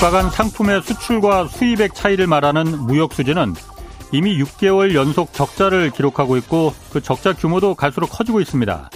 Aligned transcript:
국가 0.00 0.22
간 0.22 0.30
상품의 0.30 0.80
수출과 0.80 1.48
수입액 1.48 1.94
차이를 1.94 2.26
말하는 2.26 2.86
무역 2.86 3.12
수지는 3.12 3.54
이미 4.12 4.42
6개월 4.42 4.94
연속 4.94 5.34
적자를 5.34 5.90
기록하고 5.90 6.38
있고 6.38 6.72
그 6.90 7.02
적자 7.02 7.34
규모도 7.34 7.74
갈수록 7.74 8.06
커지고 8.06 8.40
있습니다. 8.40 8.88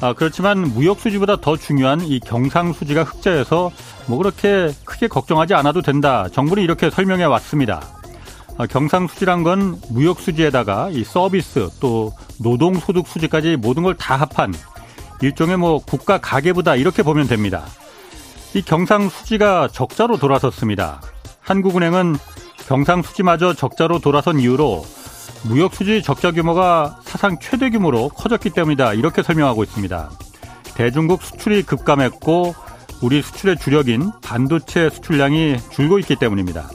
아, 0.00 0.12
그렇지만 0.12 0.60
무역 0.60 1.00
수지보다 1.00 1.40
더 1.40 1.56
중요한 1.56 2.02
이 2.02 2.20
경상 2.20 2.72
수지가 2.72 3.02
흑자여서 3.02 3.72
뭐 4.06 4.18
그렇게 4.18 4.72
크게 4.84 5.08
걱정하지 5.08 5.54
않아도 5.54 5.82
된다. 5.82 6.28
정부는 6.32 6.62
이렇게 6.62 6.88
설명해 6.88 7.24
왔습니다. 7.24 7.82
아, 8.58 8.66
경상 8.66 9.08
수지란 9.08 9.42
건 9.42 9.80
무역 9.90 10.20
수지에다가 10.20 10.90
이 10.92 11.02
서비스 11.02 11.68
또 11.80 12.12
노동 12.38 12.74
소득 12.74 13.08
수지까지 13.08 13.56
모든 13.56 13.82
걸 13.82 13.96
다 13.96 14.14
합한 14.14 14.54
일종의 15.20 15.56
뭐 15.56 15.80
국가 15.84 16.18
가계부다 16.18 16.76
이렇게 16.76 17.02
보면 17.02 17.26
됩니다. 17.26 17.64
이 18.54 18.62
경상 18.62 19.08
수지가 19.08 19.68
적자로 19.68 20.16
돌아섰습니다. 20.16 21.00
한국은행은 21.40 22.16
경상 22.66 23.02
수지마저 23.02 23.54
적자로 23.54 23.98
돌아선 23.98 24.40
이유로 24.40 24.84
무역 25.44 25.74
수지 25.74 26.02
적자 26.02 26.32
규모가 26.32 26.98
사상 27.02 27.38
최대 27.40 27.70
규모로 27.70 28.08
커졌기 28.10 28.50
때문이다. 28.50 28.94
이렇게 28.94 29.22
설명하고 29.22 29.62
있습니다. 29.62 30.10
대중국 30.74 31.22
수출이 31.22 31.62
급감했고 31.62 32.54
우리 33.02 33.22
수출의 33.22 33.58
주력인 33.58 34.10
반도체 34.22 34.90
수출량이 34.90 35.58
줄고 35.70 35.98
있기 35.98 36.16
때문입니다. 36.16 36.68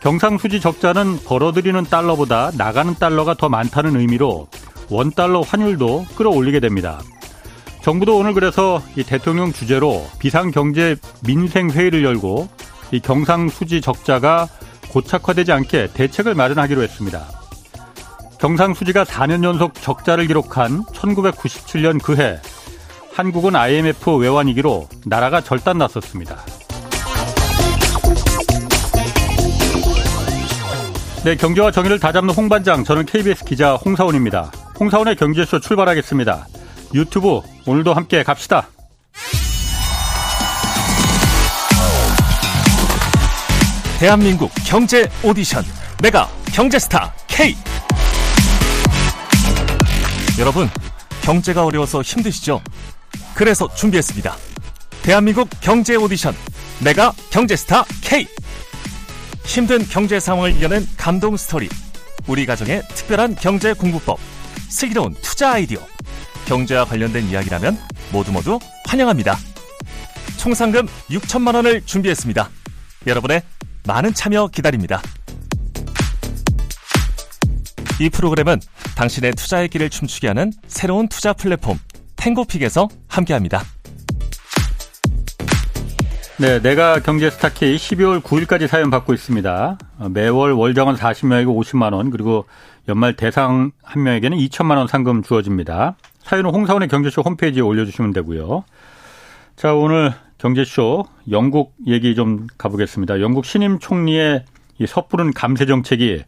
경상수지 0.00 0.60
적자는 0.60 1.20
벌어들이는 1.24 1.84
달러보다 1.84 2.50
나가는 2.56 2.92
달러가 2.94 3.34
더 3.34 3.48
많다는 3.48 3.96
의미로 3.96 4.48
원달러 4.90 5.40
환율도 5.42 6.06
끌어올리게 6.16 6.58
됩니다. 6.60 7.00
정부도 7.82 8.16
오늘 8.16 8.32
그래서 8.32 8.80
이 8.96 9.02
대통령 9.02 9.52
주재로 9.52 10.06
비상경제 10.20 10.96
민생회의를 11.26 12.04
열고 12.04 12.48
이 12.92 13.00
경상수지 13.00 13.80
적자가 13.80 14.46
고착화되지 14.90 15.50
않게 15.50 15.88
대책을 15.92 16.34
마련하기로 16.34 16.80
했습니다. 16.82 17.26
경상수지가 18.38 19.04
4년 19.04 19.42
연속 19.42 19.74
적자를 19.74 20.28
기록한 20.28 20.84
1997년 20.84 22.00
그해 22.00 22.38
한국은 23.14 23.56
IMF 23.56 24.16
외환위기로 24.16 24.88
나라가 25.04 25.40
절단났었습니다. 25.40 26.36
네, 31.24 31.36
경제와 31.36 31.70
정의를 31.70 32.00
다잡는 32.00 32.34
홍반장, 32.34 32.84
저는 32.84 33.06
KBS 33.06 33.44
기자 33.44 33.74
홍사원입니다. 33.74 34.50
홍사훈의 34.80 35.16
경제쇼 35.16 35.60
출발하겠습니다. 35.60 36.46
유튜브 36.94 37.40
오늘도 37.66 37.94
함께 37.94 38.22
갑시다. 38.22 38.68
대한민국 44.00 44.50
경제 44.66 45.08
오디션 45.22 45.64
메가 46.02 46.28
경제스타 46.52 47.14
K 47.28 47.54
여러분 50.40 50.68
경제가 51.22 51.64
어려워서 51.64 52.02
힘드시죠? 52.02 52.60
그래서 53.34 53.72
준비했습니다. 53.74 54.36
대한민국 55.02 55.48
경제 55.60 55.94
오디션 55.94 56.34
메가 56.82 57.12
경제스타 57.30 57.84
K 58.02 58.26
힘든 59.44 59.86
경제 59.88 60.18
상황을 60.18 60.56
이겨낸 60.56 60.84
감동 60.96 61.36
스토리 61.36 61.68
우리 62.26 62.44
가정의 62.44 62.82
특별한 62.88 63.36
경제 63.36 63.72
공부법 63.72 64.18
슬기로운 64.68 65.14
투자 65.22 65.52
아이디어 65.52 65.78
경제와 66.46 66.84
관련된 66.84 67.24
이야기라면 67.24 67.78
모두 68.12 68.32
모두 68.32 68.58
환영합니다. 68.86 69.36
총 70.38 70.54
상금 70.54 70.86
6천만 71.10 71.54
원을 71.54 71.82
준비했습니다. 71.84 72.48
여러분의 73.06 73.42
많은 73.86 74.14
참여 74.14 74.48
기다립니다. 74.48 75.00
이 78.00 78.10
프로그램은 78.10 78.60
당신의 78.96 79.32
투자의 79.32 79.68
길을 79.68 79.90
춤추게 79.90 80.28
하는 80.28 80.52
새로운 80.66 81.08
투자 81.08 81.32
플랫폼 81.32 81.78
탱고픽에서 82.16 82.88
함께합니다. 83.08 83.62
네, 86.38 86.60
내가 86.60 86.98
경제 86.98 87.30
스타K 87.30 87.76
12월 87.76 88.20
9일까지 88.20 88.66
사연 88.66 88.90
받고 88.90 89.12
있습니다. 89.12 89.78
어, 89.98 90.08
매월 90.08 90.52
월정은 90.52 90.96
40명에게 90.96 91.46
50만 91.46 91.92
원, 91.92 92.10
그리고 92.10 92.46
연말 92.88 93.14
대상 93.14 93.70
한 93.82 94.02
명에게는 94.02 94.38
2천만 94.38 94.76
원 94.78 94.88
상금 94.88 95.22
주어집니다. 95.22 95.94
사연은 96.24 96.50
홍사원의 96.50 96.88
경제쇼 96.88 97.22
홈페이지에 97.22 97.62
올려주시면 97.62 98.12
되고요. 98.12 98.64
자, 99.56 99.74
오늘 99.74 100.12
경제쇼 100.38 101.04
영국 101.30 101.74
얘기 101.86 102.14
좀 102.14 102.46
가보겠습니다. 102.58 103.20
영국 103.20 103.44
신임 103.44 103.78
총리의 103.78 104.44
이 104.78 104.86
섣부른 104.86 105.32
감세 105.32 105.66
정책이 105.66 106.24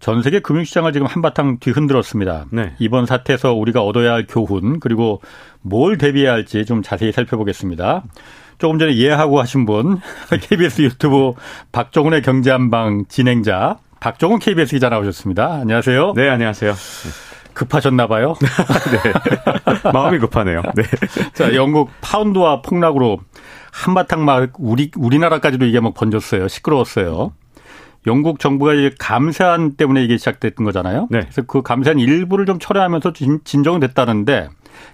전 0.00 0.22
세계 0.22 0.38
금융시장을 0.40 0.92
지금 0.92 1.06
한바탕 1.06 1.58
뒤흔들었습니다. 1.58 2.46
네. 2.52 2.74
이번 2.78 3.06
사태에서 3.06 3.54
우리가 3.54 3.82
얻어야 3.82 4.12
할 4.12 4.26
교훈 4.28 4.78
그리고 4.78 5.20
뭘 5.60 5.98
대비해야 5.98 6.32
할지 6.32 6.64
좀 6.64 6.82
자세히 6.82 7.10
살펴보겠습니다. 7.10 8.04
조금 8.58 8.78
전에 8.78 8.96
예하고 8.96 9.40
하신 9.40 9.66
분 9.66 9.98
KBS 10.48 10.82
유튜브 10.82 11.32
박종훈의 11.72 12.22
경제한방 12.22 13.06
진행자 13.08 13.78
박종훈 14.00 14.38
KBS 14.38 14.74
기자 14.74 14.88
나오셨습니다. 14.88 15.54
안녕하세요. 15.62 16.12
네, 16.14 16.28
안녕하세요. 16.28 16.74
급하셨나 17.58 18.06
봐요. 18.06 18.34
네. 18.40 19.90
마음이 19.92 20.18
급하네요. 20.18 20.62
네. 20.74 20.82
자, 21.34 21.54
영국 21.54 21.90
파운드와 22.00 22.62
폭락으로 22.62 23.18
한바탕 23.72 24.24
막 24.24 24.50
우리 24.58 24.90
우리나라까지도 24.96 25.66
이게 25.66 25.80
막 25.80 25.94
번졌어요. 25.94 26.48
시끄러웠어요. 26.48 27.32
영국 28.06 28.38
정부가 28.38 28.74
이제 28.74 28.94
감세안 28.98 29.72
때문에 29.76 30.02
이게 30.02 30.16
시작됐던 30.16 30.64
거잖아요. 30.64 31.08
네. 31.10 31.20
그래서 31.20 31.42
그 31.42 31.62
감세안 31.62 31.98
일부를 31.98 32.46
좀 32.46 32.58
철회하면서 32.58 33.12
진, 33.12 33.62
정은 33.62 33.80
됐다는데 33.80 34.48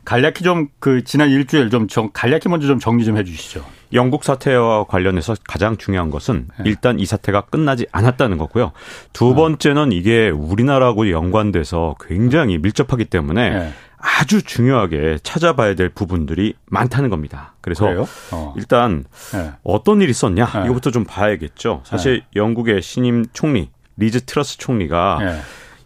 간략히 0.05 0.43
좀 0.43 0.69
그 0.81 1.05
지난 1.05 1.31
일주일 1.31 1.71
좀 1.71 1.89
정, 1.89 2.11
간략히 2.13 2.49
먼저 2.49 2.67
좀 2.67 2.79
정리 2.79 3.05
좀 3.05 3.17
해주시죠. 3.17 3.65
영국 3.94 4.25
사태와 4.25 4.84
관련해서 4.84 5.37
가장 5.47 5.77
중요한 5.77 6.10
것은 6.10 6.49
네. 6.59 6.65
일단 6.66 6.99
이 6.99 7.06
사태가 7.06 7.43
끝나지 7.43 7.87
않았다는 7.93 8.38
거고요. 8.38 8.72
두 9.12 9.31
네. 9.31 9.34
번째는 9.37 9.93
이게 9.93 10.28
우리나라하고 10.31 11.10
연관돼서 11.10 11.94
굉장히 12.00 12.59
밀접하기 12.59 13.06
때문에 13.06 13.50
네. 13.50 13.72
아주 13.99 14.43
중요하게 14.43 15.19
찾아봐야 15.22 15.75
될 15.77 15.88
부분들이 15.88 16.55
많다는 16.66 17.09
겁니다. 17.09 17.55
그래서 17.62 17.87
어. 18.32 18.55
일단 18.56 19.05
네. 19.32 19.53
어떤 19.62 20.03
일이 20.03 20.11
있었냐 20.11 20.44
네. 20.44 20.65
이거부터 20.66 20.91
좀 20.91 21.05
봐야겠죠. 21.05 21.82
사실 21.84 22.19
네. 22.19 22.26
영국의 22.37 22.82
신임 22.82 23.25
총리 23.32 23.71
리즈 23.97 24.21
트러스 24.25 24.59
총리가 24.59 25.19
네. 25.21 25.41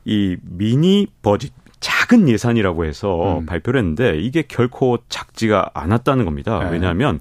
이 0.04 0.36
mini 0.42 1.06
budget 1.22 1.52
작은 1.80 2.28
예산이라고 2.28 2.86
해서 2.86 3.38
음. 3.38 3.46
발표를 3.46 3.78
했는데 3.78 4.18
이게 4.18 4.42
결코 4.42 4.98
작지가 5.08 5.70
않았다는 5.74 6.24
겁니다. 6.24 6.58
네. 6.64 6.70
왜냐하면 6.70 7.20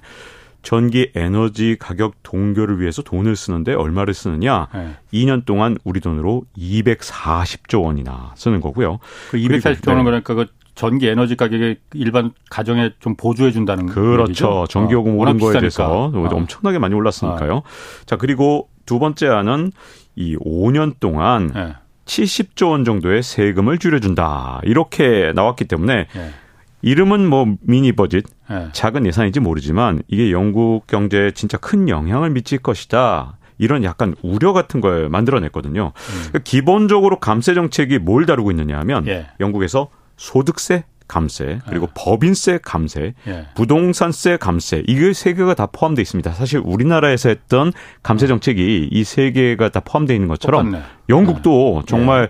전기 0.68 1.10
에너지 1.16 1.78
가격 1.80 2.16
동결을 2.24 2.82
위해서 2.82 3.02
돈을 3.02 3.38
쓰는데 3.38 3.74
얼마를 3.74 4.14
쓰느냐? 4.14 4.68
네. 4.74 4.98
2년 5.14 5.46
동안 5.46 5.78
우리 5.86 6.02
돈으로 6.02 6.44
240조 6.58 7.86
원이나 7.86 8.34
쓰는 8.36 8.60
거고요. 8.60 9.00
그 9.32 9.38
240조 9.38 9.88
원은 9.88 10.04
그러니까 10.04 10.34
그 10.34 10.48
전기 10.76 11.08
에너지 11.08 11.38
가격에 11.38 11.78
일반 11.94 12.34
가정에 12.50 12.92
좀 13.00 13.16
보조해 13.16 13.52
준다는 13.52 13.86
그렇죠. 13.86 14.66
전기요금 14.68 15.14
어, 15.14 15.16
오른 15.22 15.40
거에 15.40 15.58
대해서 15.58 16.12
어. 16.14 16.28
엄청나게 16.30 16.80
많이 16.80 16.94
올랐으니까요. 16.96 17.56
어. 17.56 17.64
자 18.06 18.18
그리고 18.18 18.68
두 18.86 19.00
번째 19.00 19.28
안은 19.28 19.72
이 20.18 20.36
5년 20.36 21.00
동안 21.00 21.50
네. 21.56 21.76
70조 22.04 22.72
원 22.72 22.84
정도의 22.84 23.24
세금을 23.24 23.78
줄여준다 23.78 24.60
이렇게 24.66 25.32
나왔기 25.34 25.64
때문에 25.64 26.08
네. 26.14 26.32
이름은 26.82 27.28
뭐 27.28 27.56
미니 27.62 27.92
버짓 27.92 28.26
네. 28.50 28.68
작은 28.72 29.06
예산인지 29.06 29.40
모르지만 29.40 30.02
이게 30.08 30.32
영국 30.32 30.86
경제에 30.88 31.32
진짜 31.32 31.58
큰 31.58 31.90
영향을 31.90 32.30
미칠 32.30 32.60
것이다. 32.60 33.38
이런 33.58 33.84
약간 33.84 34.16
우려 34.22 34.54
같은 34.54 34.82
걸 34.82 35.10
만들어냈거든요. 35.10 35.86
음. 35.96 36.14
그러니까 36.28 36.40
기본적으로 36.44 37.20
감세 37.20 37.56
정책이 37.56 37.98
뭘 38.00 38.26
다루고 38.28 38.52
있느냐 38.52 38.78
하면 38.80 39.08
예. 39.08 39.28
영국에서 39.40 39.90
소득세 40.16 40.84
감세 41.08 41.60
그리고 41.68 41.88
예. 41.88 41.92
법인세 41.96 42.60
감세 42.62 43.16
예. 43.28 43.48
부동산세 43.56 44.38
감세 44.38 44.84
이게 44.86 45.14
세 45.14 45.34
개가 45.34 45.56
다 45.56 45.66
포함되어 45.66 46.02
있습니다. 46.04 46.32
사실 46.34 46.62
우리나라에서 46.64 47.30
했던 47.30 47.72
감세 48.04 48.28
정책이 48.28 48.90
이 48.92 49.04
세 49.04 49.32
개가 49.32 49.70
다 49.70 49.80
포함되어 49.80 50.14
있는 50.16 50.28
것처럼 50.28 50.66
똑같네. 50.72 50.86
영국도 51.10 51.80
예. 51.82 51.86
정말 51.88 52.30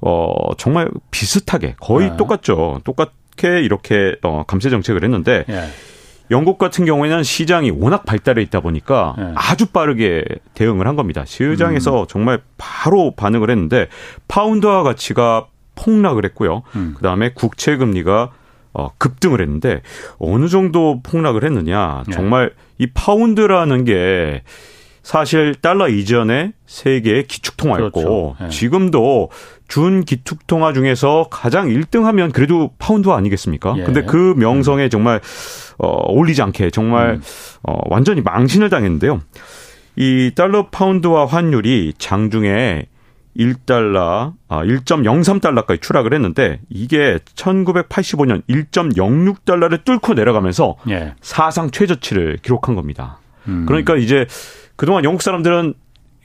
어 0.00 0.54
정말 0.58 0.90
비슷하게 1.10 1.76
거의 1.80 2.10
예. 2.12 2.16
똑같죠. 2.18 2.80
똑같 2.84 3.12
게 3.38 3.62
이렇게 3.62 4.16
어 4.22 4.44
감세 4.46 4.68
정책을 4.68 5.02
했는데 5.02 5.44
예. 5.48 5.68
영국 6.30 6.58
같은 6.58 6.84
경우에는 6.84 7.22
시장이 7.22 7.70
워낙 7.70 8.04
발달해 8.04 8.42
있다 8.42 8.60
보니까 8.60 9.14
네. 9.16 9.32
아주 9.34 9.66
빠르게 9.66 10.24
대응을 10.54 10.86
한 10.86 10.94
겁니다. 10.94 11.24
시장에서 11.24 12.02
음. 12.02 12.06
정말 12.06 12.42
바로 12.58 13.14
반응을 13.16 13.50
했는데 13.50 13.88
파운드화 14.28 14.82
가치가 14.82 15.46
폭락을 15.74 16.24
했고요. 16.26 16.62
음. 16.76 16.92
그다음에 16.96 17.30
국채 17.32 17.76
금리가 17.76 18.32
어, 18.74 18.90
급등을 18.98 19.40
했는데 19.40 19.80
어느 20.18 20.48
정도 20.48 21.00
폭락을 21.02 21.44
했느냐. 21.44 22.04
네. 22.06 22.12
정말 22.12 22.52
이 22.76 22.86
파운드라는 22.86 23.84
게 23.84 24.42
사실 25.02 25.54
달러 25.54 25.88
이전에 25.88 26.52
세계의 26.66 27.26
기축통화였고 27.28 27.90
그렇죠. 27.90 28.36
네. 28.40 28.48
지금도 28.50 29.30
준 29.68 30.04
기축통화 30.04 30.72
중에서 30.72 31.28
가장 31.30 31.68
1등 31.68 32.02
하면 32.04 32.32
그래도 32.32 32.72
파운드 32.78 33.10
아니겠습니까? 33.10 33.74
예. 33.76 33.84
근데 33.84 34.02
그 34.02 34.34
명성에 34.36 34.84
음. 34.84 34.90
정말 34.90 35.20
어 35.78 35.88
어울리지 35.88 36.42
않게 36.42 36.70
정말 36.70 37.10
음. 37.10 37.22
어 37.62 37.78
완전히 37.88 38.22
망신을 38.22 38.70
당했는데요. 38.70 39.20
이 39.96 40.32
달러 40.34 40.68
파운드화 40.68 41.26
환율이 41.26 41.94
장중에 41.98 42.86
1달러, 43.36 44.32
아, 44.48 44.64
1.03달러까지 44.64 45.80
추락을 45.80 46.12
했는데 46.12 46.60
이게 46.68 47.18
1985년 47.36 48.42
1.06달러를 48.48 49.84
뚫고 49.84 50.14
내려가면서 50.14 50.76
예. 50.88 51.14
사상 51.20 51.70
최저치를 51.70 52.38
기록한 52.42 52.74
겁니다. 52.74 53.18
음. 53.46 53.64
그러니까 53.66 53.96
이제 53.96 54.26
그동안 54.76 55.04
영국 55.04 55.22
사람들은 55.22 55.74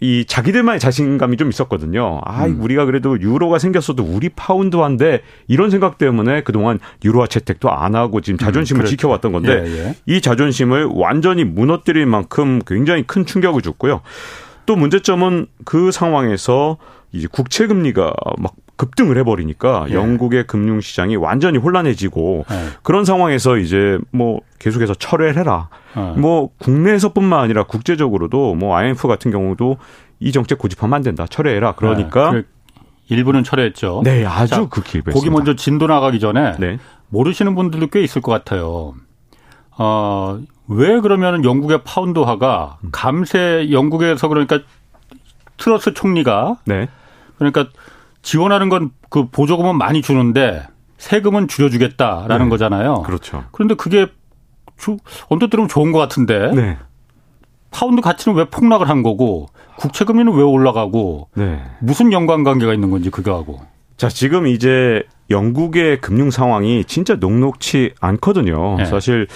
이 0.03 0.25
자기들만의 0.25 0.81
자신감이 0.81 1.37
좀 1.37 1.47
있었거든요. 1.47 2.19
아, 2.25 2.45
음. 2.45 2.61
우리가 2.61 2.83
그래도 2.83 3.17
유로가 3.21 3.57
생겼어도 3.57 4.03
우리 4.03 4.27
파운드화인데 4.27 5.21
이런 5.47 5.69
생각 5.69 5.97
때문에 5.97 6.43
그동안 6.43 6.79
유로화 7.05 7.25
채택도 7.25 7.71
안 7.71 7.95
하고 7.95 8.19
지금 8.19 8.37
자존심을 8.37 8.83
음. 8.83 8.85
지켜왔던 8.85 9.31
건데 9.31 9.63
예, 9.65 9.71
예. 9.71 9.95
이 10.05 10.19
자존심을 10.19 10.89
완전히 10.91 11.45
무너뜨릴 11.45 12.05
만큼 12.05 12.59
굉장히 12.67 13.03
큰 13.03 13.25
충격을 13.25 13.61
줬고요. 13.61 14.01
또 14.65 14.75
문제점은 14.75 15.45
그 15.63 15.91
상황에서 15.91 16.79
이제 17.13 17.29
국채 17.31 17.67
금리가 17.67 18.13
막 18.39 18.55
급등을 18.83 19.17
해버리니까 19.17 19.85
예. 19.89 19.93
영국의 19.93 20.45
금융 20.45 20.81
시장이 20.81 21.15
완전히 21.15 21.57
혼란해지고 21.57 22.45
예. 22.51 22.55
그런 22.81 23.05
상황에서 23.05 23.57
이제 23.57 23.97
뭐 24.11 24.41
계속해서 24.59 24.93
철회를 24.95 25.37
해라. 25.37 25.69
예. 25.95 26.19
뭐 26.19 26.49
국내에서뿐만 26.59 27.39
아니라 27.39 27.63
국제적으로도 27.63 28.55
뭐 28.55 28.75
IMF 28.75 29.07
같은 29.07 29.31
경우도 29.31 29.77
이 30.19 30.31
정책 30.31 30.57
고집하면 30.57 30.95
안 30.95 31.01
된다. 31.01 31.25
철회해라. 31.29 31.73
그러니까 31.73 32.31
그 32.31 32.45
일부는 33.09 33.43
철회했죠. 33.43 34.01
네, 34.03 34.25
아주 34.25 34.67
극히 34.69 34.97
일부했습니다. 34.97 35.13
거기 35.13 35.29
먼저 35.29 35.55
진도 35.55 35.87
나가기 35.87 36.19
전에 36.19 36.55
네. 36.59 36.77
모르시는 37.09 37.55
분들도 37.55 37.87
꽤 37.87 38.01
있을 38.01 38.21
것 38.21 38.31
같아요. 38.31 38.95
어, 39.77 40.39
왜 40.67 40.99
그러면 40.99 41.43
영국의 41.43 41.81
파운드화가 41.83 42.77
음. 42.83 42.89
감세 42.91 43.69
영국에서 43.71 44.27
그러니까 44.27 44.59
트러스 45.57 45.93
총리가 45.93 46.57
네. 46.65 46.87
그러니까 47.37 47.67
지원하는 48.23 48.69
건 48.69 48.89
그 49.13 49.27
보조금은 49.29 49.77
많이 49.77 50.01
주는데 50.01 50.65
세금은 50.97 51.47
줄여주겠다라는 51.47 52.45
네. 52.47 52.49
거잖아요. 52.49 53.03
그렇죠. 53.03 53.43
그런데 53.51 53.75
그게 53.75 54.07
언뜻 55.29 55.51
들으면 55.51 55.69
좋은 55.69 55.91
것 55.91 55.99
같은데 55.99 56.51
네. 56.51 56.79
파운드 57.69 58.01
가치는 58.01 58.35
왜 58.35 58.45
폭락을 58.45 58.89
한 58.89 59.03
거고 59.03 59.49
국채 59.77 60.03
금리는 60.03 60.33
왜 60.33 60.41
올라가고 60.41 61.29
네. 61.35 61.61
무슨 61.79 62.11
연관관계가 62.11 62.73
있는 62.73 62.89
건지 62.89 63.11
그거하고. 63.11 63.61
자 63.97 64.09
지금 64.09 64.47
이제 64.47 65.03
영국의 65.29 66.01
금융 66.01 66.31
상황이 66.31 66.83
진짜 66.85 67.13
녹록치 67.13 67.93
않거든요. 67.99 68.77
네. 68.77 68.85
사실 68.85 69.27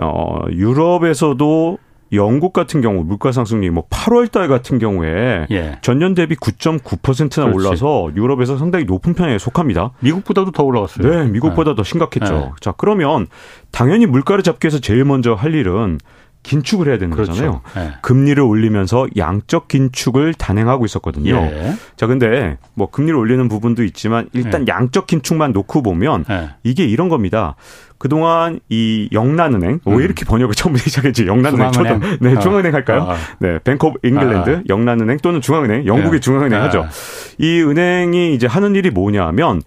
어 0.00 0.38
유럽에서도 0.52 1.78
영국 2.12 2.52
같은 2.52 2.80
경우 2.80 3.02
물가 3.02 3.32
상승률이 3.32 3.70
뭐 3.70 3.84
8월 3.88 4.30
달 4.30 4.48
같은 4.48 4.78
경우에 4.78 5.46
예. 5.50 5.78
전년 5.82 6.14
대비 6.14 6.36
9.9%나 6.36 7.46
그렇지. 7.46 7.66
올라서 7.66 8.10
유럽에서 8.14 8.56
상당히 8.58 8.84
높은 8.84 9.14
편에 9.14 9.38
속합니다. 9.38 9.90
미국보다도 10.00 10.52
더 10.52 10.62
올라갔어요. 10.62 11.08
네, 11.08 11.24
미국보다 11.30 11.72
네. 11.72 11.76
더 11.76 11.82
심각했죠. 11.82 12.34
네. 12.34 12.50
자, 12.60 12.72
그러면 12.76 13.26
당연히 13.72 14.06
물가를 14.06 14.42
잡기 14.44 14.66
위해서 14.66 14.78
제일 14.78 15.04
먼저 15.04 15.34
할 15.34 15.54
일은 15.54 15.98
긴축을 16.46 16.86
해야 16.86 16.96
되는 16.96 17.12
그렇죠. 17.12 17.32
거잖아요. 17.32 17.60
네. 17.74 17.92
금리를 18.02 18.40
올리면서 18.40 19.08
양적 19.16 19.66
긴축을 19.66 20.34
단행하고 20.34 20.84
있었거든요. 20.84 21.34
예. 21.34 21.74
자, 21.96 22.06
근데 22.06 22.56
뭐 22.74 22.88
금리를 22.88 23.18
올리는 23.18 23.48
부분도 23.48 23.82
있지만 23.82 24.28
일단 24.32 24.62
예. 24.62 24.72
양적 24.72 25.08
긴축만 25.08 25.52
놓고 25.52 25.82
보면 25.82 26.24
예. 26.30 26.50
이게 26.62 26.84
이런 26.84 27.08
겁니다. 27.08 27.56
그동안 27.98 28.60
이 28.68 29.08
영란은행 29.10 29.80
음. 29.86 29.96
왜 29.96 30.04
이렇게 30.04 30.24
번역을 30.24 30.54
처음부터 30.54 30.84
시작했지? 30.84 31.26
영란은행 31.26 31.72
초등 31.72 32.00
네, 32.20 32.36
어. 32.36 32.38
중앙은행 32.38 32.74
할까요? 32.74 33.08
어. 33.08 33.14
네, 33.40 33.58
Bank 33.64 33.84
of 33.84 33.98
England, 34.04 34.50
어. 34.50 34.62
영란은행 34.68 35.16
또는 35.18 35.40
중앙은행, 35.40 35.86
영국의 35.86 36.18
예. 36.18 36.20
중앙은행 36.20 36.62
하죠. 36.62 36.86
이 37.38 37.60
은행이 37.60 38.34
이제 38.34 38.46
하는 38.46 38.76
일이 38.76 38.90
뭐냐면 38.90 39.62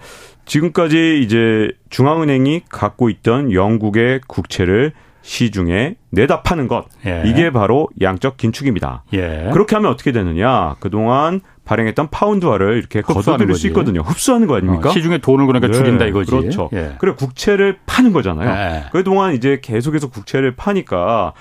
지금까지 0.46 1.22
이제 1.24 1.72
중앙은행이 1.90 2.64
갖고 2.70 3.10
있던 3.10 3.52
영국의 3.52 4.22
국채를 4.28 4.94
시중에 5.30 5.94
내다 6.10 6.42
파는 6.42 6.68
것 6.68 6.86
예. 7.06 7.22
이게 7.24 7.52
바로 7.52 7.88
양적 8.02 8.38
긴축입니다. 8.38 9.04
예. 9.14 9.52
그렇게 9.54 9.76
하면 9.76 9.92
어떻게 9.92 10.12
되느냐? 10.12 10.76
그동안 10.80 11.42
발행했던 11.66 12.10
파운드화를 12.10 12.80
이렇게 12.80 13.02
걷어들일 13.02 13.54
수 13.54 13.68
있거든요. 13.68 14.02
흡수하는 14.02 14.48
거 14.48 14.56
아닙니까? 14.58 14.90
어, 14.90 14.92
시중에 14.92 15.20
돈을 15.20 15.46
그러니까 15.46 15.68
네, 15.68 15.74
줄인다 15.74 16.06
이거지. 16.06 16.32
그렇죠. 16.32 16.72
예. 16.74 16.96
그래 16.98 17.14
국채를 17.14 17.78
파는 17.86 18.12
거잖아요. 18.12 18.50
예. 18.50 18.84
그동안 18.92 19.36
이제 19.36 19.60
계속해서 19.62 20.10
국채를 20.10 20.56
파니까 20.56 21.34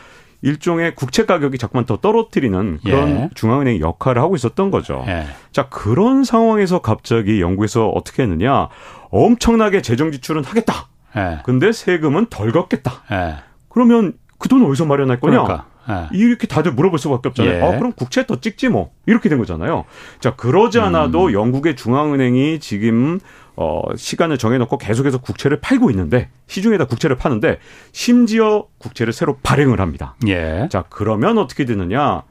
일종의 0.42 0.94
국채 0.94 1.24
가격이 1.24 1.56
자꾸만 1.56 1.86
더 1.86 1.96
떨어뜨리는 1.96 2.80
그런 2.84 3.08
예. 3.08 3.30
중앙은행 3.34 3.80
역할을 3.80 4.20
하고 4.20 4.36
있었던 4.36 4.70
거죠. 4.70 5.02
예. 5.08 5.24
자 5.50 5.70
그런 5.70 6.24
상황에서 6.24 6.80
갑자기 6.80 7.40
영국에서 7.40 7.88
어떻게 7.88 8.22
했느냐? 8.22 8.68
엄청나게 9.08 9.80
재정 9.80 10.12
지출은 10.12 10.44
하겠다. 10.44 10.88
예. 11.16 11.38
근데 11.44 11.72
세금은 11.72 12.26
덜 12.28 12.52
걷겠다. 12.52 13.47
그러면 13.68 14.14
그 14.38 14.48
돈을 14.48 14.66
어디서 14.66 14.84
마련할 14.86 15.20
거냐? 15.20 15.42
그러니까. 15.42 15.66
네. 15.88 16.06
이렇게 16.12 16.46
다들 16.46 16.72
물어볼 16.72 16.98
수밖에 16.98 17.30
없잖아요. 17.30 17.54
예. 17.54 17.62
아, 17.62 17.78
그럼 17.78 17.92
국채 17.92 18.26
더 18.26 18.40
찍지 18.40 18.68
뭐. 18.68 18.90
이렇게 19.06 19.30
된 19.30 19.38
거잖아요. 19.38 19.84
자, 20.20 20.36
그러지 20.36 20.80
않아도 20.80 21.26
음. 21.26 21.32
영국의 21.32 21.76
중앙은행이 21.76 22.60
지금 22.60 23.18
어, 23.56 23.80
시간을 23.96 24.38
정해놓고 24.38 24.76
계속해서 24.78 25.18
국채를 25.18 25.60
팔고 25.60 25.90
있는데 25.90 26.28
시중에다 26.46 26.84
국채를 26.84 27.16
파는데 27.16 27.58
심지어 27.92 28.66
국채를 28.78 29.12
새로 29.12 29.38
발행을 29.42 29.80
합니다. 29.80 30.14
예. 30.28 30.68
자, 30.70 30.84
그러면 30.90 31.38
어떻게 31.38 31.64
되느냐? 31.64 32.22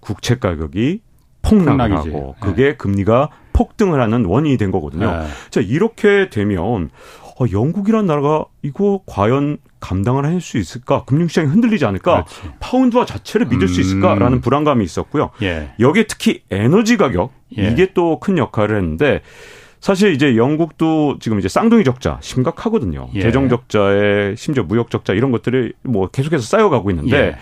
국채 0.00 0.38
가격이 0.38 1.00
폭락을 1.42 1.96
하고 1.96 2.34
그게 2.40 2.66
예. 2.66 2.76
금리가 2.76 3.30
폭등을 3.52 4.00
하는 4.00 4.26
원인이 4.26 4.58
된 4.58 4.70
거거든요. 4.70 5.06
예. 5.06 5.50
자, 5.50 5.60
이렇게 5.60 6.28
되면 6.28 6.90
어, 7.40 7.44
영국이란 7.50 8.06
나라가 8.06 8.44
이거 8.62 9.00
과연 9.06 9.58
감당을 9.80 10.24
할 10.24 10.40
수 10.40 10.58
있을까? 10.58 11.04
금융시장이 11.04 11.48
흔들리지 11.48 11.84
않을까? 11.84 12.24
그렇지. 12.24 12.40
파운드화 12.60 13.04
자체를 13.06 13.46
믿을 13.46 13.64
음. 13.64 13.68
수 13.68 13.80
있을까라는 13.80 14.40
불안감이 14.40 14.84
있었고요. 14.84 15.30
예. 15.42 15.70
여기에 15.80 16.04
특히 16.08 16.42
에너지 16.50 16.96
가격 16.96 17.32
예. 17.58 17.68
이게 17.70 17.92
또 17.94 18.18
큰 18.20 18.38
역할을 18.38 18.76
했는데 18.76 19.22
사실 19.80 20.12
이제 20.12 20.36
영국도 20.36 21.18
지금 21.20 21.38
이제 21.38 21.48
쌍둥이 21.48 21.84
적자 21.84 22.18
심각하거든요. 22.20 23.08
예. 23.14 23.20
재정 23.22 23.48
적자에 23.48 24.34
심지어 24.36 24.62
무역 24.64 24.90
적자 24.90 25.12
이런 25.12 25.30
것들이 25.30 25.72
뭐 25.82 26.08
계속해서 26.08 26.42
쌓여가고 26.44 26.90
있는데 26.90 27.16
예. 27.16 27.36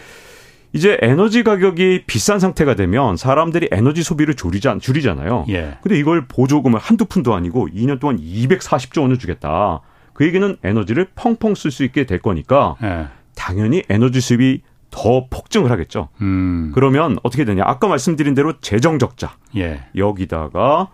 이제 0.72 0.98
에너지 1.02 1.44
가격이 1.44 2.02
비싼 2.06 2.40
상태가 2.40 2.74
되면 2.74 3.16
사람들이 3.16 3.68
에너지 3.70 4.02
소비를 4.02 4.34
줄이자, 4.34 4.76
줄이잖아요. 4.80 5.46
예. 5.50 5.78
근데 5.82 5.96
이걸 5.98 6.26
보조금을 6.26 6.80
한두 6.80 7.04
푼도 7.06 7.32
아니고 7.32 7.68
2년 7.68 8.00
동안 8.00 8.18
240조 8.18 9.02
원을 9.02 9.18
주겠다. 9.18 9.80
그 10.14 10.24
얘기는 10.24 10.56
에너지를 10.62 11.08
펑펑 11.14 11.54
쓸 11.54 11.70
수 11.70 11.84
있게 11.84 12.06
될 12.06 12.20
거니까 12.20 12.76
예. 12.82 13.08
당연히 13.36 13.82
에너지 13.90 14.20
수입이 14.20 14.62
더 14.90 15.26
폭증을 15.28 15.70
하겠죠. 15.72 16.08
음. 16.22 16.70
그러면 16.72 17.18
어떻게 17.24 17.44
되냐? 17.44 17.64
아까 17.66 17.88
말씀드린 17.88 18.34
대로 18.34 18.54
재정 18.60 18.98
적자. 18.98 19.36
예. 19.56 19.82
여기다가 19.96 20.88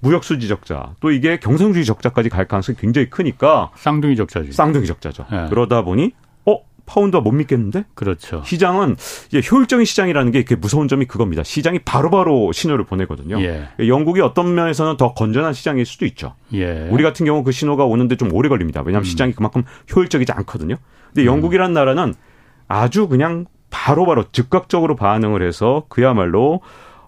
무역 0.00 0.24
수지 0.24 0.48
적자. 0.48 0.94
또 1.00 1.10
이게 1.10 1.38
경상주의 1.38 1.84
적자까지 1.84 2.28
갈 2.28 2.46
가능성이 2.46 2.76
굉장히 2.76 3.08
크니까 3.08 3.70
쌍둥이 3.76 4.16
적자죠. 4.16 4.52
쌍둥이 4.52 4.86
적자죠. 4.86 5.26
예. 5.32 5.46
그러다 5.48 5.82
보니 5.82 6.12
파운드와 6.86 7.22
못 7.22 7.32
믿겠는데? 7.32 7.84
그렇죠. 7.94 8.42
시장은 8.44 8.96
이제 9.28 9.42
효율적인 9.50 9.84
시장이라는 9.84 10.32
게 10.32 10.44
무서운 10.56 10.88
점이 10.88 11.06
그겁니다. 11.06 11.42
시장이 11.42 11.80
바로 11.80 12.10
바로 12.10 12.52
신호를 12.52 12.84
보내거든요. 12.84 13.40
예. 13.42 13.68
영국이 13.86 14.20
어떤 14.20 14.54
면에서는 14.54 14.96
더 14.96 15.12
건전한 15.14 15.52
시장일 15.52 15.84
수도 15.84 16.06
있죠. 16.06 16.34
예. 16.54 16.88
우리 16.90 17.02
같은 17.02 17.26
경우 17.26 17.42
그 17.44 17.52
신호가 17.52 17.84
오는데 17.84 18.16
좀 18.16 18.32
오래 18.32 18.48
걸립니다. 18.48 18.80
왜냐하면 18.80 19.02
음. 19.02 19.04
시장이 19.04 19.32
그만큼 19.32 19.64
효율적이지 19.94 20.32
않거든요. 20.32 20.76
근데 21.08 21.22
음. 21.22 21.26
영국이란 21.26 21.72
나라는 21.72 22.14
아주 22.68 23.08
그냥 23.08 23.46
바로 23.70 24.06
바로 24.06 24.24
즉각적으로 24.32 24.96
반응을 24.96 25.46
해서 25.46 25.84
그야말로 25.88 26.60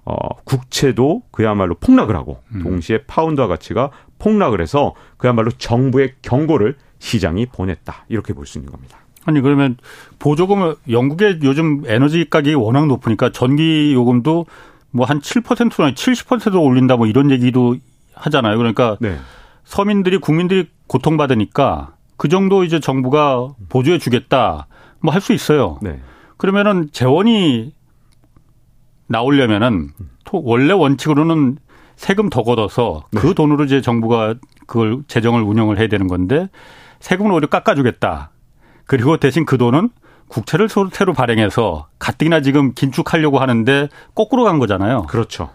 어, 0.04 0.14
국채도 0.44 1.22
그야말로 1.30 1.74
폭락을 1.74 2.16
하고 2.16 2.42
음. 2.54 2.62
동시에 2.62 3.04
파운드와 3.06 3.46
가치가 3.46 3.90
폭락을 4.18 4.60
해서 4.60 4.94
그야말로 5.18 5.50
정부의 5.50 6.14
경고를 6.22 6.76
시장이 6.98 7.46
보냈다. 7.46 8.06
이렇게 8.08 8.32
볼 8.32 8.46
수 8.46 8.58
있는 8.58 8.72
겁니다. 8.72 8.98
아니 9.28 9.42
그러면 9.42 9.76
보조금을 10.18 10.76
영국의 10.90 11.40
요즘 11.42 11.82
에너지 11.84 12.30
가격이 12.30 12.54
워낙 12.54 12.86
높으니까 12.86 13.30
전기 13.30 13.92
요금도 13.92 14.46
뭐 14.90 15.04
한 15.04 15.20
7%나 15.20 15.92
70%도 15.92 16.62
올린다 16.62 16.96
뭐 16.96 17.06
이런 17.06 17.30
얘기도 17.30 17.76
하잖아요. 18.14 18.56
그러니까 18.56 18.96
네. 19.00 19.18
서민들이 19.64 20.16
국민들이 20.16 20.70
고통받으니까 20.86 21.92
그 22.16 22.28
정도 22.28 22.64
이제 22.64 22.80
정부가 22.80 23.50
보조해 23.68 23.98
주겠다 23.98 24.66
뭐 25.00 25.12
할 25.12 25.20
수 25.20 25.34
있어요. 25.34 25.78
네. 25.82 26.00
그러면은 26.38 26.88
재원이 26.90 27.74
나오려면은 29.08 29.90
원래 30.32 30.72
원칙으로는 30.72 31.58
세금 31.96 32.30
더 32.30 32.42
걷어서 32.44 33.04
그 33.14 33.26
네. 33.26 33.34
돈으로 33.34 33.64
이제 33.64 33.82
정부가 33.82 34.36
그걸 34.66 35.02
재정을 35.06 35.42
운영을 35.42 35.78
해야 35.78 35.88
되는 35.88 36.06
건데 36.06 36.48
세금을 37.00 37.30
오히려 37.32 37.48
깎아주겠다. 37.48 38.30
그리고 38.88 39.18
대신 39.18 39.44
그 39.46 39.58
돈은 39.58 39.90
국채를 40.28 40.68
새로 40.68 41.12
발행해서 41.12 41.86
가뜩이나 41.98 42.40
지금 42.40 42.72
긴축하려고 42.74 43.38
하는데 43.38 43.88
거꾸로 44.14 44.44
간 44.44 44.58
거잖아요. 44.58 45.02
그렇죠. 45.02 45.50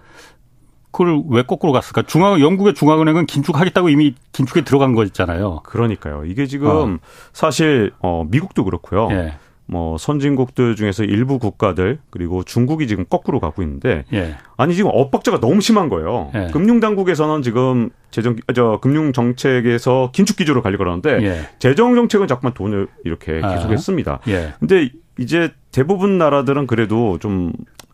그걸 0.92 1.24
왜 1.30 1.42
거꾸로 1.42 1.74
갔을까? 1.74 2.04
중앙 2.04 2.40
영국의 2.40 2.76
중앙은행은 2.76 3.26
긴축하겠다고 3.26 3.90
이미 3.90 4.14
긴축에 4.32 4.62
들어간 4.62 4.94
거잖아요. 4.94 5.62
그러니까요. 5.64 6.26
이게 6.26 6.46
지금 6.46 6.70
어. 6.70 6.98
사실 7.34 7.92
어 8.00 8.24
미국도 8.30 8.64
그렇고요. 8.64 9.10
예. 9.12 9.34
뭐 9.74 9.98
선진국들 9.98 10.76
중에서 10.76 11.04
일부 11.04 11.40
국가들 11.40 11.98
그리고 12.12 12.44
중국이 12.44 12.86
지금 12.86 13.06
거꾸로 13.10 13.40
가고 13.40 13.64
있는데 13.64 14.06
예. 14.14 14.36
아니 14.56 14.76
지금 14.76 14.92
엇박자가 14.94 15.40
너무 15.40 15.62
심한 15.62 15.90
거예요. 15.90 16.30
예. 16.36 16.50
금융 16.54 16.80
당국에서는 16.80 17.42
지금 17.42 17.90
재정 18.12 18.36
저 18.54 18.78
금융 18.84 19.14
정책에서 19.14 20.12
긴축 20.14 20.38
기조로 20.38 20.62
가려 20.62 20.78
그러는데 20.78 21.24
예. 21.24 21.50
재정 21.58 21.96
정책은 21.96 22.28
자꾸만 22.28 22.54
돈을 22.54 22.88
이렇게 23.04 23.42
아. 23.44 23.56
계속했습니다. 23.56 24.20
예. 24.28 24.54
근데 24.60 24.92
이제 25.18 25.52
대부분 25.72 26.20
나라들은 26.20 26.68
그래도 26.68 27.18
좀 27.18 27.52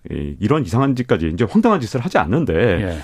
이런 0.09 0.65
이상한 0.65 0.97
짓까지 0.97 1.29
이제 1.33 1.45
황당한 1.49 1.79
짓을 1.79 2.01
하지 2.01 2.17
않는데 2.17 2.53
예. 2.53 2.97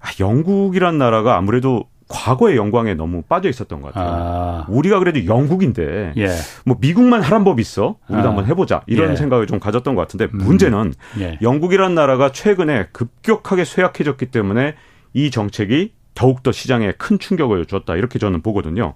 아, 0.00 0.08
영국이란 0.18 0.98
나라가 0.98 1.36
아무래도 1.36 1.84
과거의 2.08 2.56
영광에 2.56 2.94
너무 2.94 3.22
빠져 3.22 3.48
있었던 3.48 3.82
것 3.82 3.92
같아요. 3.92 4.12
아. 4.12 4.66
우리가 4.68 4.98
그래도 4.98 5.24
영국인데 5.26 6.14
예. 6.16 6.28
뭐 6.64 6.76
미국만 6.80 7.22
하란 7.22 7.44
법 7.44 7.60
있어 7.60 7.96
우리도 8.08 8.24
아. 8.24 8.28
한번 8.28 8.46
해보자 8.46 8.82
이런 8.86 9.12
예. 9.12 9.16
생각을 9.16 9.46
좀 9.46 9.60
가졌던 9.60 9.94
것 9.94 10.02
같은데 10.02 10.28
음. 10.32 10.38
문제는 10.38 10.94
예. 11.20 11.38
영국이란 11.42 11.94
나라가 11.94 12.32
최근에 12.32 12.88
급격하게 12.92 13.64
쇠약해졌기 13.64 14.26
때문에 14.26 14.74
이 15.12 15.30
정책이 15.30 15.92
더욱더 16.14 16.50
시장에 16.50 16.92
큰 16.92 17.18
충격을 17.18 17.66
줬다 17.66 17.94
이렇게 17.94 18.18
저는 18.18 18.40
보거든요. 18.42 18.94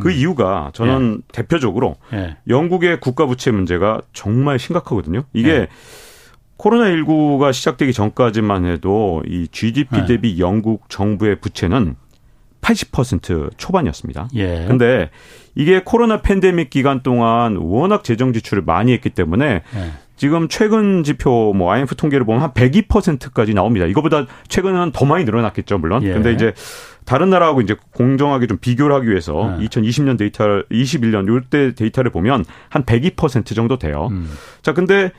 그 0.00 0.08
음. 0.08 0.12
이유가 0.12 0.70
저는 0.72 1.18
예. 1.18 1.32
대표적으로 1.32 1.96
예. 2.12 2.38
영국의 2.48 3.00
국가 3.00 3.26
부채 3.26 3.50
문제가 3.50 4.00
정말 4.12 4.58
심각하거든요. 4.58 5.24
이게 5.32 5.50
예. 5.50 5.68
코로나19가 6.58 7.52
시작되기 7.52 7.92
전까지만 7.92 8.64
해도 8.64 9.22
이 9.26 9.46
GDP 9.50 10.06
대비 10.06 10.40
영국 10.40 10.88
정부의 10.88 11.36
부채는 11.40 11.96
80% 12.66 13.50
초반이었습니다. 13.56 14.28
예. 14.34 14.64
근데 14.66 15.10
이게 15.54 15.82
코로나 15.84 16.20
팬데믹 16.20 16.68
기간 16.68 17.02
동안 17.02 17.56
워낙 17.56 18.02
재정 18.02 18.32
지출을 18.32 18.64
많이 18.64 18.92
했기 18.92 19.10
때문에 19.10 19.46
예. 19.46 19.90
지금 20.16 20.48
최근 20.48 21.04
지표 21.04 21.52
뭐 21.54 21.70
IMF 21.70 21.94
통계를 21.94 22.24
보면 22.24 22.42
한 22.42 22.52
102%까지 22.52 23.54
나옵니다. 23.54 23.86
이거보다 23.86 24.26
최근은 24.48 24.92
더 24.92 25.04
많이 25.04 25.24
늘어났겠죠, 25.24 25.78
물론. 25.78 26.02
예. 26.02 26.12
근데 26.12 26.32
이제 26.32 26.54
다른 27.04 27.30
나라하고 27.30 27.60
이제 27.60 27.76
공정하게 27.92 28.46
좀 28.46 28.58
비교를 28.58 28.96
하기 28.96 29.08
위해서 29.08 29.56
예. 29.60 29.66
2020년 29.66 30.18
데이터를 30.18 30.64
21년 30.70 31.28
요때 31.28 31.74
데이터를 31.74 32.10
보면 32.10 32.44
한 32.68 32.84
102% 32.84 33.54
정도 33.54 33.78
돼요. 33.78 34.08
음. 34.10 34.30
자, 34.62 34.72
근데 34.72 35.12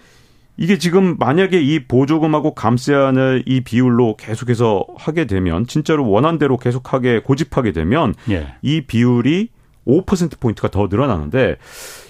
이게 0.58 0.78
지금 0.78 1.16
만약에 1.20 1.62
이 1.62 1.86
보조금하고 1.86 2.56
감세안을 2.56 3.44
이 3.46 3.62
비율로 3.62 4.16
계속해서 4.18 4.86
하게 4.98 5.26
되면 5.26 5.68
진짜로 5.68 6.10
원한대로 6.10 6.58
계속하게 6.58 7.20
고집하게 7.20 7.72
되면 7.72 8.14
예. 8.30 8.56
이 8.64 8.82
비율이 8.82 9.50
5% 9.88 10.40
포인트가 10.40 10.70
더 10.70 10.88
늘어나는데 10.90 11.58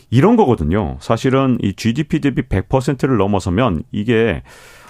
이런 0.10 0.38
거거든요. 0.38 0.96
사실은 1.00 1.58
이 1.62 1.74
GDP 1.74 2.22
대비 2.22 2.42
100%를 2.44 3.18
넘어서면 3.18 3.84
이게 3.92 4.42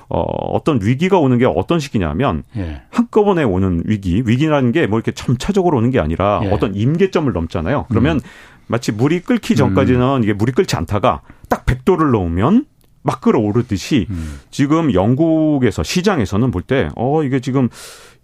어, 0.10 0.22
어떤 0.22 0.80
위기가 0.82 1.18
오는 1.18 1.38
게 1.38 1.46
어떤 1.46 1.80
시기냐면 1.80 2.44
예. 2.56 2.84
한꺼번에 2.92 3.44
오는 3.44 3.82
위기, 3.86 4.24
위기라는 4.26 4.72
게 4.72 4.88
뭐 4.88 5.00
이렇게 5.00 5.12
점차적으로 5.12 5.80
오는 5.80 5.90
게 5.90 6.00
아니라 6.00 6.42
예. 6.44 6.50
어떤 6.50 6.76
임계점을 6.76 7.32
넘잖아요. 7.34 7.88
그러면 7.90 8.18
음. 8.18 8.22
마치 8.68 8.92
물이 8.92 9.22
끓기 9.22 9.56
전까지는 9.56 10.18
음. 10.18 10.24
이게 10.24 10.34
물이 10.34 10.52
끓지 10.52 10.76
않다가 10.76 11.22
딱 11.50 11.66
100도를 11.66 12.12
넘으면 12.12 12.66
막 13.08 13.22
끌어오르듯이 13.22 14.06
음. 14.10 14.40
지금 14.52 14.94
영국에서 14.94 15.82
시장에서는 15.82 16.52
볼 16.52 16.62
때 16.68 16.90
어 16.96 17.24
이게 17.24 17.40
지금 17.40 17.70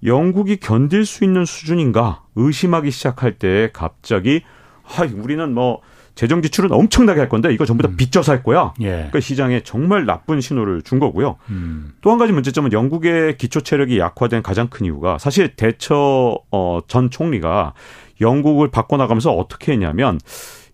영국이 0.05 0.57
견딜 0.57 1.05
수 1.05 1.23
있는 1.23 1.45
수준인가 1.45 2.23
의심하기 2.35 2.91
시작할 2.91 3.39
때 3.39 3.69
갑자기 3.73 4.41
아 4.83 5.07
우리는 5.15 5.53
뭐 5.53 5.79
재정 6.15 6.41
지출은 6.43 6.71
엄청나게 6.71 7.19
할 7.21 7.27
건데 7.29 7.51
이거 7.53 7.65
전부 7.65 7.81
다 7.81 7.89
음. 7.89 7.95
빚져서 7.97 8.31
할 8.33 8.43
거야. 8.43 8.73
예. 8.81 8.89
그러니까 8.89 9.19
시장에 9.19 9.61
정말 9.63 10.05
나쁜 10.05 10.41
신호를 10.41 10.83
준 10.83 10.99
거고요. 10.99 11.37
음. 11.49 11.93
또한 12.01 12.19
가지 12.19 12.31
문제점은 12.33 12.71
영국의 12.71 13.37
기초 13.37 13.61
체력이 13.61 13.97
약화된 13.97 14.43
가장 14.43 14.67
큰 14.67 14.85
이유가 14.85 15.17
사실 15.17 15.55
대처 15.55 16.37
어, 16.51 16.79
전 16.87 17.09
총리가 17.09 17.73
영국을 18.21 18.69
바꿔나가면서 18.69 19.31
어떻게 19.31 19.71
했냐면 19.73 20.19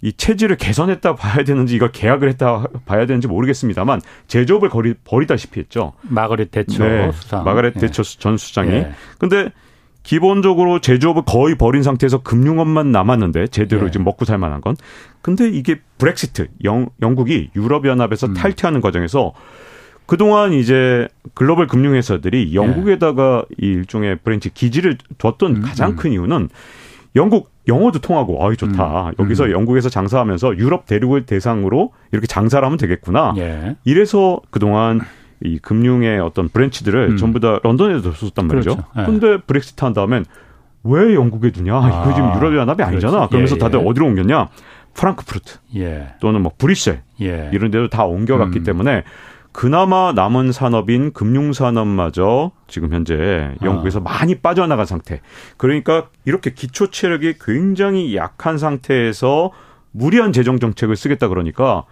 이 0.01 0.13
체질을 0.13 0.55
개선했다 0.55 1.15
봐야 1.15 1.43
되는지 1.43 1.75
이걸 1.75 1.91
개악을 1.91 2.29
했다 2.29 2.65
봐야 2.85 3.05
되는지 3.05 3.27
모르겠습니다만 3.27 4.01
제조업을 4.27 4.69
거리, 4.69 4.93
버리다시피 5.03 5.59
했죠. 5.59 5.93
마가렛 6.03 6.51
대처 6.51 6.85
네, 6.85 7.11
수상. 7.11 7.43
마가렛 7.43 7.73
예. 7.75 7.79
대처 7.79 8.03
전 8.03 8.37
수상이. 8.37 8.71
예. 8.71 8.91
근데 9.17 9.51
기본적으로 10.03 10.79
제조업을 10.79 11.23
거의 11.25 11.55
버린 11.55 11.83
상태에서 11.83 12.19
금융업만 12.23 12.91
남았는데 12.91 13.47
제대로 13.47 13.87
예. 13.87 13.91
지금 13.91 14.05
먹고 14.05 14.23
살 14.23 14.37
만한 14.37 14.61
건. 14.61 14.75
근데 15.21 15.49
이게 15.49 15.81
브렉시트 15.97 16.47
영, 16.63 16.89
영국이 17.01 17.49
유럽 17.55 17.85
연합에서 17.85 18.27
음. 18.27 18.33
탈퇴하는 18.33 18.79
과정에서 18.79 19.33
그동안 20.05 20.53
이제 20.53 21.07
글로벌 21.35 21.67
금융회사들이 21.67 22.55
영국에다가 22.55 23.43
이 23.59 23.67
일종의 23.67 24.19
branch 24.23 24.49
기지를 24.51 24.97
뒀던 25.17 25.57
음. 25.57 25.61
가장 25.61 25.91
음. 25.91 25.95
큰 25.97 26.13
이유는 26.13 26.49
영국 27.15 27.51
영어도 27.67 27.99
통하고 27.99 28.45
아이 28.45 28.55
좋다. 28.55 29.07
음. 29.07 29.13
여기서 29.19 29.45
음. 29.45 29.51
영국에서 29.51 29.89
장사하면서 29.89 30.57
유럽 30.57 30.85
대륙을 30.85 31.25
대상으로 31.25 31.91
이렇게 32.11 32.27
장사를 32.27 32.63
하면 32.63 32.77
되겠구나. 32.77 33.33
예. 33.37 33.75
이래서 33.83 34.39
그동안 34.49 35.01
이 35.43 35.57
금융의 35.59 36.19
어떤 36.19 36.49
브랜치들을 36.49 37.11
음. 37.11 37.17
전부 37.17 37.39
다 37.39 37.59
런던에도 37.63 38.13
뒀었단 38.13 38.47
말이죠. 38.47 38.75
그렇죠. 38.75 38.89
예. 38.97 39.05
근데 39.05 39.37
브렉시트 39.41 39.83
한 39.83 39.93
다음엔 39.93 40.25
왜 40.83 41.13
영국에 41.13 41.51
두냐? 41.51 41.75
아. 41.75 41.87
이거 41.87 42.13
지금 42.13 42.35
유럽 42.35 42.55
연합이 42.55 42.83
아니잖아. 42.83 43.27
그렇지. 43.27 43.29
그러면서 43.29 43.55
예, 43.55 43.59
다들 43.59 43.79
예. 43.81 43.85
어디로 43.85 44.05
옮겼냐? 44.05 44.49
프랑크푸르트 44.93 45.57
예. 45.77 46.13
또는 46.19 46.41
뭐 46.41 46.51
브뤼셀 46.57 47.01
예. 47.21 47.49
이런 47.53 47.71
데도 47.71 47.89
다 47.89 48.05
옮겨갔기 48.05 48.59
음. 48.59 48.63
때문에 48.63 49.03
그나마 49.51 50.13
남은 50.13 50.51
산업인 50.51 51.11
금융산업마저 51.11 52.51
지금 52.67 52.93
현재 52.93 53.55
영국에서 53.63 53.99
아. 53.99 54.01
많이 54.01 54.35
빠져나간 54.35 54.85
상태. 54.85 55.21
그러니까 55.57 56.09
이렇게 56.25 56.53
기초 56.53 56.89
체력이 56.89 57.35
굉장히 57.41 58.15
약한 58.15 58.57
상태에서 58.57 59.51
무리한 59.91 60.31
재정 60.31 60.59
정책을 60.59 60.95
쓰겠다 60.95 61.27
그러니까 61.27 61.85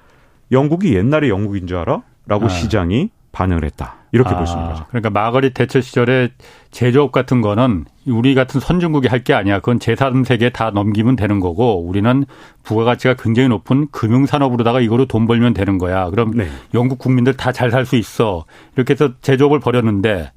영국이 0.52 0.96
옛날에 0.96 1.30
영국인 1.30 1.68
줄 1.68 1.78
알아? 1.78 2.04
라고 2.26 2.46
아. 2.46 2.50
시장이 2.50 3.10
반응을 3.32 3.64
했다. 3.66 3.97
이렇게 4.12 4.30
아, 4.30 4.38
볼수 4.38 4.54
있는 4.56 4.70
거죠. 4.70 4.86
그러니까 4.90 5.10
마거릿 5.10 5.54
대처 5.54 5.82
시절에 5.82 6.30
제조업 6.72 7.12
같은 7.12 7.42
거는 7.42 7.86
우리 8.08 8.36
같은 8.36 8.60
선진국이 8.62 9.08
할 9.10 9.24
게 9.24 9.34
아니야. 9.34 9.60
그건 9.60 9.80
제3세계에 9.80 10.54
다 10.54 10.72
넘기면 10.72 11.16
되는 11.18 11.40
거고 11.42 11.82
우리는 11.86 12.26
부가가치가 12.64 13.16
굉장히 13.16 13.50
높은 13.50 13.88
금융산업으로다가 13.92 14.80
이거로 14.80 15.06
돈 15.08 15.28
벌면 15.28 15.54
되는 15.54 15.78
거야. 15.78 16.10
그럼 16.10 16.32
네. 16.36 16.48
영국 16.74 17.00
국민들 17.00 17.34
다 17.36 17.52
잘 17.52 17.70
살 17.72 17.86
수 17.86 17.96
있어. 17.98 18.46
이렇게 18.76 18.94
해서 18.94 19.10
제조업을 19.22 19.60
벌였는데 19.60 20.32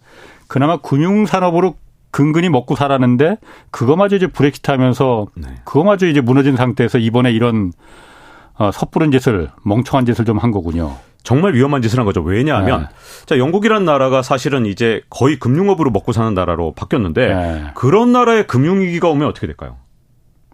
그나마 0.48 0.78
금융산업으로 0.78 1.76
근근히 2.10 2.48
먹고 2.48 2.74
살았는데 2.74 3.36
그거마저 3.70 4.16
이제 4.16 4.26
브렉시트 4.26 4.68
하면서 4.72 5.26
네. 5.36 5.46
그거마저 5.64 6.08
이제 6.08 6.20
무너진 6.20 6.56
상태에서 6.56 6.98
이번에 6.98 7.30
이런 7.30 7.70
어, 8.58 8.72
섣부른 8.72 9.12
짓을 9.12 9.50
멍청한 9.64 10.06
짓을 10.06 10.24
좀 10.24 10.38
한 10.38 10.50
거군요. 10.50 10.96
정말 11.22 11.54
위험한 11.54 11.82
짓을 11.82 11.98
한 11.98 12.06
거죠. 12.06 12.22
왜냐하면 12.22 12.82
네. 12.82 12.86
자 13.26 13.38
영국이라는 13.38 13.84
나라가 13.84 14.22
사실은 14.22 14.66
이제 14.66 15.02
거의 15.10 15.38
금융업으로 15.38 15.90
먹고 15.90 16.12
사는 16.12 16.32
나라로 16.34 16.72
바뀌었는데 16.74 17.34
네. 17.34 17.64
그런 17.74 18.12
나라에 18.12 18.44
금융위기가 18.44 19.08
오면 19.08 19.28
어떻게 19.28 19.46
될까요? 19.46 19.76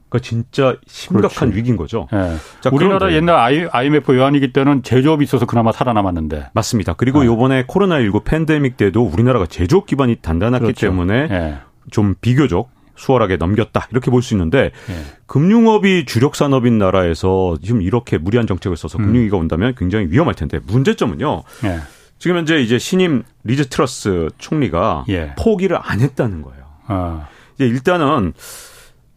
그러니까 0.09 0.19
진짜 0.29 0.77
심각한 0.87 1.49
그렇지. 1.51 1.57
위기인 1.57 1.77
거죠. 1.77 2.09
네. 2.13 2.37
자, 2.61 2.71
우리나라 2.73 3.13
옛날 3.13 3.69
IMF 3.73 4.13
외환위기 4.13 4.53
때는 4.53 4.83
제조업이 4.83 5.25
있어서 5.25 5.47
그나마 5.47 5.73
살아남았는데. 5.73 6.51
맞습니다. 6.53 6.95
그리고 6.95 7.21
네. 7.21 7.27
이번에 7.33 7.65
코로나19 7.65 8.25
팬데믹 8.25 8.77
때도 8.77 9.03
우리나라가 9.03 9.47
제조업 9.47 9.87
기반이 9.87 10.17
단단했기 10.17 10.65
그렇죠. 10.65 10.87
때문에 10.87 11.27
네. 11.27 11.59
좀 11.91 12.15
비교적 12.21 12.71
수월하게 12.97 13.37
넘겼다 13.37 13.89
이렇게 13.91 14.11
볼 14.11 14.23
수 14.23 14.35
있는데 14.35 14.73
네. 14.89 14.95
금융업이 15.27 16.05
주력 16.07 16.35
산업인 16.35 16.79
나라에서 16.79 17.57
지금 17.63 17.83
이렇게 17.83 18.19
무리한 18.19 18.47
정책을 18.47 18.77
써서 18.77 18.99
음. 18.99 19.07
금융위기가 19.07 19.37
온다면 19.37 19.75
굉장히 19.77 20.07
위험할 20.11 20.35
텐데 20.35 20.59
문제점은요. 20.67 21.43
네. 21.63 21.79
지금 22.19 22.39
현재 22.39 22.61
이제 22.61 22.79
신임 22.79 23.23
리즈 23.45 23.69
트러스 23.69 24.29
총리가 24.39 25.05
예. 25.11 25.35
포기를 25.39 25.79
안 25.81 26.01
했다는 26.01 26.43
거예요. 26.43 26.65
아. 26.87 27.29
이제 27.55 27.67
일단은 27.67 28.33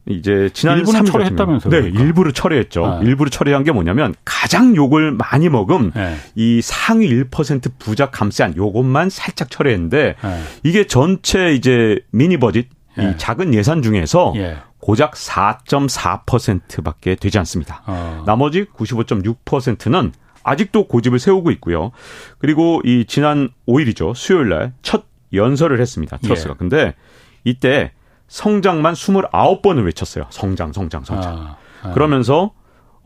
이제 0.07 0.49
지난 0.53 0.79
일부는 0.79 1.05
철회했다면서요? 1.05 1.69
네, 1.71 1.81
그러니까. 1.81 2.03
일부를 2.03 2.33
철회했죠. 2.33 2.99
네. 3.01 3.07
일부를 3.07 3.29
철회한 3.29 3.63
게 3.63 3.71
뭐냐면 3.71 4.15
가장 4.25 4.75
욕을 4.75 5.11
많이 5.11 5.49
먹은 5.49 5.91
네. 5.93 6.15
이 6.35 6.61
상위 6.63 7.07
1% 7.09 7.71
부자 7.77 8.09
감세한 8.09 8.55
요것만 8.57 9.09
살짝 9.11 9.51
철회했는데 9.51 10.15
네. 10.21 10.43
이게 10.63 10.87
전체 10.87 11.53
이제 11.53 11.99
미니 12.11 12.37
버짓 12.37 12.69
이 13.01 13.05
예. 13.05 13.17
작은 13.17 13.53
예산 13.53 13.81
중에서 13.81 14.33
예. 14.37 14.57
고작 14.79 15.13
4.4%밖에 15.13 17.15
되지 17.15 17.37
않습니다. 17.39 17.83
어. 17.85 18.23
나머지 18.25 18.65
95.6%는 18.65 20.13
아직도 20.43 20.87
고집을 20.87 21.19
세우고 21.19 21.51
있고요. 21.51 21.91
그리고 22.37 22.81
이 22.85 23.05
지난 23.07 23.49
5일이죠. 23.67 24.15
수요일 24.15 24.49
날 24.49 24.73
첫 24.81 25.03
연설을 25.33 25.79
했습니다. 25.79 26.17
트러스가. 26.17 26.53
예. 26.53 26.57
근데 26.57 26.95
이때 27.43 27.91
성장만 28.27 28.93
29번을 28.93 29.85
외쳤어요. 29.85 30.25
성장, 30.29 30.73
성장, 30.73 31.03
성장. 31.03 31.37
아, 31.37 31.57
아. 31.83 31.91
그러면서 31.93 32.51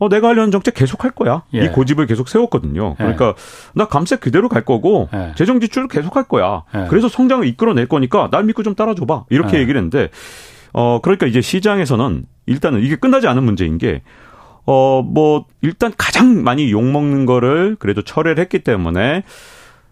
어, 0.04 0.08
내가 0.08 0.28
하려는 0.28 0.50
정책 0.50 0.74
계속 0.74 1.04
할 1.04 1.10
거야. 1.10 1.42
예. 1.54 1.64
이 1.64 1.68
고집을 1.68 2.06
계속 2.06 2.28
세웠거든요. 2.28 2.90
예. 2.92 2.94
그러니까 2.96 3.28
예. 3.28 3.34
나 3.74 3.86
감세 3.86 4.16
그대로 4.16 4.48
갈 4.48 4.64
거고 4.64 5.08
예. 5.14 5.32
재정 5.36 5.60
지출을 5.60 5.88
계속 5.88 6.16
할 6.16 6.24
거야. 6.24 6.64
예. 6.74 6.86
그래서 6.88 7.08
성장을 7.08 7.46
이끌어낼 7.46 7.86
거니까 7.86 8.28
날 8.30 8.44
믿고 8.44 8.62
좀 8.62 8.74
따라줘 8.74 9.06
봐. 9.06 9.24
이렇게 9.30 9.56
예. 9.56 9.62
얘기를 9.62 9.78
했는데 9.78 10.10
어 10.72 11.00
그러니까 11.00 11.26
이제 11.26 11.40
시장에서는 11.40 12.24
일단은 12.46 12.82
이게 12.82 12.96
끝나지 12.96 13.26
않은 13.28 13.42
문제인 13.42 13.78
게 13.78 14.02
어, 14.66 15.02
뭐, 15.02 15.44
일단 15.60 15.92
가장 15.96 16.42
많이 16.42 16.72
욕먹는 16.72 17.26
거를 17.26 17.76
그래도 17.78 18.00
철회를 18.00 18.40
했기 18.40 18.60
때문에, 18.60 19.24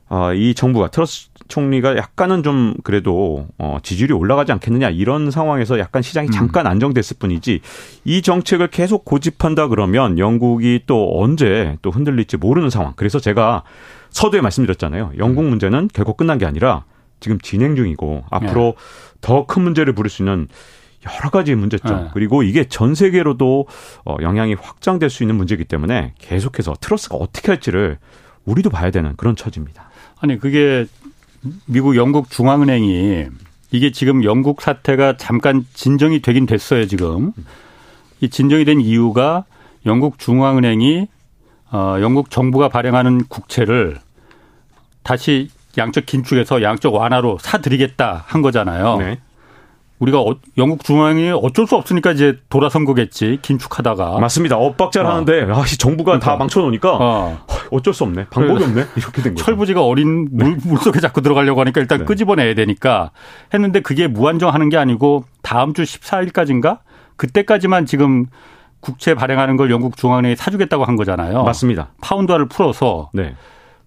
어, 0.08 0.32
이 0.32 0.54
정부가, 0.54 0.88
트러스 0.88 1.28
총리가 1.52 1.98
약간은 1.98 2.42
좀 2.42 2.72
그래도, 2.82 3.46
어, 3.58 3.76
지지율이 3.82 4.14
올라가지 4.14 4.52
않겠느냐, 4.52 4.88
이런 4.88 5.30
상황에서 5.30 5.78
약간 5.78 6.00
시장이 6.00 6.28
음. 6.28 6.32
잠깐 6.32 6.66
안정됐을 6.66 7.18
뿐이지, 7.18 7.60
이 8.04 8.22
정책을 8.22 8.68
계속 8.68 9.04
고집한다 9.04 9.68
그러면 9.68 10.18
영국이 10.18 10.84
또 10.86 11.20
언제 11.20 11.76
또 11.82 11.90
흔들릴지 11.90 12.38
모르는 12.38 12.70
상황. 12.70 12.94
그래서 12.96 13.18
제가 13.20 13.64
서두에 14.08 14.40
말씀드렸잖아요. 14.40 15.12
영국 15.18 15.42
음. 15.42 15.50
문제는 15.50 15.90
결국 15.92 16.16
끝난 16.16 16.38
게 16.38 16.46
아니라 16.46 16.84
지금 17.20 17.38
진행 17.38 17.76
중이고, 17.76 18.24
앞으로 18.30 18.74
네. 18.74 19.18
더큰 19.20 19.62
문제를 19.62 19.92
부를 19.92 20.08
수 20.08 20.22
있는 20.22 20.48
여러 21.04 21.28
가지 21.28 21.54
문제점 21.54 22.04
네. 22.04 22.10
그리고 22.14 22.42
이게 22.42 22.64
전 22.64 22.94
세계로도 22.94 23.66
어, 24.06 24.16
영향이 24.22 24.54
확장될 24.54 25.10
수 25.10 25.22
있는 25.22 25.36
문제이기 25.36 25.64
때문에 25.64 26.14
계속해서 26.18 26.76
트러스가 26.80 27.16
어떻게 27.16 27.52
할지를 27.52 27.98
우리도 28.46 28.70
봐야 28.70 28.90
되는 28.90 29.14
그런 29.16 29.36
처지입니다. 29.36 29.90
아니 30.18 30.38
그게 30.38 30.86
미국 31.66 31.96
영국 31.96 32.30
중앙은행이 32.30 33.26
이게 33.70 33.90
지금 33.90 34.24
영국 34.24 34.62
사태가 34.62 35.16
잠깐 35.16 35.64
진정이 35.74 36.20
되긴 36.20 36.46
됐어요 36.46 36.86
지금 36.86 37.32
이 38.20 38.28
진정이 38.28 38.64
된 38.64 38.80
이유가 38.80 39.44
영국 39.86 40.18
중앙은행이 40.18 41.08
어, 41.72 41.96
영국 42.00 42.30
정부가 42.30 42.68
발행하는 42.68 43.24
국채를 43.28 43.98
다시 45.02 45.48
양적 45.78 46.06
긴축해서 46.06 46.62
양적 46.62 46.94
완화로 46.94 47.38
사드리겠다 47.40 48.24
한 48.26 48.42
거잖아요. 48.42 48.98
네. 48.98 49.18
우리가 50.02 50.20
어, 50.20 50.34
영국 50.58 50.82
중앙이 50.82 51.30
어쩔 51.30 51.66
수 51.68 51.76
없으니까 51.76 52.10
이제 52.10 52.36
돌아선 52.48 52.84
거겠지 52.84 53.38
긴축하다가 53.40 54.18
맞습니다 54.18 54.56
엇박자를 54.56 55.08
어. 55.08 55.12
하는데 55.12 55.42
아 55.52 55.64
정부가 55.78 56.12
그러니까. 56.12 56.30
다 56.32 56.36
망쳐놓으니까 56.36 56.98
어. 57.00 57.38
어쩔 57.70 57.94
수 57.94 58.02
없네 58.02 58.26
방법이 58.26 58.64
없네 58.64 58.84
이렇게 58.96 59.22
된 59.22 59.34
거죠 59.34 59.44
철부지가 59.44 59.84
어린 59.84 60.28
물, 60.32 60.58
네. 60.58 60.68
물속에 60.68 60.98
자꾸 60.98 61.22
들어가려고 61.22 61.60
하니까 61.60 61.80
일단 61.80 62.00
네. 62.00 62.04
끄집어내야 62.04 62.54
되니까 62.54 63.12
했는데 63.54 63.78
그게 63.78 64.08
무한정하는 64.08 64.70
게 64.70 64.76
아니고 64.76 65.24
다음 65.42 65.72
주 65.72 65.84
14일까지인가 65.84 66.80
그때까지만 67.16 67.86
지금 67.86 68.26
국채 68.80 69.14
발행하는 69.14 69.56
걸 69.56 69.70
영국 69.70 69.96
중앙은행이 69.96 70.34
사주겠다고 70.34 70.84
한 70.84 70.96
거잖아요 70.96 71.44
맞습니다 71.44 71.92
파운드화를 72.00 72.48
풀어서 72.48 73.10
네. 73.14 73.36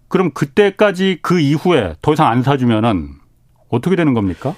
그럼 0.08 0.32
그때까지 0.32 1.20
그 1.22 1.42
이후에 1.42 1.96
더 2.02 2.14
이상 2.14 2.28
안 2.28 2.42
사주면은 2.42 3.10
어떻게 3.70 3.98
되는 3.98 4.14
겁니까? 4.14 4.56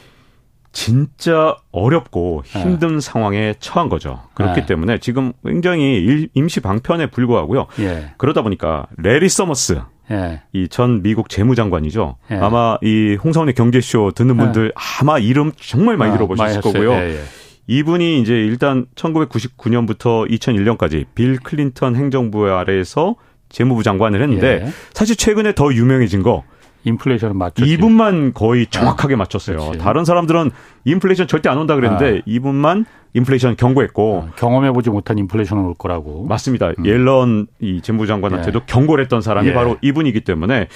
진짜 0.78 1.58
어렵고 1.72 2.44
힘든 2.46 2.98
네. 2.98 3.00
상황에 3.00 3.56
처한 3.60 3.90
거죠. 3.90 4.20
그렇기 4.36 4.60
네. 4.62 4.66
때문에 4.68 5.00
지금 5.00 5.34
굉장히 5.44 6.30
임시 6.36 6.60
방편에 6.60 7.08
불과하고요. 7.08 7.66
예. 7.80 8.12
그러다 8.18 8.44
보니까 8.44 8.86
레리 8.96 9.28
서머스 9.28 9.82
예. 10.12 10.44
이전 10.54 11.02
미국 11.02 11.30
재무장관이죠. 11.30 12.18
예. 12.30 12.36
아마 12.36 12.78
이 12.84 13.18
홍사훈의 13.22 13.56
경제쇼 13.56 14.12
듣는 14.12 14.36
예. 14.36 14.40
분들 14.40 14.74
아마 14.76 15.18
이름 15.18 15.52
정말 15.60 15.98
많이 15.98 16.12
아, 16.12 16.16
들어보셨을 16.16 16.62
거고요. 16.62 16.92
예, 16.92 17.16
예. 17.16 17.24
이분이 17.66 18.22
이제 18.22 18.34
일단 18.36 18.86
1999년부터 18.94 20.30
2001년까지 20.30 21.08
빌 21.16 21.40
클린턴 21.40 21.96
행정부 21.96 22.52
아래에서 22.52 23.16
재무부 23.50 23.82
장관을 23.82 24.22
했는데 24.22 24.72
사실 24.94 25.16
최근에 25.16 25.56
더 25.56 25.74
유명해진 25.74 26.22
거 26.22 26.44
인플레이션은 26.88 27.38
맞췄 27.38 27.68
이분만 27.68 28.34
거의 28.34 28.66
정확하게 28.68 29.16
아, 29.16 29.18
맞췄어요. 29.18 29.58
그렇지. 29.58 29.80
다른 29.80 30.06
사람들은 30.06 30.52
인플레이션 30.86 31.28
절대 31.28 31.50
안 31.50 31.58
온다 31.58 31.76
그랬는데 31.76 32.20
아. 32.20 32.22
이분만 32.26 32.86
인플레이션 33.14 33.56
경고했고 33.56 34.28
아, 34.28 34.36
경험해보지 34.36 34.90
못한 34.90 35.18
인플레이션은 35.18 35.64
올 35.64 35.74
거라고. 35.74 36.26
맞습니다. 36.26 36.72
음. 36.80 36.86
옐런 36.86 37.48
이 37.60 37.82
재무장관한테도 37.82 38.60
예. 38.60 38.64
경고를 38.66 39.04
했던 39.04 39.22
사람이 39.22 39.50
예. 39.50 39.54
바로 39.54 39.78
이분이기 39.82 40.22
때문에 40.22 40.68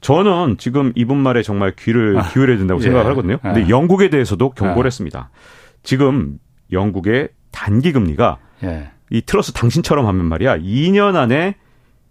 저는 0.00 0.56
지금 0.58 0.92
이분 0.96 1.18
말에 1.18 1.42
정말 1.42 1.72
귀를 1.78 2.18
아. 2.18 2.22
기울여야 2.28 2.58
된다고 2.58 2.80
예. 2.80 2.84
생각하거든요. 2.84 3.38
근데 3.38 3.64
예. 3.64 3.68
영국에 3.68 4.10
대해서도 4.10 4.50
경고를 4.50 4.86
예. 4.86 4.88
했습니다. 4.88 5.30
지금 5.82 6.38
영국의 6.72 7.28
단기 7.52 7.92
금리가 7.92 8.38
예. 8.64 8.90
이 9.10 9.22
트러스 9.22 9.52
당신처럼 9.52 10.06
하면 10.06 10.24
말이야 10.26 10.58
2년 10.58 11.16
안에 11.16 11.56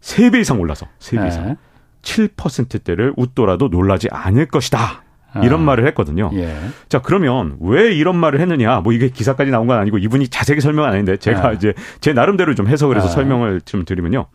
3배 0.01 0.41
이상 0.41 0.59
올라서 0.59 0.87
3배 0.99 1.27
이상. 1.27 1.57
7%대를 2.01 3.13
웃더라도 3.17 3.67
놀라지 3.67 4.07
않을 4.11 4.47
것이다. 4.47 5.03
이런 5.43 5.61
아. 5.61 5.63
말을 5.63 5.85
했거든요. 5.87 6.31
예. 6.33 6.55
자, 6.87 6.99
그러면 7.01 7.57
왜 7.59 7.93
이런 7.93 8.15
말을 8.15 8.39
했느냐? 8.39 8.79
뭐 8.79 8.93
이게 8.93 9.09
기사까지 9.09 9.51
나온 9.51 9.67
건 9.67 9.77
아니고 9.77 9.99
이분이 9.99 10.29
자세히 10.29 10.59
설명 10.59 10.85
안 10.85 10.93
했는데 10.93 11.17
제가 11.17 11.49
아. 11.49 11.51
이제 11.53 11.73
제 12.01 12.13
나름대로 12.13 12.55
좀 12.55 12.67
해석을 12.67 12.97
해서 12.97 13.07
아. 13.07 13.09
설명을 13.11 13.61
좀 13.61 13.85
드리면요. 13.85 14.25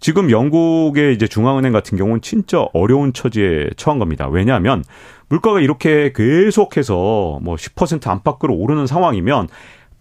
지금 0.00 0.30
영국의 0.30 1.14
이제 1.14 1.26
중앙은행 1.26 1.72
같은 1.72 1.98
경우는 1.98 2.20
진짜 2.20 2.60
어려운 2.72 3.12
처지에 3.12 3.70
처한 3.76 3.98
겁니다. 3.98 4.28
왜냐하면 4.28 4.84
물가가 5.28 5.60
이렇게 5.60 6.12
계속해서 6.14 7.40
뭐 7.42 7.56
10% 7.56 8.06
안팎으로 8.06 8.54
오르는 8.54 8.86
상황이면 8.86 9.48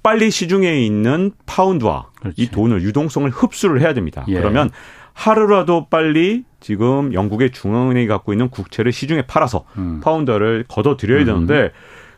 빨리 0.04 0.30
시중에 0.30 0.86
있는 0.86 1.32
파운드와 1.48 2.10
그렇지. 2.22 2.42
이 2.42 2.50
돈을 2.52 2.84
유동성을 2.84 3.28
흡수를 3.32 3.82
해야 3.82 3.94
됩니다. 3.96 4.24
예. 4.28 4.36
그러면 4.36 4.70
하루라도 5.14 5.88
빨리 5.90 6.44
지금 6.68 7.14
영국의 7.14 7.52
중앙은행이 7.52 8.08
갖고 8.08 8.34
있는 8.34 8.50
국채를 8.50 8.92
시중에 8.92 9.22
팔아서 9.22 9.64
음. 9.78 10.02
파운드를 10.04 10.66
걷어들여야 10.68 11.22
음. 11.22 11.26
되는데 11.26 11.72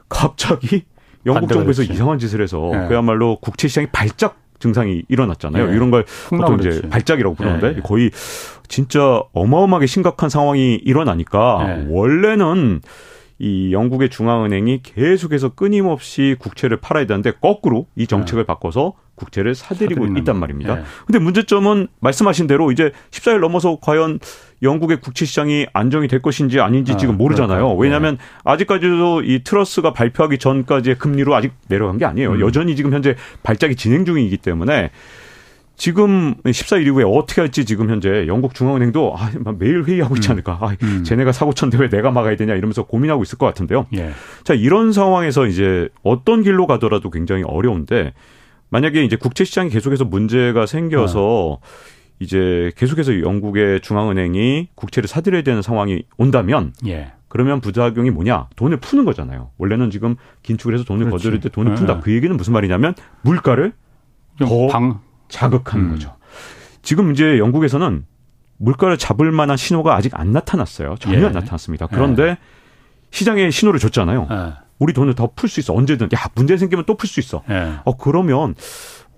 갑자기 0.10 0.86
영국 1.28 1.52
정부에서 1.52 1.84
그렇지. 1.84 1.94
이상한 1.94 2.18
짓을 2.18 2.42
해서 2.42 2.68
네. 2.72 2.88
그야말로 2.88 3.38
국채 3.42 3.68
시장이 3.68 3.90
발작 3.92 4.40
증상이 4.58 5.04
일어났잖아요. 5.08 5.68
네. 5.68 5.76
이런 5.76 5.92
걸 5.92 6.04
보통 6.30 6.58
그렇지. 6.58 6.80
이제 6.80 6.90
발작이라고 6.90 7.36
부르는데 7.36 7.76
네. 7.76 7.82
거의 7.82 8.10
진짜 8.68 9.22
어마어마하게 9.34 9.86
심각한 9.86 10.30
상황이 10.32 10.82
일어나니까 10.84 11.64
네. 11.68 11.86
원래는 11.88 12.82
이 13.38 13.72
영국의 13.72 14.10
중앙은행이 14.10 14.82
계속해서 14.82 15.50
끊임없이 15.50 16.36
국채를 16.40 16.78
팔아야 16.78 17.06
되는데 17.06 17.34
거꾸로 17.40 17.86
이 17.96 18.08
정책을 18.08 18.46
네. 18.46 18.48
바꿔서 18.48 18.94
국채를 19.20 19.54
사들이고 19.54 20.08
있단 20.18 20.38
말입니다. 20.40 20.76
네. 20.76 20.84
근데 21.06 21.20
문제점은 21.20 21.88
말씀하신 22.00 22.48
대로 22.48 22.72
이제 22.72 22.92
14일 23.12 23.40
넘어서 23.40 23.78
과연 23.82 24.20
영국의 24.62 25.00
국채 25.02 25.26
시장이 25.26 25.68
안정이 25.74 26.08
될 26.08 26.22
것인지 26.22 26.60
아닌지 26.60 26.94
아, 26.94 26.98
지금 26.98 27.18
모르잖아요. 27.18 27.60
그러니까. 27.60 27.82
왜냐하면 27.82 28.18
네. 28.18 28.24
아직까지도 28.44 29.24
이 29.24 29.44
트러스가 29.44 29.94
발표하기 29.94 30.38
전까지의 30.38 30.98
금리로 30.98 31.36
아직 31.36 31.54
내려간 31.68 31.98
게 31.98 32.06
아니에요. 32.06 32.32
음. 32.32 32.40
여전히 32.42 32.76
지금 32.76 32.94
현재 32.94 33.16
발작이 33.44 33.76
진행 33.76 34.06
중이기 34.06 34.38
때문에 34.38 34.92
지금 35.80 36.36
14일 36.44 36.88
이후에 36.88 37.06
어떻게 37.08 37.40
할지 37.40 37.64
지금 37.64 37.90
현재 37.90 38.28
영국 38.28 38.54
중앙은행도 38.54 39.16
아, 39.18 39.32
매일 39.58 39.86
회의하고 39.86 40.16
있지 40.18 40.30
음. 40.30 40.34
않을까. 40.34 40.60
아, 40.62 40.76
음. 40.84 41.04
쟤네가 41.06 41.32
사고 41.32 41.54
쳤는데 41.54 41.82
왜 41.82 41.90
내가 41.90 42.12
막아야 42.12 42.36
되냐 42.36 42.54
이러면서 42.54 42.84
고민하고 42.84 43.24
있을 43.24 43.38
것 43.38 43.46
같은데요. 43.46 43.88
예. 43.96 44.12
자, 44.44 44.54
이런 44.54 44.92
상황에서 44.92 45.48
이제 45.48 45.88
어떤 46.04 46.44
길로 46.44 46.68
가더라도 46.68 47.10
굉장히 47.10 47.44
어려운데 47.44 48.14
만약에 48.70 49.04
이제 49.04 49.16
국채 49.16 49.44
시장이 49.44 49.70
계속해서 49.70 50.06
문제가 50.06 50.66
생겨서 50.66 51.60
아. 51.62 51.66
이제 52.20 52.72
계속해서 52.76 53.22
영국의 53.22 53.82
중앙은행이 53.82 54.70
국채를 54.76 55.08
사들여야 55.08 55.42
되는 55.42 55.62
상황이 55.62 56.04
온다면 56.18 56.74
예. 56.86 57.14
그러면 57.28 57.62
부작용이 57.62 58.10
뭐냐? 58.10 58.48
돈을 58.56 58.78
푸는 58.78 59.06
거잖아요. 59.06 59.52
원래는 59.58 59.92
지금 59.92 60.16
긴축을 60.44 60.74
해서 60.74 60.84
돈을 60.84 61.10
거둬들일 61.10 61.40
때 61.40 61.50
돈을 61.50 61.76
푼다. 61.76 61.96
네. 61.96 62.00
그 62.04 62.14
얘기는 62.14 62.36
무슨 62.36 62.54
말이냐면 62.54 62.96
물가를 63.22 63.74
더 64.40 64.68
방, 64.68 65.00
자극하는 65.30 65.86
음. 65.86 65.92
거죠. 65.92 66.16
지금 66.82 67.12
이제 67.12 67.38
영국에서는 67.38 68.06
물가를 68.58 68.98
잡을 68.98 69.32
만한 69.32 69.58
신호가 69.58 69.96
아직 69.96 70.20
안 70.20 70.32
나타났어요. 70.32 70.96
전혀 71.00 71.22
예. 71.22 71.26
안 71.26 71.32
나타났습니다. 71.32 71.88
그런데 71.88 72.24
예. 72.24 72.38
시장에 73.12 73.50
신호를 73.50 73.80
줬잖아요. 73.80 74.28
예. 74.80 74.86
우리 74.86 74.94
돈을 74.94 75.16
더 75.16 75.28
풀 75.36 75.50
수 75.50 75.60
있어. 75.60 75.74
언제든. 75.74 76.10
야, 76.16 76.30
문제 76.36 76.58
생기면 76.58 76.86
또 76.86 76.96
풀 76.96 77.08
수 77.08 77.20
있어. 77.20 77.44
예. 77.50 77.74
어, 77.86 77.98
그러면 77.98 78.56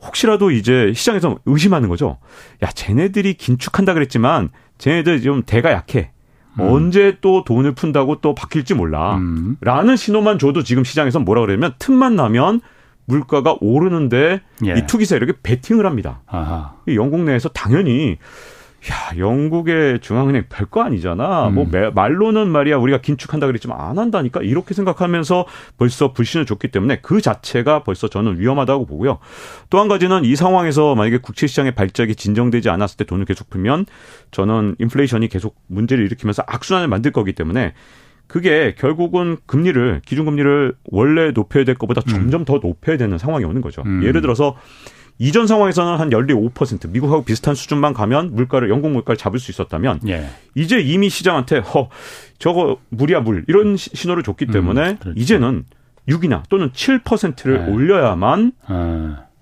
혹시라도 0.03 0.51
이제 0.51 0.93
시장에서 0.95 1.37
의심하는 1.45 1.87
거죠. 1.89 2.17
야, 2.63 2.67
쟤네들이 2.71 3.35
긴축한다 3.35 3.93
그랬지만 3.93 4.49
쟤네들 4.79 5.21
좀 5.21 5.43
대가 5.45 5.71
약해. 5.71 6.11
음. 6.59 6.67
언제 6.67 7.17
또 7.21 7.43
돈을 7.43 7.73
푼다고 7.75 8.19
또 8.21 8.33
바뀔지 8.35 8.73
몰라. 8.73 9.15
음. 9.17 9.57
라는 9.61 9.95
신호만 9.95 10.39
줘도 10.39 10.63
지금 10.63 10.83
시장에서 10.83 11.19
뭐라 11.19 11.41
그러면 11.41 11.73
틈만 11.79 12.15
나면 12.15 12.61
물가가 13.05 13.55
오르는데 13.61 14.41
예. 14.65 14.73
이 14.77 14.85
투기세 14.87 15.15
이렇게 15.15 15.33
베팅을 15.43 15.85
합니다. 15.85 16.21
아하. 16.27 16.73
영국 16.87 17.21
내에서 17.21 17.49
당연히 17.49 18.17
야, 18.89 19.15
영국의 19.15 19.99
중앙은행 19.99 20.45
별거 20.49 20.81
아니잖아. 20.81 21.49
음. 21.49 21.53
뭐 21.55 21.67
매, 21.69 21.91
말로는 21.91 22.47
말이야 22.49 22.77
우리가 22.77 22.99
긴축한다 23.01 23.45
그랬지만 23.45 23.79
안 23.79 23.99
한다니까 23.99 24.41
이렇게 24.41 24.73
생각하면서 24.73 25.45
벌써 25.77 26.13
불신을 26.13 26.47
줬기 26.47 26.69
때문에 26.69 26.99
그 27.01 27.21
자체가 27.21 27.83
벌써 27.83 28.07
저는 28.07 28.39
위험하다고 28.39 28.87
보고요. 28.87 29.19
또 29.69 29.79
한 29.81 29.87
가지는 29.87 30.25
이 30.25 30.35
상황에서 30.35 30.95
만약에 30.95 31.17
국채 31.17 31.47
시장의 31.47 31.73
발작이 31.73 32.15
진정되지 32.15 32.69
않았을 32.69 32.97
때 32.97 33.03
돈을 33.03 33.25
계속 33.25 33.49
풀면 33.49 33.85
저는 34.31 34.75
인플레이션이 34.79 35.27
계속 35.27 35.55
문제를 35.67 36.05
일으키면서 36.05 36.43
악순환을 36.47 36.87
만들 36.87 37.11
거기 37.11 37.33
때문에 37.33 37.73
그게 38.27 38.75
결국은 38.77 39.37
금리를 39.45 40.01
기준금리를 40.05 40.75
원래 40.85 41.31
높여야 41.31 41.65
될 41.65 41.75
것보다 41.75 42.01
점점 42.01 42.41
음. 42.41 42.45
더 42.45 42.59
높여야 42.63 42.97
되는 42.97 43.17
상황이 43.17 43.43
오는 43.43 43.61
거죠. 43.61 43.83
음. 43.85 44.03
예를 44.03 44.21
들어서 44.21 44.55
이전 45.21 45.45
상황에서는 45.45 45.97
한 45.97 46.11
연리 46.11 46.33
5% 46.33 46.89
미국하고 46.89 47.23
비슷한 47.23 47.53
수준만 47.53 47.93
가면 47.93 48.33
물가를 48.33 48.71
영국 48.71 48.89
물가를 48.89 49.17
잡을 49.17 49.37
수 49.37 49.51
있었다면 49.51 49.99
예. 50.07 50.27
이제 50.55 50.79
이미 50.79 51.09
시장한테 51.09 51.59
허 51.59 51.89
저거 52.39 52.79
물이야 52.89 53.19
물 53.19 53.45
이런 53.47 53.77
신호를 53.77 54.23
줬기 54.23 54.45
음, 54.45 54.51
때문에 54.51 54.89
음, 54.89 54.97
그렇죠. 54.97 55.19
이제는 55.19 55.65
6이나 56.09 56.41
또는 56.49 56.71
7%를 56.71 57.65
네. 57.65 57.71
올려야만 57.71 58.51
네. 58.67 58.75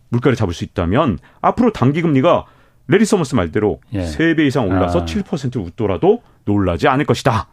물가를 0.10 0.36
잡을 0.36 0.54
수 0.54 0.66
있다면 0.66 1.18
앞으로 1.40 1.72
단기 1.72 2.02
금리가 2.02 2.44
레리 2.90 3.06
서머스 3.06 3.36
말대로 3.36 3.80
예. 3.94 4.04
3배 4.04 4.42
이상 4.48 4.68
올라서 4.68 5.04
아. 5.04 5.06
7%를 5.06 5.62
웃돌더라도 5.62 6.22
놀라지 6.44 6.90
않을 6.90 7.06
것이다. 7.06 7.48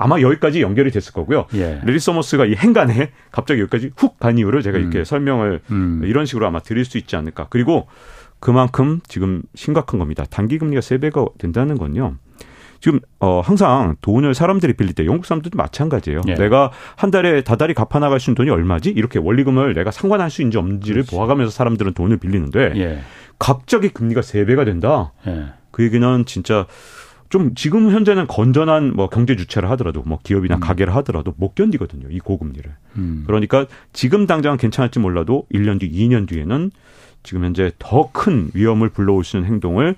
아마 0.00 0.20
여기까지 0.20 0.62
연결이 0.62 0.90
됐을 0.90 1.12
거고요. 1.12 1.46
예. 1.54 1.80
레리 1.84 1.98
서머스가 1.98 2.46
이 2.46 2.54
행간에 2.54 3.12
갑자기 3.30 3.60
여기까지 3.60 3.90
훅 3.96 4.18
간 4.18 4.36
이유를 4.38 4.62
제가 4.62 4.78
이렇게 4.78 4.98
음. 5.00 5.04
설명을 5.04 5.60
음. 5.70 6.02
이런 6.04 6.26
식으로 6.26 6.46
아마 6.46 6.60
드릴 6.60 6.84
수 6.84 6.98
있지 6.98 7.16
않을까. 7.16 7.46
그리고 7.50 7.86
그만큼 8.38 9.00
지금 9.08 9.42
심각한 9.54 9.98
겁니다. 9.98 10.24
단기 10.28 10.58
금리가 10.58 10.80
세배가 10.80 11.24
된다는 11.38 11.76
건요. 11.78 12.16
지금 12.80 12.98
어 13.18 13.40
항상 13.40 13.96
돈을 14.00 14.32
사람들이 14.34 14.72
빌릴 14.72 14.94
때 14.94 15.04
영국 15.04 15.26
사람들도 15.26 15.56
마찬가지예요. 15.56 16.22
예. 16.28 16.34
내가 16.34 16.70
한 16.96 17.10
달에 17.10 17.42
다달이 17.42 17.74
갚아 17.74 17.98
나갈 17.98 18.20
수 18.20 18.30
있는 18.30 18.36
돈이 18.36 18.50
얼마지? 18.50 18.90
이렇게 18.90 19.18
원리금을 19.18 19.74
내가 19.74 19.90
상환할 19.90 20.30
수 20.30 20.40
있는지 20.40 20.56
없는지를 20.56 21.02
그렇지. 21.02 21.14
봐 21.14 21.22
가면서 21.22 21.50
사람들은 21.50 21.92
돈을 21.92 22.16
빌리는데 22.16 22.72
예. 22.76 23.00
갑자기 23.38 23.90
금리가 23.90 24.22
세배가 24.22 24.64
된다. 24.64 25.12
예. 25.26 25.46
그 25.70 25.82
얘기는 25.84 26.24
진짜 26.24 26.66
좀 27.30 27.54
지금 27.54 27.90
현재는 27.90 28.26
건전한 28.26 28.92
뭐 28.94 29.08
경제 29.08 29.36
주체를 29.36 29.70
하더라도 29.70 30.02
뭐 30.04 30.18
기업이나 30.22 30.56
음. 30.56 30.60
가게를 30.60 30.94
하더라도 30.96 31.32
못 31.36 31.54
견디거든요. 31.54 32.08
이 32.10 32.18
고금리를. 32.18 32.70
음. 32.96 33.24
그러니까 33.26 33.66
지금 33.92 34.26
당장은 34.26 34.58
괜찮을지 34.58 34.98
몰라도 34.98 35.46
1년 35.54 35.78
뒤, 35.80 35.90
2년 35.90 36.28
뒤에는 36.28 36.70
지금 37.22 37.44
현재 37.44 37.70
더 37.78 38.10
큰 38.12 38.50
위험을 38.54 38.88
불러올 38.90 39.24
수 39.24 39.36
있는 39.36 39.48
행동을 39.48 39.94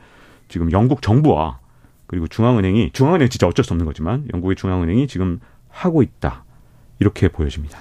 지금 0.48 0.70
영국 0.72 1.00
정부와 1.02 1.58
그리고 2.06 2.28
중앙은행이 2.28 2.90
중앙은행 2.92 3.28
진짜 3.30 3.46
어쩔 3.46 3.64
수 3.64 3.72
없는 3.72 3.86
거지만 3.86 4.28
영국의 4.34 4.54
중앙은행이 4.56 5.06
지금 5.08 5.40
하고 5.70 6.02
있다. 6.02 6.44
이렇게 6.98 7.28
보여집니다. 7.28 7.78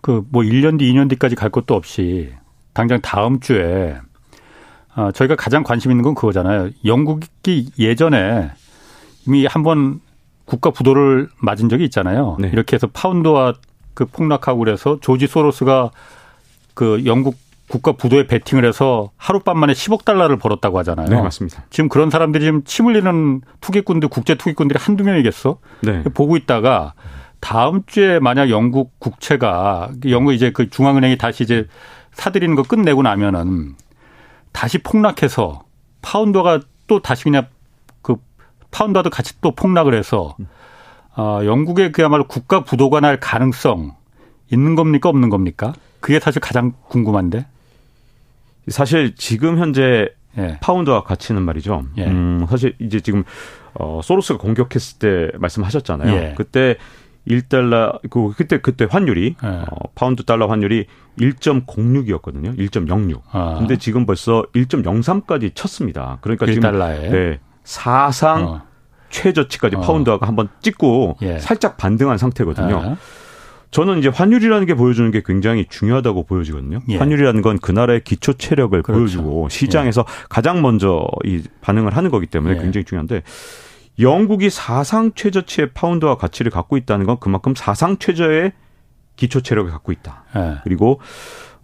그 0.00 0.24
뭐 0.30 0.42
1년 0.42 0.78
뒤, 0.78 0.92
2년 0.92 1.08
뒤까지 1.10 1.36
갈 1.36 1.50
것도 1.50 1.74
없이 1.74 2.32
당장 2.72 3.00
다음 3.00 3.38
주에 3.38 3.96
어, 4.96 5.12
저희가 5.12 5.36
가장 5.36 5.62
관심 5.62 5.92
있는 5.92 6.02
건 6.02 6.14
그거잖아요. 6.16 6.70
영국이 6.84 7.70
예전에 7.78 8.50
이미 9.28 9.44
한 9.46 9.62
번 9.62 10.00
국가 10.46 10.70
부도를 10.70 11.28
맞은 11.40 11.68
적이 11.68 11.84
있잖아요. 11.84 12.38
네. 12.40 12.48
이렇게 12.48 12.74
해서 12.74 12.86
파운드와 12.86 13.52
그 13.92 14.06
폭락하고 14.06 14.60
그래서 14.60 14.98
조지 15.00 15.26
소로스가 15.26 15.90
그 16.72 17.02
영국 17.04 17.36
국가 17.68 17.92
부도에 17.92 18.26
베팅을 18.26 18.64
해서 18.64 19.10
하룻밤 19.18 19.58
만에 19.58 19.74
10억 19.74 20.06
달러를 20.06 20.38
벌었다고 20.38 20.78
하잖아요. 20.78 21.08
네, 21.08 21.20
맞습니다. 21.20 21.64
지금 21.68 21.90
그런 21.90 22.08
사람들이 22.08 22.42
지금 22.44 22.64
침 22.64 22.86
흘리는 22.86 23.42
투기꾼들, 23.60 24.08
국제 24.08 24.36
투기꾼들이 24.36 24.78
한두 24.80 25.04
명이겠어? 25.04 25.58
네. 25.82 26.02
보고 26.14 26.38
있다가 26.38 26.94
다음 27.40 27.82
주에 27.86 28.18
만약 28.20 28.48
영국 28.48 28.98
국채가 28.98 29.90
영국 30.08 30.32
이제 30.32 30.50
그 30.50 30.70
중앙은행이 30.70 31.18
다시 31.18 31.42
이제 31.44 31.66
사들이는 32.12 32.54
거 32.56 32.62
끝내고 32.62 33.02
나면은 33.02 33.74
다시 34.52 34.78
폭락해서 34.78 35.64
파운드가 36.00 36.60
또 36.86 37.00
다시 37.02 37.24
그냥 37.24 37.48
파운드와도 38.70 39.10
같이 39.10 39.40
또 39.40 39.52
폭락을 39.52 39.94
해서 39.94 40.36
어, 41.16 41.40
영국의 41.44 41.92
그야말로 41.92 42.26
국가 42.26 42.62
부도가 42.62 43.00
날 43.00 43.18
가능성 43.18 43.96
있는 44.52 44.74
겁니까 44.74 45.08
없는 45.08 45.30
겁니까? 45.30 45.74
그게 46.00 46.20
사실 46.20 46.40
가장 46.40 46.72
궁금한데. 46.88 47.46
사실 48.68 49.14
지금 49.16 49.58
현재 49.58 50.08
예. 50.36 50.58
파운드와 50.60 51.02
가치는 51.02 51.42
말이죠. 51.42 51.84
예. 51.96 52.06
음, 52.06 52.46
사실 52.48 52.74
이제 52.78 53.00
지금 53.00 53.24
어, 53.74 54.00
소로스가 54.02 54.38
공격했을 54.38 54.98
때 54.98 55.38
말씀하셨잖아요. 55.38 56.14
예. 56.14 56.34
그때 56.36 56.76
1달러 57.26 57.98
그 58.08 58.32
그때 58.36 58.58
그때 58.60 58.86
환율이 58.88 59.36
예. 59.42 59.46
어, 59.46 59.64
파운드 59.94 60.24
달러 60.24 60.46
환율이 60.46 60.86
1.06이었거든요. 61.18 62.56
1.06. 62.56 63.20
아. 63.32 63.56
근데 63.58 63.76
지금 63.76 64.06
벌써 64.06 64.44
1.03까지 64.54 65.54
쳤습니다. 65.54 66.18
그러니까 66.20 66.46
1달러에. 66.46 66.54
지금 66.54 67.12
네. 67.12 67.40
사상 67.68 68.44
어. 68.48 68.62
최저치까지 69.10 69.76
어. 69.76 69.80
파운드가 69.80 70.26
한번 70.26 70.48
찍고 70.62 71.18
예. 71.20 71.38
살짝 71.38 71.76
반등한 71.76 72.16
상태거든요. 72.16 72.82
예. 72.82 72.96
저는 73.70 73.98
이제 73.98 74.08
환율이라는 74.08 74.66
게 74.66 74.72
보여주는 74.72 75.10
게 75.10 75.22
굉장히 75.22 75.66
중요하다고 75.68 76.24
보여지거든요. 76.24 76.80
예. 76.88 76.96
환율이라는 76.96 77.42
건 77.42 77.58
그 77.60 77.70
나라의 77.70 78.00
기초 78.04 78.32
체력을 78.32 78.82
그렇죠. 78.82 78.98
보여주고 78.98 79.50
시장에서 79.50 80.06
예. 80.08 80.24
가장 80.30 80.62
먼저 80.62 81.06
이 81.26 81.42
반응을 81.60 81.94
하는 81.94 82.10
거기 82.10 82.26
때문에 82.26 82.56
예. 82.56 82.58
굉장히 82.62 82.86
중요한데 82.86 83.22
영국이 84.00 84.48
사상 84.48 85.12
최저치의 85.14 85.72
파운드와 85.74 86.16
가치를 86.16 86.50
갖고 86.50 86.78
있다는 86.78 87.04
건 87.04 87.18
그만큼 87.20 87.54
사상 87.54 87.98
최저의 87.98 88.52
기초 89.16 89.42
체력을 89.42 89.70
갖고 89.70 89.92
있다. 89.92 90.24
예. 90.36 90.54
그리고 90.64 91.00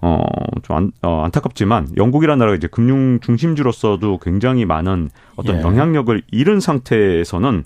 어, 0.00 0.22
좀 0.62 0.76
안, 0.76 0.92
어, 1.02 1.22
안타깝지만 1.24 1.88
영국이라는 1.96 2.38
나라가 2.38 2.56
이제 2.56 2.66
금융 2.66 3.20
중심지로서도 3.20 4.18
굉장히 4.18 4.64
많은 4.64 5.10
어떤 5.36 5.56
예. 5.56 5.60
영향력을 5.62 6.22
잃은 6.30 6.60
상태에서는 6.60 7.64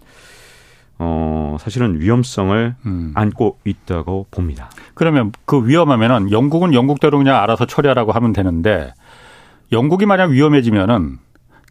어, 1.01 1.57
사실은 1.61 2.01
위험성을 2.01 2.75
음. 2.87 3.13
안고 3.15 3.59
있다고 3.65 4.27
봅니다. 4.31 4.71
그러면 4.95 5.33
그 5.45 5.67
위험하면은 5.67 6.33
영국은 6.33 6.75
영국대로 6.75 7.19
그냥 7.19 7.41
알아서 7.43 7.67
처리하라고 7.67 8.13
하면 8.13 8.33
되는데 8.33 8.93
영국이 9.71 10.07
만약 10.07 10.31
위험해지면은 10.31 11.19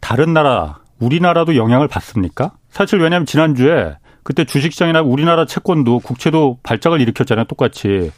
다른 0.00 0.32
나라, 0.32 0.78
우리나라도 0.98 1.56
영향을 1.56 1.88
받습니까? 1.88 2.52
사실 2.70 3.00
왜냐하면 3.00 3.26
지난주에 3.26 3.96
그때 4.22 4.44
주식시장이나 4.44 5.02
우리나라 5.02 5.46
채권도 5.46 6.00
국채도 6.00 6.58
발작을 6.62 7.00
일으켰잖아요. 7.00 7.46
똑같이. 7.46 8.10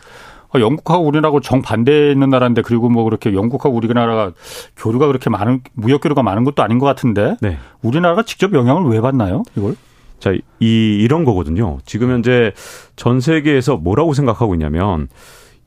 어, 0.55 0.61
영국하고 0.61 1.05
우리나라하고 1.07 1.41
정반대에 1.41 2.13
있는 2.13 2.31
나라인데 2.31 2.63
그리고 2.63 2.89
뭐 2.89 3.05
그렇게 3.05 3.35
영국하고 3.35 3.77
우리나라가 3.77 4.33
교류가 4.77 5.07
그렇게 5.07 5.31
많은 5.31 5.63
무역 5.75 6.01
교류가 6.01 6.23
많은 6.23 6.45
것도 6.45 6.63
아닌 6.63 6.79
것 6.79 6.87
같은데 6.87 7.37
네. 7.41 7.59
우리나라가 7.83 8.23
직접 8.23 8.53
영향을 8.53 8.91
왜 8.91 9.01
받나요? 9.01 9.43
이걸? 9.57 9.77
자, 10.19 10.33
이 10.33 10.99
이런 11.01 11.25
거거든요. 11.25 11.79
지금 11.87 12.11
현재 12.11 12.53
전 12.97 13.21
세계에서 13.21 13.77
뭐라고 13.77 14.13
생각하고 14.13 14.55
있냐면 14.55 15.09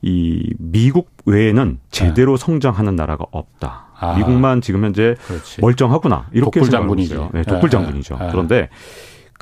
이 0.02 0.52
미국 0.58 1.10
외에는 1.24 1.78
제대로 1.90 2.36
네. 2.36 2.44
성장하는 2.44 2.94
나라가 2.94 3.24
없다. 3.30 3.86
아, 3.98 4.16
미국만 4.16 4.60
지금 4.60 4.84
현재 4.84 5.16
그렇지. 5.26 5.60
멀쩡하구나. 5.62 6.26
이렇게 6.32 6.62
생각하고 6.62 6.94
있어요. 6.96 7.30
네, 7.32 7.42
독불장군이죠. 7.42 8.18
네. 8.18 8.28
그런데 8.30 8.68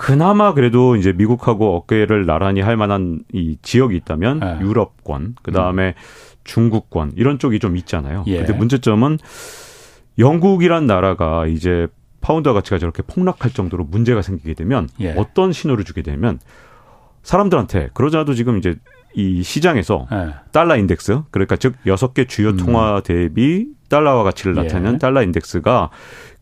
그나마 0.02 0.52
그래도 0.52 0.96
이제 0.96 1.12
미국하고 1.12 1.76
어깨를 1.76 2.26
나란히 2.26 2.60
할 2.60 2.76
만한 2.76 3.20
이 3.32 3.56
지역이 3.62 3.94
있다면 3.98 4.40
네. 4.40 4.58
유럽권, 4.60 5.36
그 5.42 5.52
다음에 5.52 5.94
음. 5.96 6.02
중국권 6.42 7.12
이런 7.14 7.38
쪽이 7.38 7.60
좀 7.60 7.76
있잖아요. 7.76 8.24
예. 8.26 8.38
근데 8.38 8.52
문제점은 8.52 9.18
영국이란 10.18 10.88
나라가 10.88 11.46
이제 11.46 11.86
파운드 12.20 12.52
가치가 12.52 12.78
저렇게 12.78 13.04
폭락할 13.04 13.52
정도로 13.52 13.84
문제가 13.84 14.22
생기게 14.22 14.54
되면 14.54 14.88
예. 14.98 15.14
어떤 15.16 15.52
신호를 15.52 15.84
주게 15.84 16.02
되면 16.02 16.40
사람들한테 17.22 17.90
그러자도 17.94 18.34
지금 18.34 18.58
이제 18.58 18.74
이 19.14 19.44
시장에서 19.44 20.08
네. 20.10 20.34
달러 20.50 20.76
인덱스 20.76 21.20
그러니까 21.30 21.54
즉 21.54 21.74
여섯 21.86 22.12
개 22.12 22.24
주요 22.24 22.48
음. 22.48 22.56
통화 22.56 23.02
대비 23.04 23.68
달러와 23.88 24.24
가치를 24.24 24.54
나타내는 24.54 24.94
예. 24.94 24.98
달러 24.98 25.22
인덱스가 25.22 25.90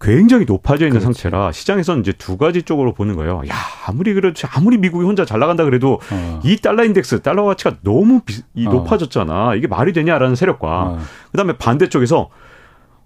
굉장히 0.01 0.47
높아져 0.47 0.87
있는 0.87 1.01
그렇지. 1.01 1.21
상태라 1.21 1.53
시장에서는 1.53 2.01
이제 2.01 2.13
두 2.13 2.39
가지 2.39 2.63
쪽으로 2.63 2.95
보는 2.95 3.17
거예요. 3.17 3.43
야 3.49 3.55
아무리 3.87 4.15
그렇지 4.15 4.47
아무리 4.51 4.79
미국이 4.79 5.05
혼자 5.05 5.25
잘 5.27 5.39
나간다 5.41 5.65
그래도 5.65 6.01
어. 6.11 6.41
이 6.43 6.57
달러 6.57 6.85
인덱스 6.85 7.21
달러 7.21 7.45
가치가 7.45 7.77
너무 7.83 8.21
비, 8.21 8.41
이 8.55 8.67
어. 8.67 8.71
높아졌잖아. 8.71 9.55
이게 9.57 9.67
말이 9.67 9.93
되냐라는 9.93 10.37
세력과 10.37 10.83
어. 10.83 10.99
그 11.31 11.37
다음에 11.37 11.53
반대쪽에서 11.59 12.31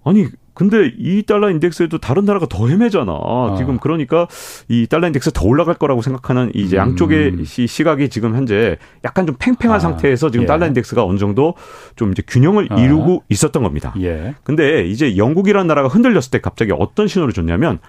아니 0.05 0.27
근데 0.53 0.93
이 0.97 1.23
달러 1.23 1.49
인덱스에도 1.49 1.97
다른 1.97 2.23
나라가 2.23 2.45
더 2.47 2.67
헤매잖아. 2.69 3.11
아. 3.11 3.55
지금 3.57 3.77
그러니까 3.77 4.27
이 4.69 4.87
달러 4.87 5.07
인덱스 5.07 5.31
더 5.33 5.45
올라갈 5.45 5.75
거라고 5.75 6.01
생각하는 6.01 6.51
이제 6.53 6.77
양쪽의 6.77 7.29
음. 7.31 7.43
시각이 7.43 8.07
지금 8.07 8.35
현재 8.35 8.77
약간 9.03 9.25
좀 9.27 9.35
팽팽한 9.37 9.75
아. 9.75 9.79
상태에서 9.79 10.31
지금 10.31 10.43
예. 10.43 10.47
달러 10.47 10.65
인덱스가 10.67 11.03
어느 11.03 11.17
정도 11.17 11.55
좀 11.97 12.11
이제 12.11 12.23
균형을 12.25 12.69
아. 12.69 12.75
이루고 12.75 13.23
있었던 13.27 13.63
겁니다. 13.63 13.93
예. 13.99 14.35
근데 14.43 14.85
이제 14.87 15.17
영국이라는 15.17 15.67
나라가 15.67 15.89
흔들렸을 15.89 16.31
때 16.31 16.39
갑자기 16.39 16.71
어떤 16.77 17.07
신호를 17.07 17.33
줬냐면 17.33 17.79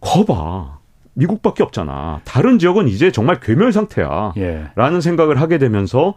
거봐. 0.00 0.78
미국밖에 1.14 1.62
없잖아. 1.64 2.20
다른 2.24 2.58
지역은 2.58 2.88
이제 2.88 3.10
정말 3.10 3.40
괴멸 3.40 3.72
상태야. 3.72 4.32
예. 4.38 4.70
라는 4.76 5.02
생각을 5.02 5.38
하게 5.38 5.58
되면서 5.58 6.14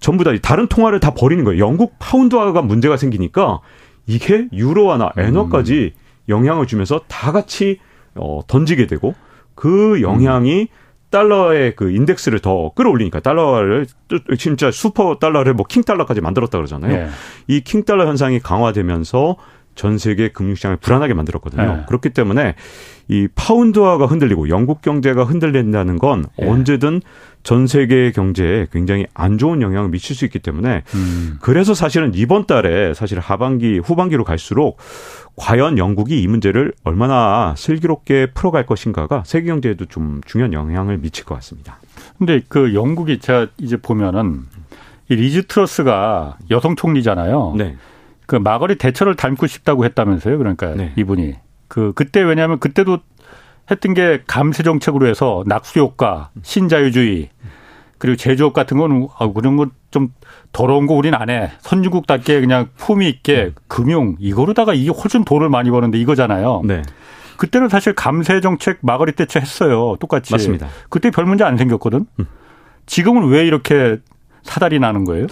전부 0.00 0.24
다 0.24 0.32
다른 0.42 0.66
통화를 0.66 0.98
다 0.98 1.14
버리는 1.14 1.44
거예요. 1.44 1.64
영국 1.64 1.94
파운드화가 2.00 2.62
문제가 2.62 2.96
생기니까 2.96 3.60
이게 4.06 4.48
유로화나 4.52 5.12
엔화까지 5.16 5.92
음. 5.94 6.00
영향을 6.28 6.66
주면서 6.66 7.00
다 7.08 7.32
같이 7.32 7.78
어, 8.14 8.40
던지게 8.46 8.86
되고 8.86 9.14
그 9.54 10.00
영향이 10.02 10.62
음. 10.62 10.66
달러의 11.10 11.76
그 11.76 11.90
인덱스를 11.90 12.38
더 12.38 12.72
끌어올리니까 12.74 13.20
달러를 13.20 13.86
진짜 14.38 14.70
슈퍼 14.70 15.18
달러를 15.18 15.52
뭐 15.52 15.66
킹 15.68 15.82
달러까지 15.82 16.22
만들었다 16.22 16.56
그러잖아요. 16.56 16.90
네. 16.90 17.08
이킹 17.48 17.84
달러 17.84 18.06
현상이 18.06 18.40
강화되면서 18.40 19.36
전 19.74 19.98
세계 19.98 20.28
금융시장을 20.28 20.76
불안하게 20.76 21.14
만들었거든요. 21.14 21.62
네. 21.62 21.82
그렇기 21.86 22.10
때문에 22.10 22.54
이 23.08 23.28
파운드화가 23.34 24.06
흔들리고 24.06 24.48
영국 24.48 24.82
경제가 24.82 25.24
흔들린다는 25.24 25.98
건 25.98 26.26
네. 26.38 26.48
언제든 26.48 27.00
전 27.42 27.66
세계 27.66 28.12
경제에 28.12 28.68
굉장히 28.72 29.06
안 29.14 29.38
좋은 29.38 29.62
영향을 29.62 29.90
미칠 29.90 30.14
수 30.14 30.24
있기 30.24 30.38
때문에 30.38 30.82
음. 30.94 31.38
그래서 31.40 31.74
사실은 31.74 32.12
이번 32.14 32.46
달에 32.46 32.94
사실 32.94 33.18
하반기 33.18 33.78
후반기로 33.78 34.24
갈수록 34.24 34.78
과연 35.36 35.78
영국이 35.78 36.22
이 36.22 36.28
문제를 36.28 36.72
얼마나 36.84 37.54
슬기롭게 37.56 38.26
풀어갈 38.34 38.66
것인가가 38.66 39.22
세계 39.26 39.46
경제에도 39.46 39.86
좀 39.86 40.20
중요한 40.26 40.52
영향을 40.52 40.98
미칠 40.98 41.24
것 41.24 41.34
같습니다. 41.36 41.78
근데 42.18 42.42
그 42.48 42.74
영국이 42.74 43.18
제가 43.18 43.48
이제 43.58 43.76
보면은 43.76 44.42
이 45.08 45.16
리즈 45.16 45.46
트러스가 45.46 46.38
여성 46.50 46.76
총리잖아요. 46.76 47.54
네. 47.56 47.76
그 48.26 48.36
마거리 48.36 48.76
대처를 48.76 49.14
닮고 49.16 49.46
싶다고 49.46 49.84
했다면서요. 49.84 50.38
그러니까 50.38 50.74
네. 50.74 50.92
이분이 50.96 51.34
그 51.68 51.92
그때 51.94 52.20
왜냐하면 52.22 52.58
그때도 52.58 52.98
했던 53.70 53.94
게 53.94 54.22
감세 54.26 54.62
정책으로 54.62 55.06
해서 55.06 55.44
낙수 55.46 55.78
효과, 55.80 56.30
신자유주의 56.42 57.30
그리고 57.98 58.16
제조업 58.16 58.52
같은 58.52 58.76
거는 58.78 59.08
아 59.18 59.28
그런 59.32 59.56
거 59.56 59.66
좀 59.92 60.08
더러운 60.52 60.86
거 60.86 60.94
우린 60.94 61.14
안 61.14 61.30
해. 61.30 61.52
선진국답게 61.60 62.40
그냥 62.40 62.68
품위 62.76 63.08
있게 63.08 63.44
음. 63.44 63.54
금융 63.68 64.16
이거로다가 64.18 64.74
이게 64.74 64.90
훨씬 64.90 65.24
돈을 65.24 65.48
많이 65.50 65.70
버는데 65.70 65.98
이거잖아요. 65.98 66.62
네. 66.64 66.82
그때는 67.36 67.68
사실 67.68 67.94
감세 67.94 68.40
정책 68.40 68.78
마거리 68.80 69.12
대처 69.12 69.38
했어요. 69.38 69.96
똑같이. 70.00 70.32
맞습니다. 70.32 70.68
그때 70.88 71.10
별 71.10 71.26
문제 71.26 71.44
안 71.44 71.56
생겼거든. 71.56 72.06
음. 72.18 72.26
지금은 72.86 73.28
왜 73.28 73.46
이렇게 73.46 73.98
사달이 74.42 74.80
나는 74.80 75.04
거예요? 75.04 75.26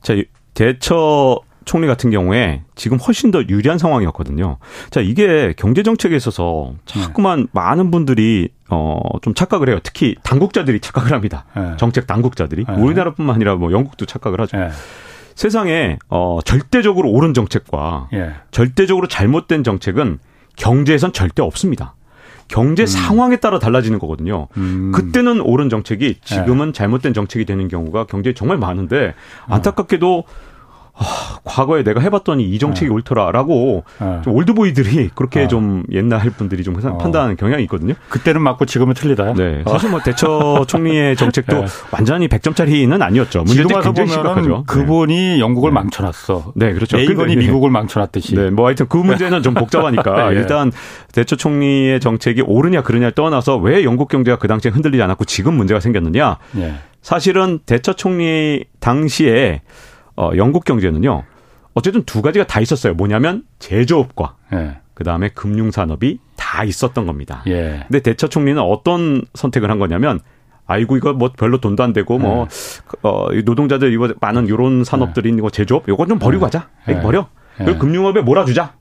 자, 0.00 0.14
대처 0.54 1.38
총리 1.64 1.86
같은 1.86 2.10
경우에 2.10 2.62
지금 2.74 2.98
훨씬 2.98 3.30
더 3.30 3.42
유리한 3.48 3.78
상황이었거든요. 3.78 4.58
자, 4.90 5.00
이게 5.00 5.54
경제 5.56 5.82
정책에 5.82 6.16
있어서 6.16 6.74
자꾸만 6.84 7.40
네. 7.40 7.46
많은 7.52 7.90
분들이 7.90 8.48
어좀 8.68 9.34
착각을 9.34 9.68
해요. 9.68 9.78
특히 9.82 10.14
당국자들이 10.22 10.80
착각을 10.80 11.12
합니다. 11.12 11.44
네. 11.56 11.74
정책 11.76 12.06
당국자들이 12.06 12.64
네. 12.66 12.74
우리나라뿐만 12.74 13.34
아니라 13.34 13.56
뭐 13.56 13.72
영국도 13.72 14.06
착각을 14.06 14.40
하죠. 14.40 14.56
네. 14.56 14.68
세상에 15.34 15.98
어 16.08 16.38
절대적으로 16.44 17.10
옳은 17.10 17.34
정책과 17.34 18.08
예. 18.12 18.34
절대적으로 18.50 19.08
잘못된 19.08 19.64
정책은 19.64 20.18
경제에선 20.56 21.12
절대 21.12 21.42
없습니다. 21.42 21.94
경제 22.48 22.82
음. 22.82 22.86
상황에 22.86 23.36
따라 23.36 23.58
달라지는 23.58 23.98
거거든요. 23.98 24.48
음. 24.58 24.92
그때는 24.92 25.40
옳은 25.40 25.70
정책이 25.70 26.18
지금은 26.22 26.68
예. 26.68 26.72
잘못된 26.72 27.14
정책이 27.14 27.46
되는 27.46 27.68
경우가 27.68 28.04
경제에 28.06 28.34
정말 28.34 28.58
많은데 28.58 29.14
어. 29.48 29.54
안타깝게도 29.54 30.24
아, 30.94 31.38
과거에 31.44 31.82
내가 31.82 32.00
해봤더니 32.00 32.44
이 32.44 32.58
정책이 32.58 32.88
네. 32.88 32.94
옳더라라고 32.94 33.84
네. 33.98 34.20
좀 34.22 34.34
올드보이들이 34.34 35.10
그렇게 35.14 35.40
네. 35.40 35.48
좀 35.48 35.84
옛날 35.90 36.20
분들이 36.30 36.62
좀 36.62 36.76
어. 36.84 36.98
판단하는 36.98 37.36
경향이 37.36 37.62
있거든요. 37.64 37.94
그때는 38.10 38.42
맞고 38.42 38.66
지금은 38.66 38.94
틀리다요? 38.94 39.34
네. 39.34 39.64
사실 39.66 39.90
뭐 39.90 40.00
대처 40.00 40.64
총리의 40.68 41.16
정책도 41.16 41.60
네. 41.60 41.66
완전히 41.90 42.28
100점짜리는 42.28 43.00
아니었죠. 43.00 43.42
문제점 43.44 43.80
굉장히 43.80 44.10
심각하죠. 44.10 44.64
그분이 44.66 45.40
영국을 45.40 45.70
네. 45.70 45.74
망쳐놨어. 45.74 46.52
네, 46.56 46.72
그렇죠. 46.74 46.98
레이건이 46.98 47.36
미국을 47.36 47.70
망쳐놨듯이. 47.70 48.34
네, 48.34 48.50
뭐 48.50 48.66
하여튼 48.66 48.86
그 48.88 48.98
문제는 48.98 49.42
좀 49.42 49.54
복잡하니까 49.54 50.32
예. 50.34 50.36
일단 50.36 50.70
대처 51.12 51.36
총리의 51.36 52.00
정책이 52.00 52.42
옳으냐 52.42 52.82
그르냐를 52.82 53.12
떠나서 53.12 53.56
왜 53.56 53.84
영국 53.84 54.08
경제가 54.08 54.38
그 54.38 54.46
당시에 54.46 54.70
흔들리지 54.70 55.02
않았고 55.02 55.24
지금 55.24 55.54
문제가 55.54 55.80
생겼느냐. 55.80 56.36
예. 56.58 56.74
사실은 57.00 57.58
대처 57.66 57.94
총리 57.94 58.64
당시에 58.78 59.62
어, 60.16 60.30
영국 60.36 60.64
경제는요. 60.64 61.24
어쨌든 61.74 62.02
두 62.04 62.20
가지가 62.22 62.46
다 62.46 62.60
있었어요. 62.60 62.94
뭐냐면 62.94 63.44
제조업과 63.58 64.36
예. 64.52 64.76
그다음에 64.94 65.30
금융 65.30 65.70
산업이 65.70 66.18
다 66.36 66.64
있었던 66.64 67.06
겁니다. 67.06 67.42
예. 67.46 67.84
근데 67.88 68.00
대처 68.00 68.28
총리는 68.28 68.60
어떤 68.60 69.22
선택을 69.34 69.70
한 69.70 69.78
거냐면 69.78 70.20
아이고 70.66 70.96
이거 70.96 71.12
뭐 71.14 71.30
별로 71.36 71.58
돈도 71.58 71.82
안 71.82 71.92
되고 71.92 72.18
뭐 72.18 72.46
예. 72.46 72.96
어, 73.02 73.28
노동자들 73.44 73.92
이거 73.92 74.12
많은 74.20 74.48
요런 74.48 74.84
산업들이 74.84 75.30
있는 75.30 75.42
거 75.42 75.50
제조업 75.50 75.88
요거 75.88 76.06
좀 76.06 76.18
버리고 76.18 76.42
예. 76.42 76.46
가자. 76.46 76.68
이거 76.88 77.00
버려. 77.00 77.28
그리고 77.56 77.78
금융업에 77.78 78.22
몰아주자. 78.22 78.74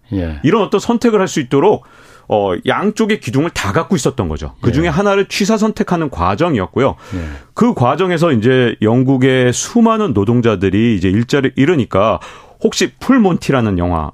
이런 0.43 0.61
어떤 0.63 0.79
선택을 0.79 1.19
할 1.19 1.27
수 1.27 1.39
있도록 1.39 1.85
어, 2.33 2.53
양쪽의 2.65 3.19
기둥을 3.19 3.49
다 3.49 3.73
갖고 3.73 3.93
있었던 3.97 4.29
거죠. 4.29 4.55
그 4.61 4.71
중에 4.71 4.85
예. 4.85 4.89
하나를 4.89 5.27
취사 5.27 5.57
선택하는 5.57 6.09
과정이었고요. 6.09 6.95
예. 7.15 7.19
그 7.53 7.73
과정에서 7.73 8.31
이제 8.31 8.73
영국의 8.81 9.51
수많은 9.51 10.13
노동자들이 10.13 10.95
이제 10.95 11.09
일자를 11.09 11.51
잃으니까 11.57 12.21
혹시 12.63 12.93
풀몬티라는 13.01 13.77
영화 13.79 14.11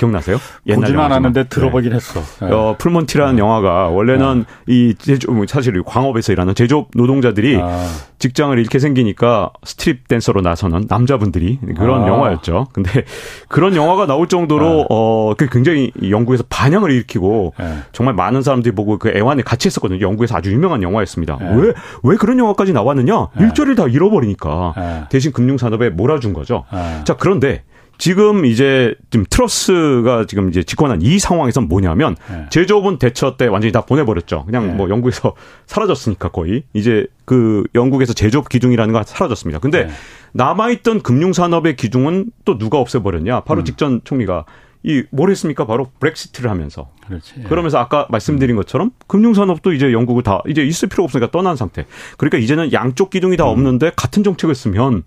기억나세요? 0.00 0.38
옛날 0.66 0.80
보진 0.80 0.98
않았는데 0.98 1.44
들어보긴 1.44 1.90
네. 1.90 1.96
했어. 1.96 2.20
네. 2.40 2.52
어, 2.52 2.74
풀몬티라는 2.78 3.36
네. 3.36 3.40
영화가 3.40 3.88
원래는 3.88 4.44
네. 4.66 4.74
이 4.74 4.94
제조 4.94 5.30
사실 5.46 5.80
광업에서 5.82 6.32
일하는 6.32 6.54
제조업 6.54 6.88
노동자들이 6.94 7.58
아. 7.60 7.86
직장을 8.18 8.58
잃게 8.58 8.78
생기니까 8.78 9.50
스트립 9.62 10.08
댄서로 10.08 10.40
나서는 10.40 10.86
남자분들이 10.88 11.58
그런 11.76 12.04
아. 12.04 12.08
영화였죠. 12.08 12.68
근데 12.72 13.04
그런 13.48 13.76
영화가 13.76 14.06
나올 14.06 14.26
정도로 14.26 14.66
네. 14.66 14.86
어, 14.88 15.34
그 15.36 15.48
굉장히 15.50 15.92
영국에서 16.08 16.44
반향을 16.48 16.90
일으키고 16.90 17.54
네. 17.58 17.78
정말 17.92 18.14
많은 18.14 18.42
사람들이 18.42 18.74
보고 18.74 18.98
그 18.98 19.10
애환에 19.10 19.42
같이 19.42 19.68
했었거든요. 19.68 20.00
영국에서 20.00 20.36
아주 20.36 20.50
유명한 20.50 20.82
영화였습니다. 20.82 21.38
왜, 21.56 21.72
왜 22.02 22.16
그런 22.16 22.38
영화까지 22.38 22.72
나왔느냐? 22.72 23.28
일자리를 23.38 23.74
다 23.76 23.86
잃어버리니까 23.86 25.08
대신 25.10 25.32
금융산업에 25.32 25.90
몰아준 25.90 26.32
거죠. 26.32 26.64
자, 27.04 27.16
그런데 27.18 27.62
지금 28.00 28.46
이제 28.46 28.94
지금 29.10 29.26
트러스가 29.28 30.24
지금 30.26 30.48
이제 30.48 30.62
집권한 30.62 31.02
이 31.02 31.18
상황에선 31.18 31.68
뭐냐면 31.68 32.16
네. 32.30 32.46
제조업은 32.48 32.98
대처 32.98 33.36
때 33.36 33.46
완전히 33.46 33.72
다 33.72 33.82
보내버렸죠. 33.82 34.46
그냥 34.46 34.68
네. 34.68 34.72
뭐 34.72 34.88
영국에서 34.88 35.34
사라졌으니까 35.68 36.30
거의 36.30 36.62
이제 36.72 37.06
그 37.26 37.64
영국에서 37.74 38.14
제조업 38.14 38.48
기둥이라는 38.48 38.94
거 38.94 39.02
사라졌습니다. 39.02 39.58
근데 39.60 39.84
네. 39.84 39.92
남아있던 40.32 41.02
금융산업의 41.02 41.76
기둥은 41.76 42.30
또 42.46 42.56
누가 42.56 42.78
없애버렸냐? 42.78 43.40
바로 43.40 43.60
음. 43.60 43.64
직전 43.66 44.00
총리가 44.02 44.46
이뭘 44.82 45.30
했습니까? 45.30 45.66
바로 45.66 45.90
브렉시트를 46.00 46.48
하면서. 46.48 46.88
그렇지. 47.06 47.42
그러면서 47.50 47.76
아까 47.76 48.06
말씀드린 48.08 48.56
음. 48.56 48.62
것처럼 48.62 48.92
금융산업도 49.08 49.74
이제 49.74 49.92
영국을 49.92 50.22
다 50.22 50.40
이제 50.48 50.62
있을 50.64 50.88
필요 50.88 51.04
없으니까 51.04 51.30
떠난 51.30 51.54
상태. 51.54 51.84
그러니까 52.16 52.38
이제는 52.38 52.72
양쪽 52.72 53.10
기둥이 53.10 53.36
다 53.36 53.44
음. 53.44 53.50
없는데 53.50 53.92
같은 53.94 54.22
정책을 54.22 54.54
쓰면 54.54 55.02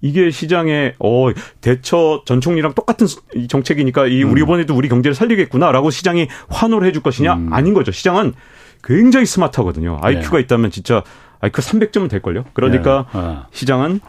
이게 0.00 0.30
시장에 0.30 0.94
어 1.00 1.28
대처 1.60 2.22
전 2.24 2.40
총리랑 2.40 2.74
똑같은 2.74 3.06
정책이니까 3.48 4.06
이 4.06 4.22
우리 4.22 4.42
음. 4.42 4.46
이번에도 4.46 4.74
우리 4.74 4.88
경제를 4.88 5.14
살리겠구나라고 5.14 5.90
시장이 5.90 6.28
환호를 6.48 6.86
해줄 6.88 7.02
것이냐 7.02 7.34
음. 7.34 7.52
아닌 7.52 7.74
거죠. 7.74 7.90
시장은 7.90 8.34
굉장히 8.84 9.26
스마트하거든요. 9.26 9.98
IQ가 10.00 10.36
네. 10.36 10.42
있다면 10.42 10.70
진짜 10.70 11.02
IQ 11.40 11.62
300점은 11.62 12.08
될 12.08 12.22
걸요. 12.22 12.44
그러니까 12.52 13.06
네. 13.12 13.18
어. 13.18 13.46
시장은 13.50 14.00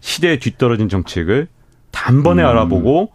시대에 0.00 0.38
뒤떨어진 0.38 0.88
정책을 0.88 1.48
단번에 1.90 2.42
음. 2.42 2.48
알아보고 2.48 3.12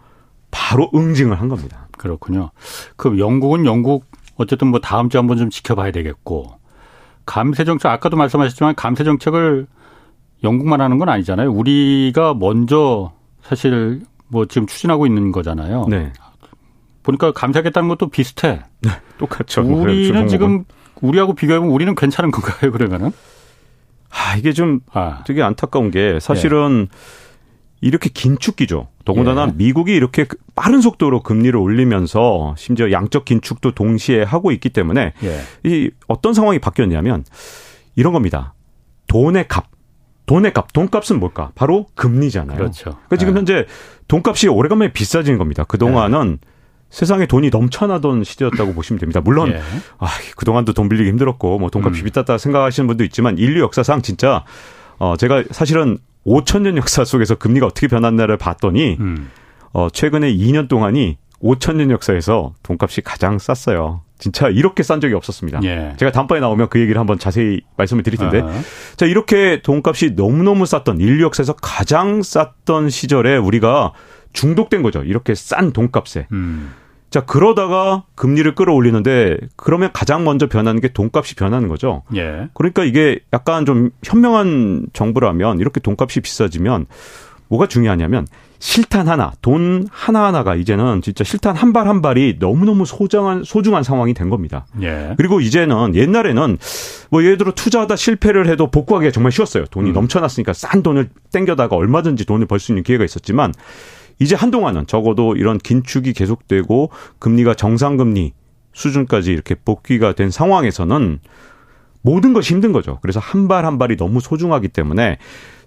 바로 0.49 0.89
응징을 0.93 1.39
한 1.39 1.47
겁니다. 1.47 1.87
그렇군요. 1.97 2.51
그럼 2.97 3.19
영국은 3.19 3.65
영국 3.65 4.05
어쨌든 4.35 4.67
뭐 4.67 4.79
다음 4.79 5.09
주 5.09 5.17
한번 5.17 5.37
좀 5.37 5.49
지켜봐야 5.49 5.91
되겠고 5.91 6.59
감세 7.25 7.63
정책 7.63 7.89
아까도 7.89 8.17
말씀하셨지만 8.17 8.75
감세 8.75 9.03
정책을 9.03 9.67
영국만 10.43 10.81
하는 10.81 10.97
건 10.97 11.09
아니잖아요. 11.09 11.51
우리가 11.51 12.33
먼저 12.33 13.11
사실 13.43 14.01
뭐 14.27 14.45
지금 14.45 14.67
추진하고 14.67 15.05
있는 15.05 15.31
거잖아요. 15.31 15.85
네. 15.89 16.13
보니까 17.03 17.31
감사하겠다는 17.31 17.89
것도 17.89 18.09
비슷해. 18.09 18.61
네, 18.81 18.89
똑같죠. 19.17 19.61
우리는 19.61 20.27
지금 20.29 20.65
우리하고 21.01 21.33
비교해보면 21.33 21.73
우리는 21.73 21.95
괜찮은 21.95 22.31
건가요, 22.31 22.71
그러면은? 22.71 23.11
아, 24.09 24.35
이게 24.35 24.53
좀 24.53 24.81
아. 24.91 25.23
되게 25.25 25.41
안타까운 25.41 25.89
게 25.89 26.19
사실은 26.19 26.87
예. 26.91 26.97
이렇게 27.81 28.09
긴축기죠. 28.09 28.89
더군다나 29.05 29.47
예. 29.47 29.53
미국이 29.55 29.93
이렇게 29.93 30.25
그 30.25 30.37
빠른 30.53 30.81
속도로 30.81 31.23
금리를 31.23 31.57
올리면서 31.57 32.53
심지어 32.57 32.91
양적 32.91 33.25
긴축도 33.25 33.71
동시에 33.71 34.21
하고 34.21 34.51
있기 34.51 34.69
때문에 34.69 35.13
예. 35.23 35.41
이 35.63 35.89
어떤 36.07 36.33
상황이 36.33 36.59
바뀌었냐면 36.59 37.23
이런 37.95 38.13
겁니다. 38.13 38.53
돈의 39.07 39.47
값. 39.47 39.70
돈의 40.25 40.53
값, 40.53 40.71
돈값은 40.73 41.19
뭘까? 41.19 41.51
바로 41.55 41.87
금리잖아요. 41.95 42.57
그렇죠. 42.57 42.91
그러니까 42.91 43.17
지금 43.17 43.33
예. 43.33 43.37
현재 43.37 43.65
돈값이 44.07 44.47
오래간만에 44.47 44.93
비싸진 44.93 45.37
겁니다. 45.37 45.63
그동안은 45.63 46.39
예. 46.41 46.51
세상에 46.89 47.25
돈이 47.25 47.49
넘쳐나던 47.49 48.23
시대였다고 48.23 48.73
보시면 48.73 48.99
됩니다. 48.99 49.21
물론 49.21 49.49
예. 49.49 49.61
아, 49.97 50.07
그동안도 50.35 50.73
돈 50.73 50.89
빌리기 50.89 51.09
힘들었고 51.09 51.57
뭐 51.57 51.69
돈값이 51.69 52.01
음. 52.01 52.05
비쌌다 52.05 52.37
생각하시는 52.37 52.85
분도 52.87 53.03
있지만 53.05 53.37
인류 53.37 53.61
역사상 53.61 54.01
진짜 54.01 54.43
어 54.97 55.15
제가 55.17 55.45
사실은 55.51 55.97
5천 56.25 56.61
년 56.61 56.77
역사 56.77 57.03
속에서 57.03 57.35
금리가 57.35 57.65
어떻게 57.65 57.87
변했나를 57.87 58.37
봤더니 58.37 58.97
음. 58.99 59.31
어 59.73 59.87
최근에 59.89 60.33
2년 60.33 60.67
동안이 60.67 61.17
5천 61.41 61.77
년 61.77 61.91
역사에서 61.91 62.53
돈값이 62.61 63.01
가장 63.01 63.39
쌌어요. 63.39 64.01
진짜 64.21 64.47
이렇게 64.49 64.83
싼 64.83 65.01
적이 65.01 65.15
없었습니다. 65.15 65.61
예. 65.63 65.95
제가 65.97 66.11
다음번에 66.11 66.39
나오면 66.39 66.69
그 66.69 66.79
얘기를 66.79 66.99
한번 66.99 67.17
자세히 67.17 67.61
말씀을 67.75 68.03
드릴 68.03 68.19
텐데. 68.19 68.41
아. 68.41 68.61
자, 68.95 69.07
이렇게 69.07 69.61
돈값이 69.63 70.11
너무너무 70.11 70.67
쌌던 70.67 70.99
인류 71.01 71.23
역사에서 71.25 71.53
가장 71.53 72.21
쌌던 72.21 72.89
시절에 72.89 73.35
우리가 73.35 73.93
중독된 74.31 74.83
거죠. 74.83 75.03
이렇게 75.03 75.33
싼 75.33 75.73
돈값에. 75.73 76.27
음. 76.31 76.71
자, 77.09 77.21
그러다가 77.21 78.03
금리를 78.13 78.53
끌어올리는데 78.53 79.37
그러면 79.57 79.89
가장 79.91 80.23
먼저 80.23 80.47
변하는 80.47 80.79
게 80.79 80.87
돈값이 80.87 81.35
변하는 81.35 81.67
거죠. 81.67 82.03
예. 82.15 82.47
그러니까 82.53 82.83
이게 82.83 83.19
약간 83.33 83.65
좀 83.65 83.89
현명한 84.03 84.85
정부라면 84.93 85.59
이렇게 85.59 85.79
돈값이 85.79 86.21
비싸지면 86.21 86.85
뭐가 87.49 87.67
중요하냐면 87.67 88.27
실탄 88.61 89.07
하나, 89.09 89.33
돈 89.41 89.87
하나하나가 89.91 90.53
이제는 90.53 91.01
진짜 91.01 91.23
실탄 91.23 91.55
한 91.55 91.73
발 91.73 91.87
한 91.87 92.03
발이 92.03 92.37
너무너무 92.39 92.85
소중한, 92.85 93.43
소중한 93.43 93.81
상황이 93.81 94.13
된 94.13 94.29
겁니다. 94.29 94.67
예. 94.83 95.15
그리고 95.17 95.41
이제는 95.41 95.95
옛날에는 95.95 96.57
뭐 97.09 97.23
예를 97.23 97.39
들어 97.39 97.51
투자하다 97.53 97.95
실패를 97.95 98.47
해도 98.47 98.69
복구하기가 98.69 99.11
정말 99.11 99.31
쉬웠어요. 99.31 99.65
돈이 99.65 99.89
음. 99.89 99.93
넘쳐났으니까 99.93 100.53
싼 100.53 100.83
돈을 100.83 101.09
땡겨다가 101.33 101.75
얼마든지 101.75 102.25
돈을 102.25 102.45
벌 102.45 102.59
수 102.59 102.71
있는 102.71 102.83
기회가 102.83 103.03
있었지만 103.03 103.51
이제 104.19 104.35
한동안은 104.35 104.85
적어도 104.85 105.35
이런 105.35 105.57
긴축이 105.57 106.13
계속되고 106.13 106.91
금리가 107.17 107.55
정상금리 107.55 108.33
수준까지 108.73 109.31
이렇게 109.33 109.55
복귀가 109.55 110.13
된 110.13 110.29
상황에서는 110.29 111.19
모든 112.01 112.33
것이 112.33 112.53
힘든 112.53 112.71
거죠. 112.71 112.99
그래서 113.01 113.19
한발한 113.19 113.77
발이 113.77 113.95
너무 113.97 114.19
소중하기 114.19 114.69
때문에 114.69 115.17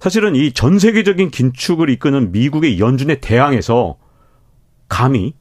사실은 0.01 0.35
이 0.35 0.53
전 0.53 0.79
세계적인 0.79 1.31
긴축을 1.31 1.89
이끄는 1.91 2.33
미국의 2.33 2.79
연준에 2.81 3.21
대항해서 3.21 3.97
감히 4.89 5.35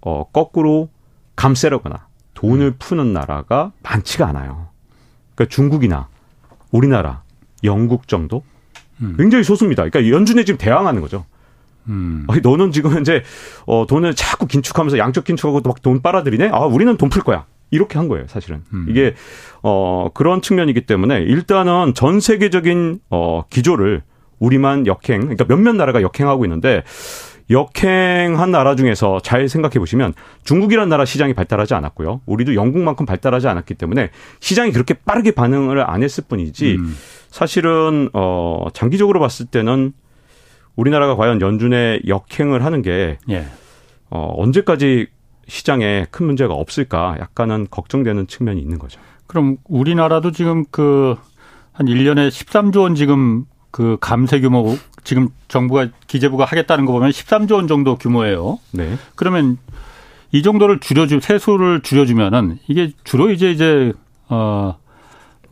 어 0.00 0.24
거꾸로 0.32 0.88
감세라거나 1.36 2.08
돈을 2.34 2.66
음. 2.66 2.74
푸는 2.78 3.12
나라가 3.12 3.72
많지가 3.82 4.26
않아요. 4.28 4.68
그러니까 5.34 5.54
중국이나 5.54 6.08
우리나라, 6.70 7.22
영국 7.64 8.08
정도 8.08 8.42
음. 9.00 9.14
굉장히 9.16 9.44
소수입니다. 9.44 9.84
그러니까 9.88 10.14
연준에 10.14 10.44
지금 10.44 10.58
대항하는 10.58 11.00
거죠. 11.02 11.24
음. 11.88 12.24
아니, 12.28 12.40
너는 12.40 12.72
지금 12.72 12.92
현재 12.92 13.22
어, 13.66 13.86
돈을 13.86 14.14
자꾸 14.14 14.46
긴축하면서 14.46 14.98
양적 14.98 15.24
긴축하고 15.24 15.60
막 15.64 15.82
돈 15.82 16.00
빨아들이네. 16.02 16.48
아, 16.52 16.60
우리는 16.60 16.96
돈 16.96 17.10
풀 17.10 17.22
거야. 17.22 17.46
이렇게 17.72 17.98
한 17.98 18.06
거예요, 18.06 18.26
사실은. 18.28 18.62
음. 18.72 18.86
이게 18.88 19.14
어 19.62 20.08
그런 20.14 20.40
측면이기 20.40 20.82
때문에 20.82 21.22
일단은 21.22 21.94
전 21.94 22.20
세계적인 22.20 23.00
어 23.10 23.42
기조를 23.50 24.02
우리만 24.38 24.86
역행, 24.86 25.22
그러니까 25.22 25.44
몇몇 25.46 25.72
나라가 25.74 26.02
역행하고 26.02 26.44
있는데 26.44 26.84
역행한 27.50 28.50
나라 28.50 28.76
중에서 28.76 29.20
잘 29.20 29.48
생각해 29.48 29.78
보시면 29.78 30.14
중국이란 30.44 30.88
나라 30.88 31.04
시장이 31.04 31.34
발달하지 31.34 31.74
않았고요. 31.74 32.20
우리도 32.26 32.54
영국만큼 32.54 33.06
발달하지 33.06 33.48
않았기 33.48 33.74
때문에 33.74 34.10
시장이 34.40 34.70
그렇게 34.72 34.94
빠르게 34.94 35.32
반응을 35.32 35.88
안 35.88 36.02
했을 36.02 36.24
뿐이지 36.28 36.76
음. 36.78 36.96
사실은 37.28 38.10
어 38.12 38.66
장기적으로 38.74 39.18
봤을 39.18 39.46
때는 39.46 39.92
우리나라가 40.76 41.16
과연 41.16 41.40
연준의 41.40 42.02
역행을 42.06 42.64
하는 42.64 42.82
게 42.82 43.18
예. 43.30 43.46
어, 44.10 44.34
언제까지 44.36 45.06
시장에 45.48 46.06
큰 46.10 46.26
문제가 46.26 46.54
없을까 46.54 47.16
약간은 47.18 47.68
걱정되는 47.70 48.26
측면이 48.26 48.60
있는 48.60 48.78
거죠. 48.78 49.00
그럼 49.26 49.56
우리나라도 49.64 50.32
지금 50.32 50.64
그 50.70 51.16
한 51.72 51.86
1년에 51.86 52.28
13조 52.28 52.82
원 52.82 52.94
지금 52.94 53.46
그 53.70 53.96
감세 54.00 54.40
규모 54.40 54.76
지금 55.04 55.28
정부가 55.48 55.88
기재부가 56.06 56.44
하겠다는 56.44 56.84
거 56.84 56.92
보면 56.92 57.10
13조 57.10 57.54
원 57.54 57.66
정도 57.66 57.96
규모예요. 57.96 58.58
네. 58.72 58.96
그러면 59.14 59.58
이 60.30 60.42
정도를 60.42 60.80
줄여주 60.80 61.20
세수를 61.20 61.80
줄여주면은 61.80 62.58
이게 62.68 62.92
주로 63.04 63.30
이제 63.30 63.50
이제 63.50 63.92
어 64.28 64.74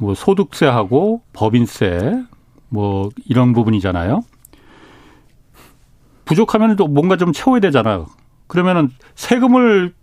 뭐 0.03 0.15
소득세하고 0.15 1.21
법인세 1.35 2.23
뭐 2.71 3.11
이런 3.27 3.53
부분이잖아요. 3.53 4.23
부족하면 6.25 6.77
또 6.77 6.87
뭔가 6.87 7.19
좀 7.19 7.35
채워야 7.35 7.61
되잖아요. 7.61 8.07
그러면은 8.51 8.91
세금을 9.15 9.95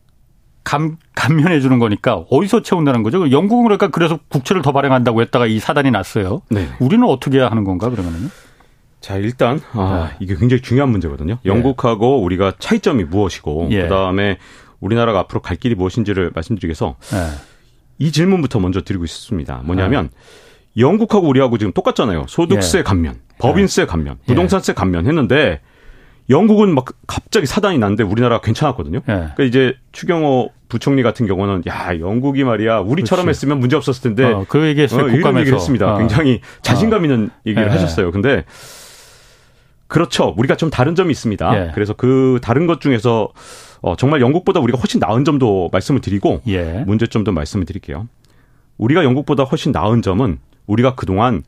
감, 0.63 0.97
감면해 1.15 1.59
주는 1.59 1.79
거니까 1.79 2.25
어디서 2.29 2.61
채운다는 2.61 3.03
거죠? 3.03 3.29
영국은 3.29 3.63
그러니까 3.65 3.89
그래서 3.89 4.19
국채를 4.29 4.61
더 4.61 4.71
발행한다고 4.71 5.21
했다가 5.21 5.47
이 5.47 5.59
사단이 5.59 5.91
났어요. 5.91 6.41
네. 6.49 6.69
우리는 6.79 7.05
어떻게 7.05 7.39
해야 7.39 7.49
하는 7.49 7.65
건가 7.65 7.89
그러면은요? 7.89 8.29
자, 9.01 9.17
일단 9.17 9.59
아, 9.73 10.09
네. 10.09 10.17
이게 10.21 10.35
굉장히 10.35 10.61
중요한 10.61 10.89
문제거든요. 10.89 11.39
예. 11.45 11.49
영국하고 11.49 12.17
네. 12.17 12.23
우리가 12.23 12.53
차이점이 12.57 13.03
무엇이고 13.03 13.67
예. 13.71 13.83
그다음에 13.83 14.37
우리나라가 14.79 15.19
앞으로 15.19 15.41
갈 15.41 15.57
길이 15.57 15.75
무엇인지를 15.75 16.31
말씀드리기 16.33 16.67
위해서 16.67 16.95
예. 17.13 17.37
이 17.99 18.13
질문부터 18.13 18.59
먼저 18.59 18.81
드리고 18.81 19.05
싶습니다. 19.07 19.61
뭐냐면 19.65 20.09
예. 20.77 20.81
영국하고 20.81 21.27
우리하고 21.27 21.57
지금 21.57 21.73
똑같잖아요. 21.73 22.25
소득세 22.29 22.79
예. 22.79 22.83
감면, 22.83 23.19
법인세 23.39 23.85
감면, 23.85 24.19
부동산세 24.25 24.73
감면 24.73 25.05
했는데 25.05 25.59
영국은 26.29 26.73
막 26.75 26.85
갑자기 27.07 27.45
사단이 27.45 27.77
났는데 27.77 28.03
우리나라가 28.03 28.41
괜찮았거든요. 28.41 28.99
네. 28.99 29.13
그러니까 29.13 29.43
이제 29.43 29.75
추경호 29.91 30.51
부총리 30.67 31.01
같은 31.01 31.25
경우는 31.27 31.63
야 31.67 31.97
영국이 31.99 32.43
말이야 32.43 32.79
우리처럼 32.79 33.25
그렇지. 33.25 33.37
했으면 33.37 33.59
문제 33.59 33.75
없었을 33.77 34.03
텐데 34.03 34.25
어, 34.25 34.45
그 34.47 34.67
얘기했어요. 34.67 35.05
어, 35.05 35.07
이런 35.07 35.37
얘기를 35.39 35.57
했습니다. 35.57 35.95
어. 35.95 35.97
굉장히 35.97 36.41
자신감 36.61 37.05
있는 37.05 37.29
어. 37.33 37.39
얘기를 37.45 37.67
네. 37.67 37.71
하셨어요. 37.71 38.11
근데 38.11 38.43
그렇죠. 39.87 40.33
우리가 40.37 40.57
좀 40.57 40.69
다른 40.69 40.95
점이 40.95 41.11
있습니다. 41.11 41.55
예. 41.67 41.71
그래서 41.73 41.93
그 41.93 42.39
다른 42.41 42.67
것 42.67 42.81
중에서 42.81 43.29
어, 43.81 43.95
정말 43.95 44.19
영국보다 44.19 44.59
우리가 44.59 44.77
훨씬 44.77 44.99
나은 44.99 45.23
점도 45.23 45.69
말씀을 45.71 46.01
드리고 46.01 46.41
예. 46.47 46.83
문제점도 46.85 47.31
말씀을 47.31 47.65
드릴게요. 47.65 48.07
우리가 48.77 49.03
영국보다 49.05 49.43
훨씬 49.43 49.71
나은 49.71 50.01
점은 50.01 50.39
우리가 50.65 50.95
그동안 50.95 51.43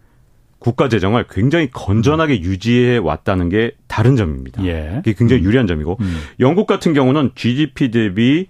국가 0.60 0.90
재정을 0.90 1.26
굉장히 1.30 1.70
건전하게 1.72 2.36
음. 2.36 2.44
유지해 2.44 2.98
왔다는 2.98 3.50
게 3.50 3.72
다른 3.88 4.16
점입니다. 4.16 4.64
예. 4.66 4.92
그게 4.96 5.14
굉장히 5.14 5.42
음. 5.42 5.46
유리한 5.46 5.68
점이고 5.68 5.98
음. 6.00 6.22
영국 6.40 6.68
같은 6.68 6.94
경우는 6.94 7.32
GDP 7.36 7.92
대비 7.92 8.48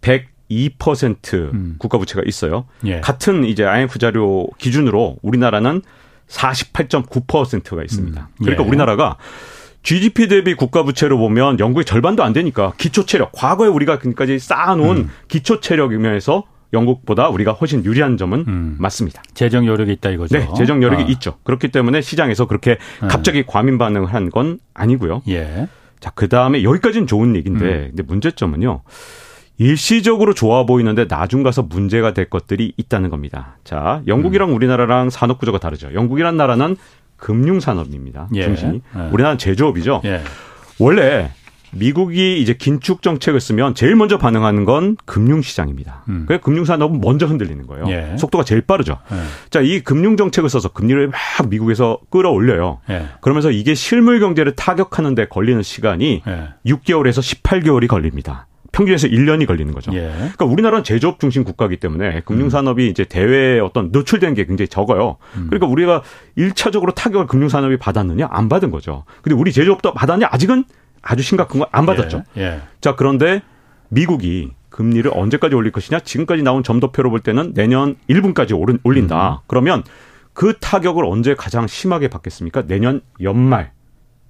102% 0.00 1.34
음. 1.54 1.76
국가 1.78 1.98
부채가 1.98 2.22
있어요. 2.26 2.66
예. 2.84 3.00
같은 3.00 3.44
이제 3.44 3.64
IMF 3.64 3.98
자료 3.98 4.48
기준으로 4.58 5.18
우리나라는 5.22 5.82
48.9%가 6.28 7.82
있습니다. 7.82 8.20
음. 8.20 8.34
그러니까 8.38 8.64
예. 8.64 8.68
우리나라가 8.68 9.16
GDP 9.84 10.28
대비 10.28 10.54
국가 10.54 10.82
부채로 10.82 11.18
보면 11.18 11.58
영국의 11.60 11.84
절반도 11.84 12.22
안 12.24 12.32
되니까 12.32 12.72
기초 12.76 13.04
체력 13.04 13.32
과거에 13.32 13.68
우리가 13.68 13.98
지금까지 13.98 14.38
쌓아놓은 14.38 14.96
음. 14.96 15.10
기초 15.28 15.60
체력 15.60 15.92
이면서 15.92 16.44
영국보다 16.72 17.28
우리가 17.28 17.52
훨씬 17.52 17.84
유리한 17.84 18.16
점은 18.16 18.44
음. 18.48 18.76
맞습니다. 18.78 19.22
재정 19.34 19.66
여력이 19.66 19.92
있다 19.92 20.10
이거죠. 20.10 20.38
네, 20.38 20.48
재정 20.56 20.82
여력이 20.82 21.02
아. 21.02 21.06
있죠. 21.08 21.34
그렇기 21.44 21.68
때문에 21.68 22.00
시장에서 22.00 22.46
그렇게 22.46 22.78
네. 23.00 23.08
갑자기 23.08 23.44
과민 23.46 23.78
반응을 23.78 24.12
한 24.12 24.30
건 24.30 24.58
아니고요. 24.72 25.22
예. 25.28 25.68
자, 26.00 26.10
그다음에 26.10 26.62
여기까지는 26.62 27.06
좋은 27.06 27.36
얘기인데 27.36 27.64
음. 27.64 27.86
근데 27.90 28.02
문제점은요. 28.02 28.82
일시적으로 29.58 30.32
좋아 30.34 30.64
보이는데 30.64 31.06
나중 31.06 31.42
가서 31.42 31.62
문제가 31.62 32.14
될 32.14 32.28
것들이 32.30 32.72
있다는 32.76 33.10
겁니다. 33.10 33.58
자, 33.64 34.00
영국이랑 34.06 34.50
음. 34.50 34.54
우리나라랑 34.54 35.10
산업 35.10 35.38
구조가 35.38 35.58
다르죠. 35.58 35.92
영국이란 35.94 36.36
나라는 36.36 36.76
금융 37.16 37.60
산업입니다. 37.60 38.28
예. 38.34 38.44
중심이. 38.44 38.80
예. 38.96 39.00
우리나라는 39.12 39.38
제조업이죠. 39.38 40.00
예. 40.04 40.22
원래 40.78 41.30
미국이 41.74 42.40
이제 42.40 42.54
긴축 42.54 43.02
정책을 43.02 43.40
쓰면 43.40 43.74
제일 43.74 43.96
먼저 43.96 44.18
반응하는 44.18 44.64
건 44.64 44.96
금융시장입니다. 45.06 46.04
음. 46.08 46.24
그래서 46.26 46.42
금융산업은 46.42 47.00
먼저 47.00 47.26
흔들리는 47.26 47.66
거예요. 47.66 47.86
예. 47.88 48.16
속도가 48.18 48.44
제일 48.44 48.60
빠르죠. 48.62 48.98
예. 49.10 49.16
자, 49.50 49.60
이 49.60 49.80
금융 49.80 50.16
정책을 50.16 50.50
써서 50.50 50.68
금리를 50.68 51.08
막 51.08 51.48
미국에서 51.48 51.98
끌어올려요. 52.10 52.80
예. 52.90 53.06
그러면서 53.20 53.50
이게 53.50 53.74
실물 53.74 54.20
경제를 54.20 54.54
타격하는데 54.54 55.26
걸리는 55.28 55.62
시간이 55.62 56.22
6개월에서 56.66 57.42
18개월이 57.42 57.88
걸립니다. 57.88 58.46
평균에서 58.72 59.06
1년이 59.06 59.46
걸리는 59.46 59.72
거죠. 59.74 59.92
예. 59.94 60.10
그러니까 60.16 60.44
우리나라는 60.46 60.82
제조업 60.82 61.20
중심 61.20 61.44
국가이기 61.44 61.76
때문에 61.76 62.22
금융산업이 62.24 62.86
음. 62.86 62.90
이제 62.90 63.04
대외에 63.04 63.60
어떤 63.60 63.90
노출된 63.92 64.34
게 64.34 64.46
굉장히 64.46 64.68
적어요. 64.68 65.18
음. 65.36 65.46
그러니까 65.50 65.66
우리가 65.66 66.02
1차적으로 66.38 66.94
타격을 66.94 67.26
금융산업이 67.26 67.76
받았느냐? 67.76 68.28
안 68.30 68.48
받은 68.48 68.70
거죠. 68.70 69.04
근데 69.20 69.36
우리 69.36 69.52
제조업도 69.52 69.92
받았냐? 69.92 70.28
아직은 70.30 70.64
아주 71.02 71.22
심각한 71.22 71.58
건 71.58 71.68
안 71.72 71.84
받았죠. 71.86 72.22
예. 72.36 72.42
예. 72.42 72.60
자, 72.80 72.94
그런데 72.96 73.42
미국이 73.88 74.52
금리를 74.70 75.10
언제까지 75.12 75.54
올릴 75.54 75.70
것이냐? 75.72 76.00
지금까지 76.00 76.42
나온 76.42 76.62
점도표로 76.62 77.10
볼 77.10 77.20
때는 77.20 77.52
내년 77.54 77.96
1분까지 78.08 78.78
올린다. 78.84 79.32
음. 79.32 79.36
그러면 79.46 79.82
그 80.32 80.54
타격을 80.58 81.04
언제 81.04 81.34
가장 81.34 81.66
심하게 81.66 82.08
받겠습니까? 82.08 82.62
내년 82.66 83.02
연말 83.20 83.72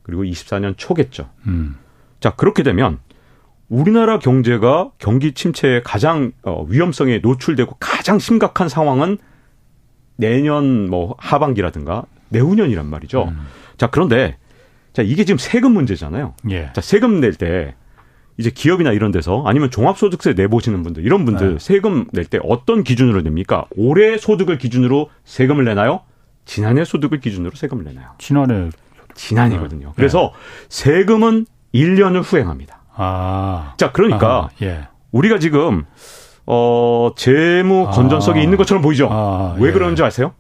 그리고 0.03 0.25
24년 0.25 0.75
초겠죠. 0.77 1.29
음. 1.47 1.77
자, 2.19 2.31
그렇게 2.31 2.63
되면 2.65 2.99
우리나라 3.69 4.19
경제가 4.19 4.91
경기 4.99 5.33
침체의 5.33 5.83
가장 5.85 6.33
어, 6.43 6.65
위험성에 6.69 7.19
노출되고 7.19 7.77
가장 7.79 8.19
심각한 8.19 8.69
상황은 8.69 9.19
내년 10.17 10.91
뭐 10.91 11.15
하반기라든가 11.19 12.05
내후년이란 12.31 12.87
말이죠. 12.87 13.25
음. 13.29 13.47
자, 13.77 13.89
그런데 13.89 14.37
자, 14.93 15.03
이게 15.03 15.25
지금 15.25 15.39
세금 15.39 15.73
문제잖아요. 15.73 16.35
예. 16.51 16.71
자, 16.75 16.81
세금 16.81 17.21
낼 17.21 17.35
때 17.35 17.75
이제 18.39 18.51
기업이나 18.51 18.93
이런 18.93 19.13
데서 19.13 19.43
아니면 19.47 19.71
종합소득세 19.71 20.33
내보시는 20.33 20.83
분들 20.83 21.05
이런 21.05 21.25
분들 21.27 21.53
네. 21.55 21.59
세금 21.59 22.07
낼 22.13 22.25
때 22.25 22.39
어떤 22.43 22.83
기준으로 22.83 23.21
냅니까? 23.23 23.67
올해 23.77 24.17
소득을 24.19 24.59
기준으로 24.59 25.11
세금을 25.25 25.65
내나요? 25.65 26.01
지난해 26.47 26.85
소득을 26.85 27.21
기준으로 27.21 27.55
세금을 27.55 27.85
내나요? 27.85 28.09
지난해 28.19 28.71
지난해거든요. 29.15 29.89
네. 29.89 29.93
그래서 29.95 30.33
세금은 30.71 31.47
1년을 31.75 32.23
후행합니다. 32.25 32.81
아. 32.95 33.75
자, 33.77 33.93
그러니까 33.93 34.49
아, 34.49 34.49
예. 34.63 34.89
우리가 35.11 35.39
지금 35.39 35.85
어 36.47 37.13
재무 37.17 37.91
건전성이 37.93 38.41
아. 38.41 38.43
있는 38.43 38.57
것처럼 38.57 38.83
보이죠. 38.83 39.09
아, 39.11 39.57
왜 39.59 39.69
예. 39.69 39.73
그러는지 39.73 40.03
아세요? 40.03 40.33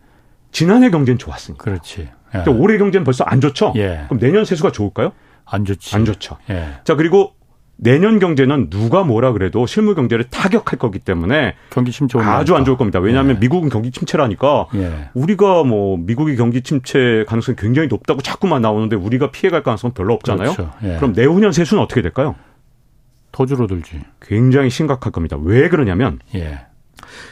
지난해 0.50 0.90
경제는 0.90 1.18
좋았으니까. 1.18 1.62
그렇지. 1.62 2.08
예. 2.34 2.50
올해 2.50 2.78
경제는 2.78 3.04
벌써 3.04 3.24
안 3.24 3.40
좋죠. 3.40 3.72
예. 3.76 4.04
그럼 4.08 4.18
내년 4.20 4.44
세수가 4.44 4.72
좋을까요? 4.72 5.12
안 5.44 5.64
좋지. 5.64 5.94
안 5.94 6.04
좋죠. 6.04 6.36
예. 6.50 6.74
자 6.84 6.94
그리고 6.94 7.34
내년 7.76 8.18
경제는 8.20 8.70
누가 8.70 9.02
뭐라 9.02 9.32
그래도 9.32 9.66
실물 9.66 9.94
경제를 9.96 10.24
타격할 10.30 10.78
거기 10.78 10.98
때문에 11.00 11.54
경기 11.70 11.90
침체 11.90 12.18
아주 12.18 12.54
안 12.54 12.64
좋을 12.64 12.76
겁니다. 12.76 13.00
왜냐하면 13.00 13.36
예. 13.36 13.40
미국은 13.40 13.68
경기 13.70 13.90
침체라니까 13.90 14.66
예. 14.74 15.08
우리가 15.14 15.64
뭐 15.64 15.96
미국이 15.96 16.36
경기 16.36 16.62
침체 16.62 17.24
가능성이 17.26 17.56
굉장히 17.56 17.88
높다고 17.88 18.22
자꾸만 18.22 18.62
나오는데 18.62 18.94
우리가 18.94 19.30
피해갈 19.32 19.62
가능성은 19.62 19.94
별로 19.94 20.14
없잖아요. 20.14 20.52
그렇죠. 20.52 20.70
예. 20.84 20.96
그럼 20.96 21.12
내후년 21.12 21.50
세수는 21.52 21.82
어떻게 21.82 22.02
될까요? 22.02 22.36
더 23.32 23.46
줄어들지. 23.46 24.00
굉장히 24.20 24.70
심각할 24.70 25.10
겁니다. 25.10 25.36
왜 25.40 25.68
그러냐면 25.68 26.20
예. 26.34 26.60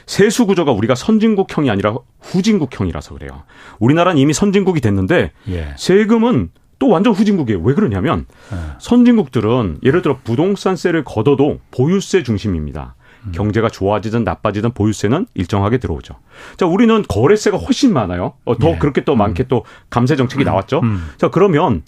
세수 0.06 0.46
구조가 0.46 0.72
우리가 0.72 0.94
선진국형이 0.94 1.70
아니라 1.70 1.94
후진국형이라서 2.20 3.14
그래요. 3.14 3.42
우리나라는 3.78 4.20
이미 4.20 4.32
선진국이 4.32 4.80
됐는데 4.80 5.32
예. 5.48 5.74
세금은 5.76 6.50
또 6.78 6.88
완전 6.88 7.12
후진국이에요. 7.12 7.60
왜 7.60 7.74
그러냐면 7.74 8.26
네. 8.50 8.56
선진국들은 8.78 9.80
예를 9.82 10.02
들어 10.02 10.18
부동산세를 10.24 11.04
걷어도 11.04 11.60
보유세 11.70 12.22
중심입니다. 12.22 12.94
음. 13.26 13.32
경제가 13.32 13.68
좋아지든 13.68 14.24
나빠지든 14.24 14.72
보유세는 14.72 15.26
일정하게 15.34 15.76
들어오죠. 15.76 16.14
자, 16.56 16.66
우리는 16.66 17.04
거래세가 17.06 17.58
훨씬 17.58 17.92
많아요. 17.92 18.32
어, 18.46 18.56
더 18.56 18.70
예. 18.70 18.78
그렇게 18.78 19.04
또 19.04 19.12
음. 19.12 19.18
많게 19.18 19.44
또 19.44 19.64
감세 19.90 20.16
정책이 20.16 20.42
음. 20.42 20.46
나왔죠. 20.46 20.80
음. 20.82 21.10
자, 21.18 21.28
그러면 21.28 21.82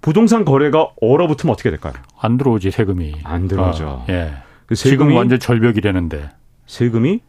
부동산 0.00 0.46
거래가 0.46 0.88
얼어붙으면 1.00 1.52
어떻게 1.52 1.70
될까요? 1.70 1.92
안 2.18 2.38
들어오지 2.38 2.70
세금이. 2.70 3.16
안 3.24 3.48
들어오죠. 3.48 4.04
아, 4.08 4.12
예. 4.12 4.32
그 4.66 4.74
세금이 4.74 4.90
지금 4.90 5.16
완전 5.16 5.38
절벽이 5.38 5.80
되는데 5.80 6.30
세금이 6.66 7.20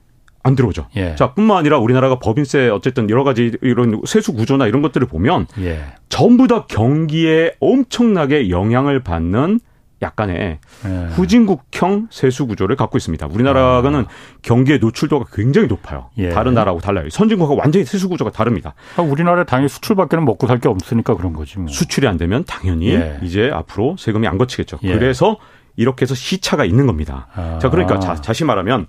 안 0.44 0.56
들어오죠. 0.56 0.88
예. 0.96 1.16
자, 1.16 1.34
뿐만 1.34 1.58
아니라 1.58 1.80
우리나라가 1.80 2.18
법인세 2.20 2.70
어쨌든 2.70 3.10
여러 3.10 3.24
가지 3.24 3.52
이런 3.62 4.02
세수 4.06 4.34
구조나 4.34 4.68
이런 4.68 4.82
것들을 4.82 5.06
보면 5.08 5.48
예. 5.60 5.80
전부 6.10 6.48
다 6.48 6.66
경기에 6.68 7.56
엄청나게 7.60 8.50
영향을 8.50 9.02
받는 9.04 9.60
약간의 10.02 10.60
예. 10.86 11.08
후진국형 11.12 12.08
세수 12.10 12.48
구조를 12.48 12.78
갖고 12.78 12.98
있습니다. 12.98 13.28
우리나라는 13.28 14.00
아. 14.02 14.06
경기의 14.42 14.80
노출도가 14.80 15.26
굉장히 15.34 15.68
높아요. 15.68 16.10
예. 16.18 16.30
다른 16.30 16.54
나라하고 16.54 16.80
달라요. 16.80 17.10
선진국과 17.10 17.56
완전히 17.56 17.84
세수 17.84 18.08
구조가 18.08 18.32
다릅니다. 18.32 18.76
아, 18.96 19.02
우리나라 19.02 19.44
당연히 19.44 19.68
수출밖에는 19.68 20.24
먹고 20.24 20.48
살 20.48 20.60
게 20.60 20.70
없으니까 20.70 21.16
그런 21.16 21.34
거지. 21.34 21.60
뭐. 21.60 21.68
수출이 21.68 22.08
안 22.08 22.18
되면 22.18 22.46
당연히 22.46 22.92
예. 22.94 23.20
이제 23.24 23.52
앞으로 23.54 23.98
세금이 24.00 24.26
안 24.26 24.38
거치겠죠. 24.38 24.80
예. 24.84 24.94
그래서 24.94 25.38
이렇게 25.76 26.04
해서 26.04 26.16
시차가 26.16 26.64
있는 26.64 26.86
겁니다. 26.88 27.28
아. 27.36 27.60
자, 27.62 27.70
그러니까 27.70 28.00
자, 28.00 28.16
다시 28.16 28.46
말하면 28.46 28.88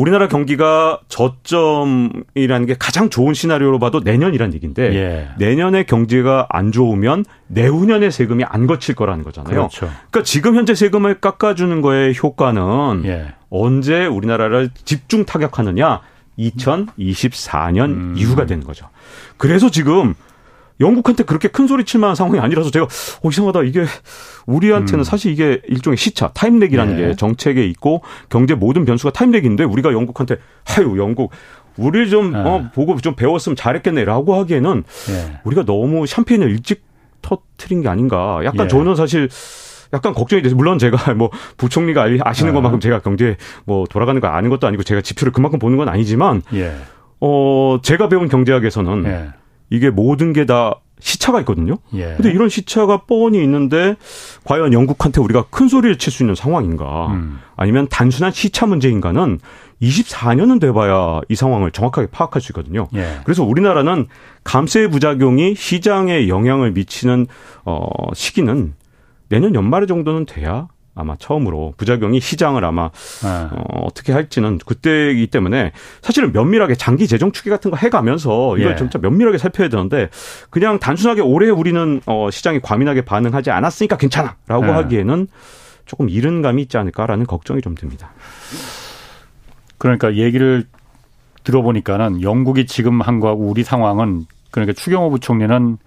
우리나라 0.00 0.28
경기가 0.28 0.98
저점이라는 1.08 2.66
게 2.66 2.74
가장 2.78 3.10
좋은 3.10 3.34
시나리오로 3.34 3.78
봐도 3.78 4.00
내년이란 4.00 4.54
얘기인데 4.54 4.94
예. 4.94 5.28
내년에 5.36 5.82
경제가 5.82 6.46
안 6.48 6.72
좋으면 6.72 7.26
내후년에 7.48 8.10
세금이 8.10 8.44
안 8.44 8.66
거칠 8.66 8.94
거라는 8.94 9.24
거잖아요. 9.24 9.50
그렇죠. 9.50 9.80
그러니까 9.80 10.22
지금 10.22 10.56
현재 10.56 10.74
세금을 10.74 11.20
깎아주는 11.20 11.82
거의 11.82 12.14
효과는 12.16 13.02
예. 13.04 13.34
언제 13.50 14.06
우리나라를 14.06 14.70
집중 14.86 15.26
타격하느냐 15.26 16.00
2024년 16.38 17.84
음. 17.90 18.14
이후가 18.16 18.46
되는 18.46 18.64
거죠. 18.64 18.88
그래서 19.36 19.70
지금 19.70 20.14
영국한테 20.80 21.24
그렇게 21.24 21.48
큰 21.48 21.66
소리 21.66 21.84
칠 21.84 22.00
만한 22.00 22.14
상황이 22.14 22.38
아니라서 22.38 22.70
제가 22.70 22.86
어 22.86 23.28
이상하다 23.28 23.62
이게 23.64 23.84
우리한테는 24.46 25.00
음. 25.00 25.04
사실 25.04 25.32
이게 25.32 25.60
일종의 25.68 25.96
시차 25.96 26.28
타임렉이라는 26.28 26.96
네. 26.96 27.08
게 27.08 27.16
정책에 27.16 27.64
있고 27.66 28.02
경제 28.28 28.54
모든 28.54 28.84
변수가 28.84 29.12
타임렉인데 29.12 29.64
우리가 29.64 29.92
영국한테 29.92 30.36
하유 30.64 30.96
영국 30.98 31.30
우리 31.76 32.08
좀 32.10 32.32
네. 32.32 32.38
어, 32.38 32.70
보고 32.74 32.96
좀 33.00 33.14
배웠으면 33.14 33.56
잘했겠네라고 33.56 34.34
하기에는 34.34 34.84
네. 35.08 35.40
우리가 35.44 35.64
너무 35.64 36.06
샴페인을 36.06 36.50
일찍 36.50 36.82
터트린 37.22 37.82
게 37.82 37.88
아닌가 37.88 38.40
약간 38.44 38.64
예. 38.64 38.68
저는 38.68 38.94
사실 38.94 39.28
약간 39.92 40.14
걱정이 40.14 40.42
돼서 40.42 40.56
물론 40.56 40.78
제가 40.78 41.14
뭐 41.14 41.30
부총리가 41.56 42.06
아시는 42.20 42.52
네. 42.52 42.54
것만큼 42.54 42.80
제가 42.80 43.00
경제 43.00 43.36
뭐 43.64 43.84
돌아가는 43.88 44.20
거 44.20 44.28
아는 44.28 44.50
것도 44.50 44.66
아니고 44.66 44.82
제가 44.82 45.00
지표를 45.00 45.32
그만큼 45.32 45.58
보는 45.58 45.76
건 45.76 45.88
아니지만 45.88 46.42
예. 46.54 46.74
어 47.20 47.78
제가 47.82 48.08
배운 48.08 48.28
경제학에서는 48.28 49.04
예. 49.06 49.39
이게 49.70 49.90
모든 49.90 50.32
게 50.32 50.44
다 50.44 50.80
시차가 51.02 51.40
있거든요. 51.40 51.76
예. 51.94 52.14
근데 52.16 52.30
이런 52.30 52.50
시차가 52.50 53.04
뻔히 53.06 53.42
있는데 53.42 53.96
과연 54.44 54.74
영국한테 54.74 55.20
우리가 55.22 55.46
큰 55.48 55.66
소리를 55.66 55.96
칠 55.96 56.12
수 56.12 56.22
있는 56.22 56.34
상황인가? 56.34 57.06
음. 57.12 57.40
아니면 57.56 57.88
단순한 57.88 58.32
시차 58.32 58.66
문제인가는 58.66 59.38
24년은 59.80 60.60
돼봐야 60.60 61.20
이 61.30 61.34
상황을 61.34 61.70
정확하게 61.70 62.08
파악할 62.10 62.42
수 62.42 62.52
있거든요. 62.52 62.86
예. 62.94 63.20
그래서 63.24 63.42
우리나라는 63.44 64.08
감세 64.44 64.88
부작용이 64.88 65.54
시장에 65.54 66.28
영향을 66.28 66.72
미치는 66.72 67.26
어 67.64 67.86
시기는 68.14 68.74
내년 69.30 69.54
연말 69.54 69.86
정도는 69.86 70.26
돼야 70.26 70.68
아마 70.94 71.16
처음으로 71.16 71.74
부작용이 71.76 72.20
시장을 72.20 72.64
아마 72.64 72.90
네. 73.22 73.28
어, 73.28 73.84
어떻게 73.84 74.12
할지는 74.12 74.58
그때이기 74.58 75.28
때문에 75.28 75.72
사실은 76.02 76.32
면밀하게 76.32 76.74
장기 76.74 77.06
재정 77.06 77.32
추계 77.32 77.50
같은 77.50 77.70
거 77.70 77.76
해가면서 77.76 78.58
이걸 78.58 78.72
예. 78.72 78.76
진짜 78.76 78.98
면밀하게 78.98 79.38
살펴야 79.38 79.68
되는데 79.68 80.10
그냥 80.50 80.78
단순하게 80.78 81.20
올해 81.20 81.48
우리는 81.48 82.00
어, 82.06 82.28
시장이 82.30 82.60
과민하게 82.60 83.02
반응하지 83.02 83.50
않았으니까 83.50 83.96
괜찮아라고 83.96 84.66
예. 84.66 84.70
하기에는 84.70 85.28
조금 85.86 86.08
이른 86.08 86.42
감이 86.42 86.62
있지 86.62 86.76
않을까라는 86.76 87.26
걱정이 87.26 87.62
좀 87.62 87.74
듭니다. 87.74 88.12
그러니까 89.78 90.14
얘기를 90.14 90.64
들어보니까는 91.44 92.22
영국이 92.22 92.66
지금 92.66 93.00
한 93.00 93.18
거하고 93.18 93.44
우리 93.44 93.64
상황은 93.64 94.26
그러니까 94.50 94.72
추경호 94.72 95.10
부총리는 95.10 95.78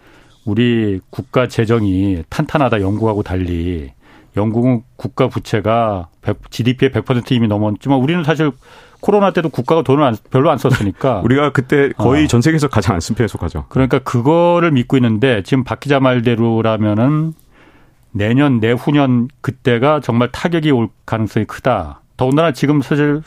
우리 0.45 0.99
국가 1.09 1.47
재정이 1.47 2.23
탄탄하다 2.29 2.81
영국하고 2.81 3.23
달리 3.23 3.91
영국은 4.37 4.83
국가 4.95 5.27
부채가 5.27 6.07
100, 6.21 6.49
GDP의 6.49 6.91
100% 6.91 7.31
이미 7.31 7.47
넘었지만 7.47 7.99
우리는 7.99 8.23
사실 8.23 8.51
코로나 8.99 9.31
때도 9.31 9.49
국가가 9.49 9.81
돈을 9.81 10.03
안, 10.03 10.15
별로 10.31 10.49
안 10.49 10.57
썼으니까. 10.57 11.21
우리가 11.25 11.51
그때 11.51 11.89
거의 11.97 12.23
어. 12.23 12.27
전 12.27 12.41
세계에서 12.41 12.69
가장 12.69 12.95
안 12.95 13.01
쓴 13.01 13.15
편에 13.15 13.27
속하죠. 13.27 13.65
그러니까 13.69 13.99
그거를 13.99 14.71
믿고 14.71 14.97
있는데 14.97 15.43
지금 15.43 15.63
박 15.63 15.79
기자 15.81 15.99
말대로라면은 15.99 17.33
내년 18.11 18.59
내후년 18.59 19.27
그때가 19.41 19.99
정말 19.99 20.31
타격이 20.31 20.71
올 20.71 20.87
가능성이 21.05 21.45
크다. 21.45 22.01
더군다나 22.15 22.53
지금 22.53 22.81
사실 22.81 23.21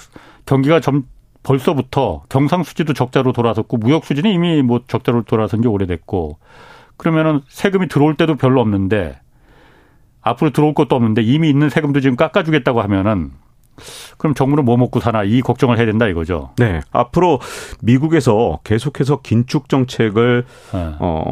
경기가 0.47 0.81
점 0.81 1.05
벌써부터 1.43 2.23
경상 2.29 2.63
수지도 2.63 2.93
적자로 2.93 3.33
돌아섰고 3.33 3.77
무역 3.77 4.05
수지는 4.05 4.31
이미 4.31 4.63
뭐 4.63 4.81
적자로 4.87 5.23
돌아선 5.23 5.63
지 5.63 5.69
오래됐고 5.69 6.39
그러면은 6.97 7.41
세금이 7.49 7.89
들어올 7.89 8.17
때도 8.17 8.37
별로 8.37 8.61
없는데 8.61 9.21
앞으로 10.27 10.51
들어올 10.51 10.75
것도 10.75 10.97
없는데 10.97 11.23
이미 11.23 11.49
있는 11.49 11.71
세금도 11.71 12.01
지금 12.01 12.17
깎아주겠다고 12.17 12.83
하면은 12.83 13.31
그럼 14.19 14.35
정부는 14.35 14.65
뭐 14.65 14.77
먹고 14.77 15.01
사나 15.01 15.23
이 15.23 15.41
걱정을 15.41 15.79
해야 15.79 15.87
된다 15.87 16.09
이거죠. 16.09 16.51
네. 16.59 16.81
앞으로 16.91 17.41
미국에서 17.81 18.59
계속해서 18.65 19.21
긴축 19.23 19.69
정책을 19.69 20.45
네. 20.73 20.95
어 20.99 21.31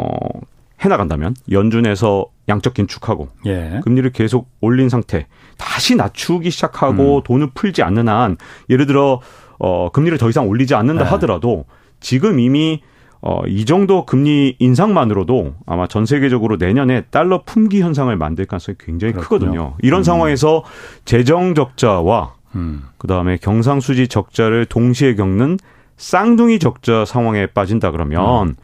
해나간다면 0.81 1.35
연준에서 1.51 2.27
양적 2.49 2.75
긴축하고 2.75 3.29
예. 3.47 3.81
금리를 3.83 4.11
계속 4.13 4.49
올린 4.61 4.89
상태 4.89 5.27
다시 5.57 5.97
낮추기 5.97 6.51
시작하고 6.51 7.17
음. 7.19 7.23
돈을 7.25 7.51
풀지 7.55 7.83
않는 7.83 8.09
한 8.09 8.37
예를 8.69 8.87
들어 8.87 9.21
어 9.59 9.89
금리를 9.91 10.19
더 10.19 10.29
이상 10.29 10.47
올리지 10.47 10.75
않는다 10.75 11.07
예. 11.07 11.09
하더라도 11.11 11.65
지금 12.01 12.39
이미 12.39 12.83
어, 13.27 13.41
이 13.47 13.65
정도 13.65 14.05
금리 14.05 14.55
인상만으로도 14.59 15.55
아마 15.65 15.87
전 15.87 16.05
세계적으로 16.05 16.57
내년에 16.57 17.05
달러 17.11 17.43
품귀 17.43 17.81
현상을 17.81 18.15
만들 18.17 18.45
가능성이 18.45 18.77
굉장히 18.79 19.15
그렇군요. 19.15 19.39
크거든요. 19.39 19.75
이런 19.81 20.01
음. 20.01 20.05
상황에서 20.05 20.63
재정 21.07 21.55
적자와 21.55 22.35
음. 22.55 22.83
그다음에 22.99 23.39
경상수지 23.39 24.09
적자를 24.09 24.67
동시에 24.67 25.15
겪는 25.15 25.59
쌍둥이 25.97 26.59
적자 26.59 27.07
상황에 27.07 27.47
빠진다 27.47 27.93
그러면 27.93 28.49
음. 28.49 28.55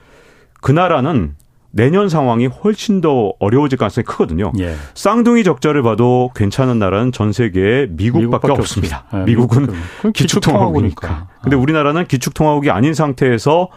그 0.61 0.73
나라는 0.73 1.37
내년 1.71 2.11
상황이 2.11 2.47
훨씬 2.47 3.01
더 3.01 3.33
어려워질 3.39 3.79
가능성이 3.79 4.05
크거든요. 4.05 4.53
예. 4.59 4.75
쌍둥이 4.93 5.43
적자를 5.43 5.83
봐도 5.83 6.31
괜찮은 6.35 6.79
나라는 6.79 7.13
전 7.13 7.33
세계에 7.33 7.87
미국밖에, 7.89 8.27
미국밖에 8.27 8.53
없습니다. 8.53 9.05
네, 9.11 9.25
미국은 9.25 9.69
기축통화국이니까. 10.13 11.29
근데 11.43 11.57
우리나라는 11.57 12.07
기축통화국이 12.07 12.71
아닌 12.71 12.93
상태에서 12.93 13.69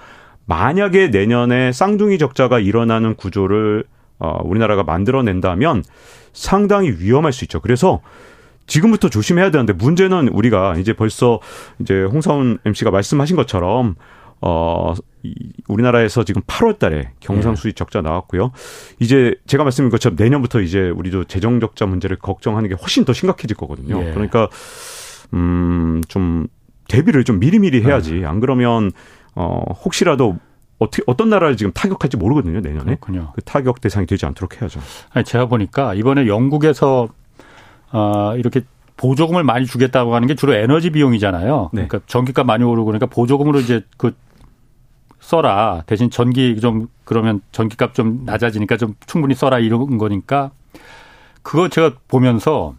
만약에 0.46 1.08
내년에 1.08 1.72
쌍둥이 1.72 2.18
적자가 2.18 2.60
일어나는 2.60 3.16
구조를 3.16 3.86
어, 4.20 4.40
우리나라가 4.44 4.84
만들어낸다면 4.84 5.84
상당히 6.34 6.92
위험할 6.92 7.34
수 7.34 7.46
있죠. 7.46 7.60
그래서 7.60 8.02
지금부터 8.68 9.10
조심해야 9.10 9.52
되는데 9.52 9.74
문제는 9.74 10.30
우리가 10.30 10.78
이제 10.78 10.94
벌써 10.94 11.40
이제 11.80 12.04
홍사훈 12.04 12.60
MC가 12.66 12.92
말씀하신 12.92 13.36
것처럼 13.36 13.96
어, 14.42 14.94
우리나라에서 15.68 16.24
지금 16.24 16.42
8월 16.42 16.80
달에 16.80 17.12
경상수지 17.22 17.74
적자 17.74 18.02
나왔고요. 18.02 18.52
이제 19.00 19.36
제가 19.48 19.64
말씀드린 19.64 19.90
것처럼 19.90 20.18
내년부터 20.18 20.60
이제 20.60 20.90
우리도 20.90 21.26
재정 21.26 21.60
적자 21.60 21.86
문제를 21.86 22.18
걱정하는 22.18 22.70
게 22.70 22.76
훨씬 22.76 23.06
더 23.06 23.14
심각해질 23.14 23.56
거거든요. 23.56 24.02
예. 24.02 24.12
그러니까 24.12 24.50
음, 25.34 26.02
좀 26.10 26.48
대비를 26.90 27.24
좀 27.24 27.40
미리미리 27.40 27.84
해야지. 27.84 28.16
네. 28.16 28.26
안 28.26 28.40
그러면 28.40 28.92
어, 29.36 29.64
혹시라도 29.84 30.38
어떻게 30.80 31.04
어떤 31.08 31.30
나라를 31.30 31.56
지금 31.58 31.72
타격할지 31.72 32.18
모르거든요 32.18 32.60
내년에 32.60 32.96
그렇군요. 32.96 33.32
그 33.36 33.42
타격 33.42 33.82
대상이 33.82 34.06
되지 34.06 34.26
않도록 34.26 34.62
해야죠. 34.62 34.80
아니 35.12 35.24
제가 35.24 35.46
보니까 35.46 35.94
이번에 35.94 36.28
영국에서 36.28 37.08
어, 37.92 38.34
이렇게 38.38 38.62
보조금을 38.98 39.44
많이 39.44 39.66
주겠다고 39.66 40.16
하는 40.16 40.28
게 40.28 40.36
주로 40.36 40.54
에너지 40.54 40.90
비용이잖아요. 40.90 41.70
네. 41.74 41.88
그러니까 41.88 42.02
전기값 42.08 42.46
많이 42.46 42.64
오르고 42.64 42.86
그러니까 42.86 43.06
보조금으로 43.08 43.60
이제 43.60 43.82
그 43.98 44.16
써라 45.20 45.84
대신 45.88 46.10
전기 46.10 46.60
좀 46.60 46.88
그러면 47.06 47.42
전기값 47.52 47.94
좀 47.94 48.24
낮아지니까 48.26 48.78
좀 48.78 48.96
충분히 49.06 49.36
써라 49.36 49.60
이런 49.60 49.98
거니까 49.98 50.52
그거 51.42 51.70
제가 51.70 51.94
보면서 52.08 52.76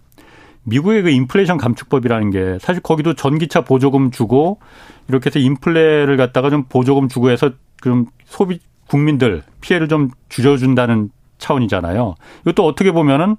미국의 0.65 1.03
그 1.03 1.11
인플레이션 1.11 1.59
감축법이라는 1.59 2.31
게 2.31 2.59
사실 2.61 2.83
거기도 2.83 3.15
전기차 3.15 3.63
보조금 3.63 4.11
주고 4.11 4.59
이렇게 5.09 5.29
해서 5.29 5.39
인플레를 5.39 6.17
갖다가 6.17 6.51
좀 6.51 6.65
보조금 6.65 7.09
주고 7.09 7.31
해서 7.31 7.51
그럼 7.81 8.07
소비 8.25 8.61
국민들 8.89 9.43
피해를 9.61 9.89
좀 9.89 10.11
줄여준다는 10.29 11.11
차원이잖아요. 11.39 12.15
이것도 12.43 12.67
어떻게 12.67 12.93
보면은 12.93 13.37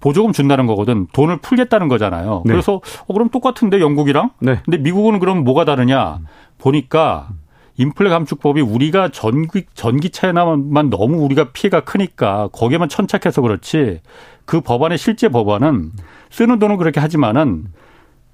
보조금 0.00 0.32
준다는 0.32 0.66
거거든. 0.66 1.06
돈을 1.12 1.38
풀겠다는 1.38 1.88
거잖아요. 1.88 2.42
네. 2.44 2.52
그래서 2.52 2.80
어 3.06 3.12
그럼 3.12 3.30
똑같은데 3.30 3.80
영국이랑? 3.80 4.30
네. 4.40 4.60
근데 4.64 4.78
미국은 4.78 5.18
그럼 5.20 5.44
뭐가 5.44 5.64
다르냐? 5.64 6.18
보니까 6.58 7.28
인플레 7.76 8.10
감축법이 8.10 8.60
우리가 8.60 9.10
전기 9.10 9.64
전기차에만 9.74 10.90
너무 10.90 11.24
우리가 11.24 11.52
피해가 11.52 11.80
크니까 11.80 12.48
거기에만 12.52 12.88
천착해서 12.88 13.40
그렇지 13.42 14.00
그 14.44 14.60
법안의 14.60 14.98
실제 14.98 15.28
법안은 15.28 15.92
쓰는 16.32 16.58
돈은 16.58 16.78
그렇게 16.78 16.98
하지만은 16.98 17.66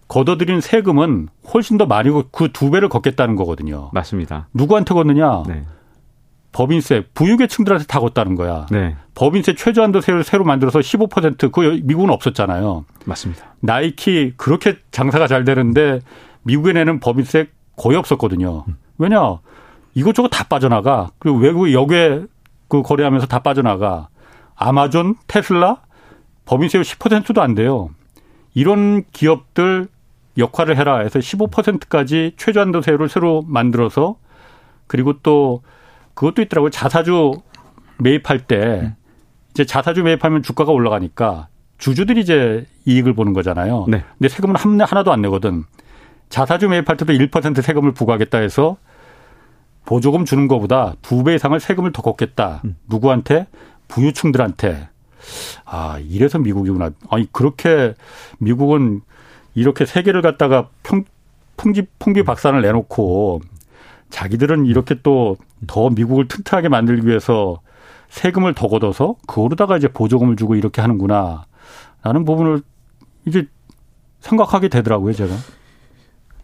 걷어들인 0.07 0.63
세금은 0.63 1.29
훨씬 1.53 1.77
더 1.77 1.85
많이 1.85 2.11
그두 2.33 2.71
배를 2.71 2.89
걷겠다는 2.89 3.37
거거든요. 3.37 3.91
맞습니다. 3.93 4.49
누구한테 4.55 4.95
걷느냐? 4.95 5.43
네. 5.47 5.65
법인세 6.53 7.05
부유계층들한테 7.13 7.87
다 7.87 8.01
걷다는 8.01 8.35
거야. 8.35 8.67
네. 8.71 8.97
법인세 9.15 9.55
최저한도세를 9.55 10.25
새로 10.25 10.45
만들어서 10.45 10.79
15%그 10.79 11.81
미국은 11.83 12.11
없었잖아요. 12.11 12.87
맞습니다. 13.05 13.55
나이키 13.61 14.33
그렇게 14.37 14.79
장사가 14.91 15.27
잘 15.27 15.45
되는데 15.45 16.01
미국에 16.43 16.73
내는 16.73 17.01
법인세 17.01 17.49
거의 17.77 17.99
없었거든요. 17.99 18.65
음. 18.67 18.77
왜냐 18.97 19.39
이것저것 19.95 20.29
다 20.29 20.45
빠져나가. 20.45 21.11
그리고 21.19 21.39
외국 21.39 21.71
여기에 21.73 22.25
그 22.69 22.83
거래하면서 22.83 23.27
다 23.27 23.41
빠져나가. 23.41 24.09
아마존, 24.55 25.17
테슬라 25.27 25.79
법인세율 26.49 26.83
10%도 26.83 27.43
안 27.43 27.55
돼요. 27.55 27.91
이런 28.55 29.05
기업들 29.13 29.87
역할을 30.39 30.79
해라 30.79 30.99
해서 31.01 31.19
15%까지 31.19 32.33
최저한도세율을 32.39 33.11
새로 33.11 33.43
만들어서 33.47 34.17
그리고 34.87 35.19
또 35.23 35.63
그것도 36.15 36.41
있더라고요. 36.43 36.71
자사주 36.71 37.33
매입할 37.99 38.47
때 38.47 38.95
이제 39.51 39.67
자사주 39.67 40.03
매입하면 40.05 40.43
주가가 40.43 40.73
올라가니까 40.73 41.49
주주들이 41.77 42.23
이제 42.23 42.67
이익을 42.87 43.13
보는 43.13 43.35
거잖아요. 43.35 43.85
네. 43.89 44.03
근데 44.17 44.29
세금은 44.29 44.57
하나도 44.81 45.13
안 45.13 45.21
내거든. 45.21 45.65
자사주 46.31 46.69
매입할 46.71 46.97
때도 46.97 47.13
1% 47.13 47.61
세금을 47.61 47.93
부과하겠다 47.93 48.39
해서 48.39 48.79
보조금 49.85 50.25
주는 50.25 50.49
것보다 50.49 50.95
두 51.03 51.25
배 51.25 51.35
이상을 51.35 51.59
세금을 51.61 51.93
더 51.93 52.01
걷겠다. 52.03 52.63
음. 52.65 52.77
누구한테? 52.89 53.47
부유층들한테. 53.89 54.89
아, 55.65 55.99
이래서 56.01 56.39
미국이구나. 56.39 56.91
아니, 57.11 57.31
그렇게 57.33 57.95
미국은 58.39 59.01
이렇게 59.55 59.87
세계를 59.87 60.23
갖다가 60.23 60.69
평, 60.83 61.05
풍지, 61.57 61.87
풍기 61.99 62.23
박산을 62.23 62.63
내놓고 62.63 63.41
자기들은 64.11 64.67
이렇게 64.67 65.01
또 65.03 65.37
더 65.67 65.91
미국을 65.91 66.29
튼튼하게 66.29 66.69
만들기 66.69 67.07
위해서 67.07 67.61
세금을 68.11 68.55
더 68.55 68.69
걷어서 68.69 69.17
그거로다가 69.27 69.77
이제 69.77 69.89
보조금을 69.89 70.37
주고 70.37 70.55
이렇게 70.55 70.81
하는구나. 70.81 71.45
라는 72.03 72.25
부분을 72.25 72.63
이제 73.27 73.47
생각하게 74.21 74.69
되더라고요, 74.69 75.13
제가. 75.13 75.35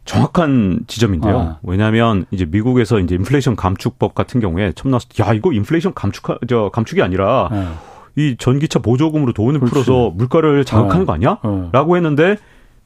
정확한 0.05 0.81
지점인데요. 0.87 1.39
아. 1.39 1.59
왜냐하면 1.63 2.27
이제 2.31 2.45
미국에서 2.45 2.99
이제 2.99 3.15
인플레이션 3.15 3.57
감축법 3.57 4.15
같은 4.15 4.41
경우에 4.41 4.73
처음 4.73 4.91
나왔을 4.91 5.09
때, 5.09 5.23
야 5.23 5.33
이거 5.33 5.53
인플레이션 5.53 5.95
감축 5.95 6.41
저 6.49 6.71
감축이 6.71 7.01
아니라 7.01 7.49
아. 7.51 7.81
이 8.17 8.37
전기차 8.39 8.79
보조금으로 8.79 9.33
돈을 9.33 9.61
그렇지. 9.61 9.73
풀어서 9.73 10.11
물가를 10.11 10.65
자극하는 10.65 11.03
아. 11.03 11.07
거 11.07 11.13
아니야?라고 11.15 11.97
했는데 11.97 12.37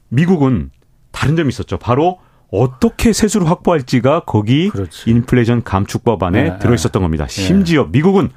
미국은 0.09 0.71
다른 1.13 1.37
점이 1.37 1.49
있었죠. 1.49 1.79
바로 1.79 2.19
어떻게 2.51 3.13
세수를 3.13 3.49
확보할지가 3.49 4.21
거기 4.21 4.71
그렇지. 4.71 5.11
인플레이션 5.11 5.65
감축법 5.65 6.23
안에 6.23 6.43
네, 6.45 6.59
들어 6.59 6.75
있었던 6.75 7.03
겁니다. 7.03 7.27
네. 7.27 7.31
심지어 7.43 7.85
미국은 7.91 8.31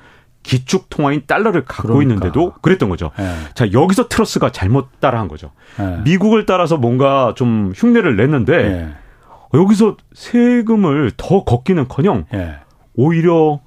기축 0.44 0.90
통화인 0.90 1.22
달러를 1.28 1.64
갖고 1.66 1.94
그러니까. 1.94 2.14
있는데도 2.16 2.54
그랬던 2.62 2.90
거죠. 2.90 3.12
네. 3.18 3.32
자, 3.54 3.72
여기서 3.72 4.08
트러스가 4.10 4.52
잘못 4.52 4.88
따라한 5.00 5.28
거죠. 5.28 5.52
네. 5.78 6.00
미국을 6.04 6.46
따라서 6.46 6.78
뭔가 6.78 7.34
좀 7.38 7.72
흉내를 7.76 8.18
냈는데 8.18 8.64
네. 8.64 8.90
여기서 9.54 9.98
세금을 10.14 11.12
더 11.16 11.44
걷기는커녕 11.44 12.26
네. 12.34 12.56
오히려 12.96 13.62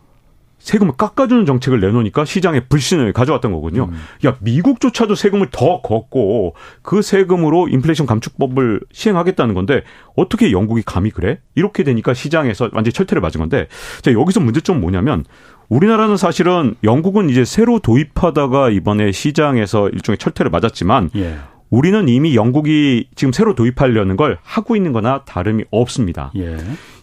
세금을 0.65 0.95
깎아주는 0.97 1.45
정책을 1.45 1.79
내놓으니까 1.79 2.25
시장에 2.25 2.61
불신을 2.61 3.12
가져왔던 3.12 3.53
거군요. 3.53 3.91
음. 3.93 4.01
야 4.27 4.35
미국조차도 4.41 5.15
세금을 5.15 5.49
더 5.53 5.83
걷고 5.83 6.55
그 6.81 7.03
세금으로 7.03 7.69
인플레이션 7.69 8.07
감축법을 8.07 8.81
시행하겠다는 8.91 9.55
건데 9.55 9.83
어떻게 10.17 10.53
영국이 10.53 10.83
감히 10.83 11.11
그래? 11.11 11.39
이렇게 11.55 11.85
되니까 11.85 12.15
시장에서 12.15 12.71
완전 12.73 12.87
히 12.87 12.93
철퇴를 12.93 13.21
맞은 13.21 13.41
건데 13.41 13.69
자 14.01 14.11
여기서 14.12 14.41
문제점 14.41 14.81
뭐냐면 14.81 15.25
우리나라는 15.69 16.17
사실은 16.17 16.75
영국은 16.83 17.29
이제 17.29 17.45
새로 17.45 17.79
도입하다가 17.79 18.71
이번에 18.71 19.12
시장에서 19.12 19.91
일종의 19.91 20.17
철퇴를 20.17 20.51
맞았지만 20.51 21.11
예. 21.17 21.37
우리는 21.69 22.09
이미 22.09 22.37
영국이 22.37 23.09
지금 23.15 23.33
새로 23.33 23.55
도입하려는 23.55 24.17
걸 24.17 24.39
하고 24.43 24.77
있는 24.77 24.93
거나 24.95 25.25
다름이 25.25 25.65
없습니다. 25.71 26.33
예. 26.37 26.57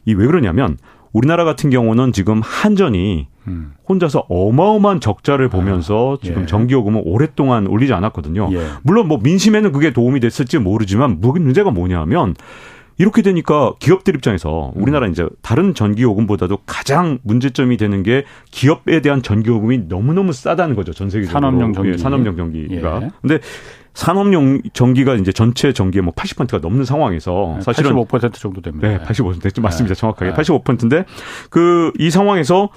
이왜 0.05 0.26
그러냐면 0.26 0.78
우리나라 1.14 1.43
같은 1.43 1.70
경우는 1.70 2.14
지금 2.14 2.41
한전이 2.43 3.28
음. 3.47 3.74
혼자서 3.89 4.26
어마어마한 4.30 4.99
적자를 4.99 5.49
보면서 5.49 6.18
아, 6.22 6.24
지금 6.24 6.43
예. 6.43 6.45
전기요금을 6.45 7.01
오랫동안 7.03 7.68
올리지 7.68 7.93
않았거든요. 7.93 8.49
예. 8.53 8.68
물론 8.84 9.07
뭐 9.07 9.20
민심에는 9.22 9.72
그게 9.72 9.91
도움이 9.91 10.20
됐을지 10.20 10.59
모르지만 10.59 11.20
문제가 11.20 11.72
뭐냐면 11.72 12.36
이렇게 12.97 13.24
되니까 13.24 13.74
기업들 13.80 14.16
입장에서 14.16 14.72
우리나라 14.76 15.07
이제 15.07 15.28
다른 15.41 15.74
전기요금보다도 15.74 16.59
가장 16.68 17.18
문제점이 17.24 17.78
되는 17.78 18.03
게 18.03 18.26
기업에 18.51 19.01
대한 19.01 19.24
전기요금이 19.24 19.86
너무너무 19.88 20.34
싸다는 20.34 20.76
거죠. 20.76 20.93
전 20.93 21.09
세계적으로. 21.09 21.34
산업용 21.34 21.74
전기. 21.74 21.89
예, 21.89 21.97
산업용 21.97 22.38
전기가. 22.38 23.01
예. 23.01 23.09
근데 23.22 23.39
산업용 23.93 24.61
전기가 24.73 25.15
이제 25.15 25.31
전체 25.31 25.73
전기의 25.73 26.01
뭐 26.01 26.13
80%가 26.13 26.59
넘는 26.59 26.85
상황에서 26.85 27.53
네, 27.57 27.61
사실은 27.61 27.93
85% 27.93 28.33
정도 28.33 28.61
됩니다. 28.61 28.87
네, 28.87 28.99
85% 28.99 29.61
맞습니다. 29.61 29.95
정확하게. 29.95 30.31
네. 30.31 30.37
85%인데 30.37 31.05
그 31.49 31.91
이 31.99 32.09
상황에서 32.09 32.69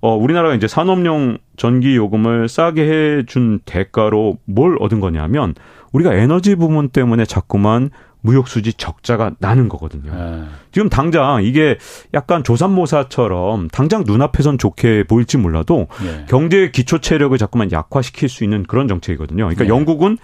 어, 0.00 0.14
우리나라가 0.14 0.54
이제 0.54 0.68
산업용 0.68 1.38
전기 1.56 1.96
요금을 1.96 2.48
싸게 2.48 2.82
해준 3.18 3.58
대가로 3.64 4.38
뭘 4.44 4.76
얻은 4.78 5.00
거냐면 5.00 5.54
우리가 5.92 6.14
에너지 6.14 6.54
부문 6.54 6.88
때문에 6.90 7.24
자꾸만 7.24 7.90
무역수지 8.20 8.74
적자가 8.74 9.32
나는 9.38 9.68
거거든요. 9.68 10.12
네. 10.12 10.44
지금 10.72 10.88
당장 10.88 11.42
이게 11.42 11.78
약간 12.14 12.44
조산모사처럼 12.44 13.68
당장 13.68 14.04
눈앞에선 14.06 14.58
좋게 14.58 15.04
보일지 15.04 15.36
몰라도 15.36 15.86
네. 16.02 16.24
경제의 16.28 16.72
기초 16.72 16.98
체력을 16.98 17.36
자꾸만 17.38 17.72
약화시킬 17.72 18.28
수 18.28 18.44
있는 18.44 18.64
그런 18.64 18.86
정책이거든요. 18.88 19.44
그러니까 19.44 19.64
네. 19.64 19.68
영국은 19.70 20.18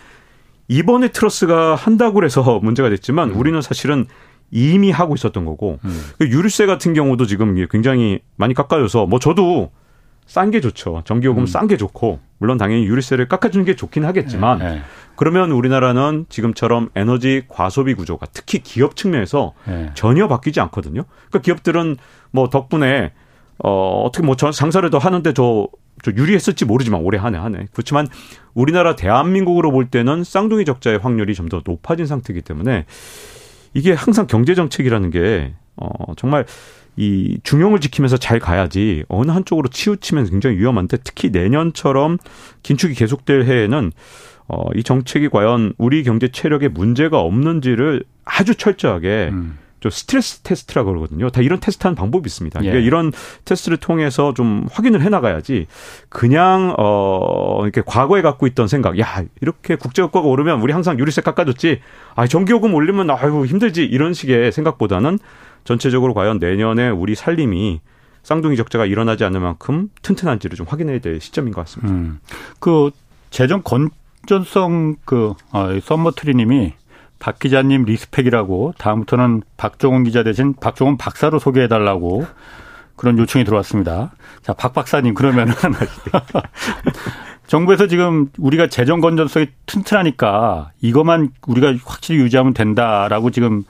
이번에 0.69 1.09
트러스가 1.09 1.75
한다고 1.75 2.25
해서 2.25 2.61
문제가 2.63 2.89
됐지만 2.91 3.31
음. 3.31 3.37
우리는 3.37 3.61
사실은 3.61 4.07
이미 4.51 4.91
하고 4.91 5.15
있었던 5.15 5.45
거고 5.45 5.79
음. 5.85 6.03
그 6.19 6.29
유류세 6.29 6.67
같은 6.67 6.95
경우도 6.95 7.27
지금 7.27 7.55
굉장히 7.71 8.21
많이 8.37 8.55
깎아줘서 8.55 9.07
뭐 9.07 9.19
저도 9.19 9.71
싼 10.27 10.51
게 10.51 10.61
좋죠. 10.61 11.03
전기요금 11.05 11.43
음. 11.43 11.47
싼게 11.47 11.77
좋고 11.77 12.19
물론 12.39 12.57
당연히 12.57 12.87
유류세를 12.87 13.29
깎아주는 13.29 13.65
게 13.67 13.77
좋긴 13.77 14.05
하겠지만 14.05 14.59
네, 14.59 14.75
네. 14.77 14.83
그러면 15.17 15.53
우리나라는 15.53 16.27
지금처럼 16.29 16.89
에너지 16.95 17.45
과소비 17.49 17.95
구조가 17.95 18.27
특히 18.33 18.61
기업 18.61 18.97
측면에서 18.97 19.53
네. 19.67 19.91
전혀 19.95 20.27
바뀌지 20.27 20.61
않거든요. 20.61 21.05
그러니까 21.29 21.41
기업들은 21.41 21.97
뭐 22.31 22.49
덕분에 22.49 23.13
어 23.59 24.03
어떻게 24.05 24.27
뭐 24.27 24.35
장사를 24.35 24.89
더 24.91 24.99
하는데 24.99 25.33
저, 25.33 25.33
저 25.35 25.69
유리했을지 26.17 26.65
모르지만 26.65 27.01
올해 27.03 27.19
한 27.19 27.35
해 27.35 27.39
한 27.41 27.55
해 27.57 27.67
그렇지만 27.73 28.07
우리나라 28.55 28.95
대한민국으로 28.97 29.71
볼 29.73 29.87
때는 29.89 30.25
쌍둥이 30.25 30.65
적자의 30.65 30.99
확률이 30.99 31.35
좀 31.35 31.49
더 31.49 31.63
높아진 31.65 32.07
상태이기 32.07 32.43
때문에 32.43 32.85
이게 33.75 33.93
항상 33.93 34.27
경제 34.27 34.55
정책이라는 34.55 35.11
게 35.11 35.55
어, 35.77 35.89
정말 36.17 36.45
이 36.97 37.39
중용을 37.43 37.81
지키면서 37.81 38.17
잘 38.19 38.39
가야지 38.39 39.05
어느 39.09 39.31
한쪽으로 39.33 39.69
치우치면 39.69 40.31
굉장히 40.31 40.57
위험한데 40.59 40.99
특히 41.03 41.31
내년처럼 41.31 42.19
긴축이 42.63 42.95
계속될 42.95 43.45
해에는 43.45 43.91
어, 44.47 44.67
이 44.77 44.83
정책이 44.85 45.29
과연 45.31 45.73
우리 45.79 46.05
경제 46.05 46.29
체력에 46.29 46.69
문제가 46.69 47.19
없는지를 47.21 48.05
아주 48.25 48.55
철저하게 48.55 49.31
음. 49.33 49.59
좀 49.85 49.91
스트레스 49.91 50.39
테스트라고 50.39 50.93
그러거든요. 50.93 51.29
다 51.29 51.43
이런 51.43 51.61
테스트하는 51.61 51.95
방법이 51.95 52.27
있습니다. 52.27 52.59
예. 52.61 52.69
그러니까 52.71 52.87
이런 52.87 53.13
테스트를 53.45 53.77
통해서 53.77 54.33
좀 54.33 54.67
확인을 54.73 55.03
해 55.03 55.11
나가야지 55.11 55.67
그냥 56.09 56.75
어 56.79 57.61
이렇게 57.65 57.83
과거에 57.85 58.23
갖고 58.23 58.47
있던 58.47 58.67
생각, 58.67 58.99
야 58.99 59.23
이렇게 59.43 59.77
국제유가가 59.77 60.27
오르면 60.27 60.63
우리 60.63 60.73
항상 60.73 60.99
유류세 60.99 61.21
깎아줬지, 61.21 61.83
아 62.15 62.27
전기요금 62.27 62.73
올리면 62.73 63.11
아유 63.11 63.45
힘들지 63.45 63.85
이런 63.85 64.15
식의 64.15 64.53
생각보다는 64.53 65.19
전체적으로 65.65 66.15
과연 66.15 66.39
내년에 66.39 66.89
우리 66.89 67.15
살림이 67.15 67.83
쌍둥이 68.23 68.57
적자가 68.57 68.87
일어나지 68.87 69.25
않는 69.25 69.43
만큼 69.43 69.91
튼튼한지를 70.01 70.57
좀 70.57 70.67
확인해야 70.67 71.01
될 71.01 71.21
시점인 71.21 71.53
것 71.53 71.61
같습니다. 71.67 71.93
음. 71.93 72.21
그 72.59 72.91
재정 73.29 73.61
건전성 73.63 74.97
그 75.05 75.35
어, 75.53 75.79
썸머트리님이 75.79 76.73
박 77.19 77.39
기자님 77.39 77.85
respect이라고 77.85 78.75
다음부터는 78.79 79.43
박종훈 79.57 80.05
기자 80.05 80.23
대신 80.23 80.55
박종훈 80.55 80.97
박사로 80.97 81.39
소개해달라고 81.39 82.27
그런 82.97 83.19
요청이 83.19 83.45
들어왔습니다. 83.45 84.13
자, 84.43 84.53
박 84.53 84.73
박사님 84.73 85.15
그러면은 85.15 85.55
정부에서 87.47 87.87
지금 87.87 88.29
우리가 88.39 88.69
재정 88.69 89.01
건전성이 89.01 89.47
튼튼하니까 89.67 90.71
이것만 90.81 91.31
우리가 91.47 91.75
확실히 91.85 92.21
유지하면 92.21 92.55
된다라고 92.55 93.31
지금 93.31 93.65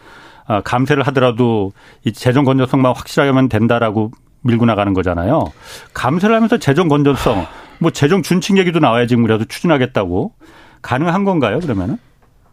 아, 0.47 0.61
감세를 0.61 1.07
하더라도 1.09 1.73
이 2.05 2.13
재정 2.13 2.45
건전성만 2.45 2.95
확실하게 2.95 3.31
하면 3.31 3.49
된다라고 3.49 4.11
밀고 4.43 4.67
나가는 4.67 4.93
거잖아요. 4.93 5.53
감세를 5.95 6.37
하면서 6.37 6.59
재정 6.59 6.89
건전성, 6.89 7.47
뭐 7.79 7.91
재정 7.91 8.23
준칙 8.23 8.59
얘기도 8.59 8.79
나와야 8.79 9.07
지금 9.07 9.25
우리라도 9.25 9.47
추진하겠다고 9.47 10.33
가능한 10.83 11.25
건가요? 11.25 11.61
그러면은? 11.61 11.99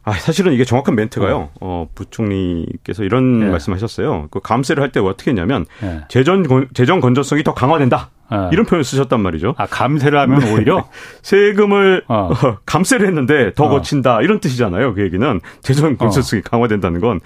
아, 0.03 0.13
사실은 0.13 0.53
이게 0.53 0.65
정확한 0.65 0.95
멘트가요. 0.95 1.39
네. 1.39 1.49
어, 1.61 1.87
부총리께서 1.93 3.03
이런 3.03 3.39
네. 3.39 3.49
말씀하셨어요. 3.49 4.29
그 4.31 4.39
감세를 4.39 4.81
할 4.81 4.91
때 4.91 4.99
어떻게 4.99 5.31
했냐면 5.31 5.65
네. 5.81 6.01
재정 6.09 6.43
재정 6.73 6.99
건전성이 7.01 7.43
더 7.43 7.53
강화된다. 7.53 8.09
네. 8.31 8.49
이런 8.51 8.65
표현을 8.65 8.83
쓰셨단 8.83 9.19
말이죠. 9.21 9.53
아, 9.57 9.67
감세를 9.67 10.17
하면 10.19 10.39
네. 10.39 10.53
오히려 10.53 10.89
세금을 11.21 12.03
어. 12.07 12.29
어, 12.31 12.57
감세를 12.65 13.05
했는데 13.07 13.53
더 13.53 13.65
어. 13.65 13.69
거친다. 13.69 14.21
이런 14.21 14.39
뜻이잖아요. 14.39 14.95
그 14.95 15.03
얘기는 15.03 15.39
재정 15.61 15.93
어. 15.93 15.95
건전성이 15.97 16.41
강화된다는 16.41 16.99
건 16.99 17.19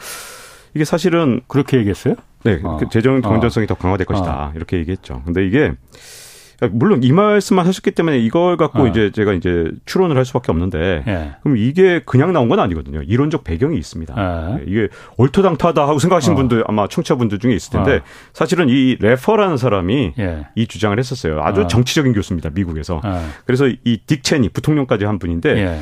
이게 0.74 0.84
사실은 0.84 1.42
그렇게 1.48 1.78
얘기했어요? 1.78 2.16
네, 2.44 2.60
어. 2.64 2.78
그 2.78 2.90
재정 2.90 3.22
건전성이 3.22 3.64
어. 3.64 3.68
더 3.68 3.76
강화될 3.76 4.06
것이다. 4.06 4.52
이렇게 4.56 4.78
얘기했죠. 4.78 5.22
근데 5.26 5.46
이게 5.48 5.72
물론 6.72 7.04
이 7.04 7.12
말씀만 7.12 7.66
하셨기 7.66 7.92
때문에 7.92 8.18
이걸 8.20 8.58
갖고 8.58 8.84
어. 8.84 8.88
이제 8.88 9.12
제가 9.12 9.34
이제 9.34 9.72
추론을 9.86 10.16
할 10.18 10.26
수밖에 10.26 10.52
없는데 10.52 11.04
예. 11.08 11.36
그럼 11.44 11.58
이게 11.58 12.02
그냥 12.06 12.32
나온 12.34 12.48
건 12.50 12.60
아니거든요. 12.60 13.02
이론적 13.02 13.44
배경이 13.44 13.78
있습니다. 13.78 14.14
예. 14.18 14.56
네, 14.58 14.64
이게 14.68 14.88
얼토당토하다 15.18 15.82
하고 15.82 16.00
생각하시는 16.00 16.34
어. 16.34 16.38
분들 16.38 16.64
아마 16.68 16.88
청취자분들 16.88 17.40
중에 17.40 17.54
있을 17.54 17.72
텐데 17.72 17.98
어. 17.98 18.02
사실은 18.34 18.70
이 18.70 18.96
레퍼라는 19.00 19.58
사람이 19.58 20.14
예. 20.20 20.48
이 20.56 20.68
주장을 20.68 20.98
했었어요. 20.98 21.42
아주 21.42 21.62
어. 21.62 21.68
정치적인 21.68 22.14
교수입니다. 22.14 22.50
미국에서. 22.54 23.02
어. 23.04 23.30
그래서 23.46 23.68
이 23.68 24.00
딕 24.08 24.24
체니 24.24 24.50
부통령까지 24.50 25.06
한 25.06 25.20
분인데 25.20 25.50
예. 25.58 25.80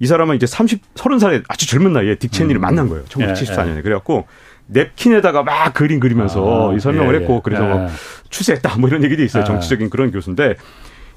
이 0.00 0.06
사람은 0.06 0.36
이제 0.36 0.46
30, 0.46 0.94
30살에 0.94 1.44
아주 1.48 1.68
젊은 1.68 1.92
나이에 1.92 2.16
딕 2.16 2.30
체니를 2.32 2.60
음. 2.60 2.62
만난 2.62 2.88
거예요. 2.88 3.04
1974년에. 3.04 3.78
예, 3.78 3.82
그래갖고 3.82 4.26
냅킨에다가 4.66 5.42
막 5.42 5.74
그림 5.74 6.00
그리면서 6.00 6.70
아, 6.70 6.74
이 6.74 6.80
설명을 6.80 7.14
예, 7.14 7.18
했고 7.20 7.40
그래서 7.40 7.62
뭐 7.64 7.82
예. 7.82 7.88
추세했다 8.30 8.78
뭐 8.78 8.88
이런 8.88 9.04
얘기도 9.04 9.22
있어요. 9.22 9.42
예. 9.42 9.46
정치적인 9.46 9.90
그런 9.90 10.10
교수인데 10.10 10.56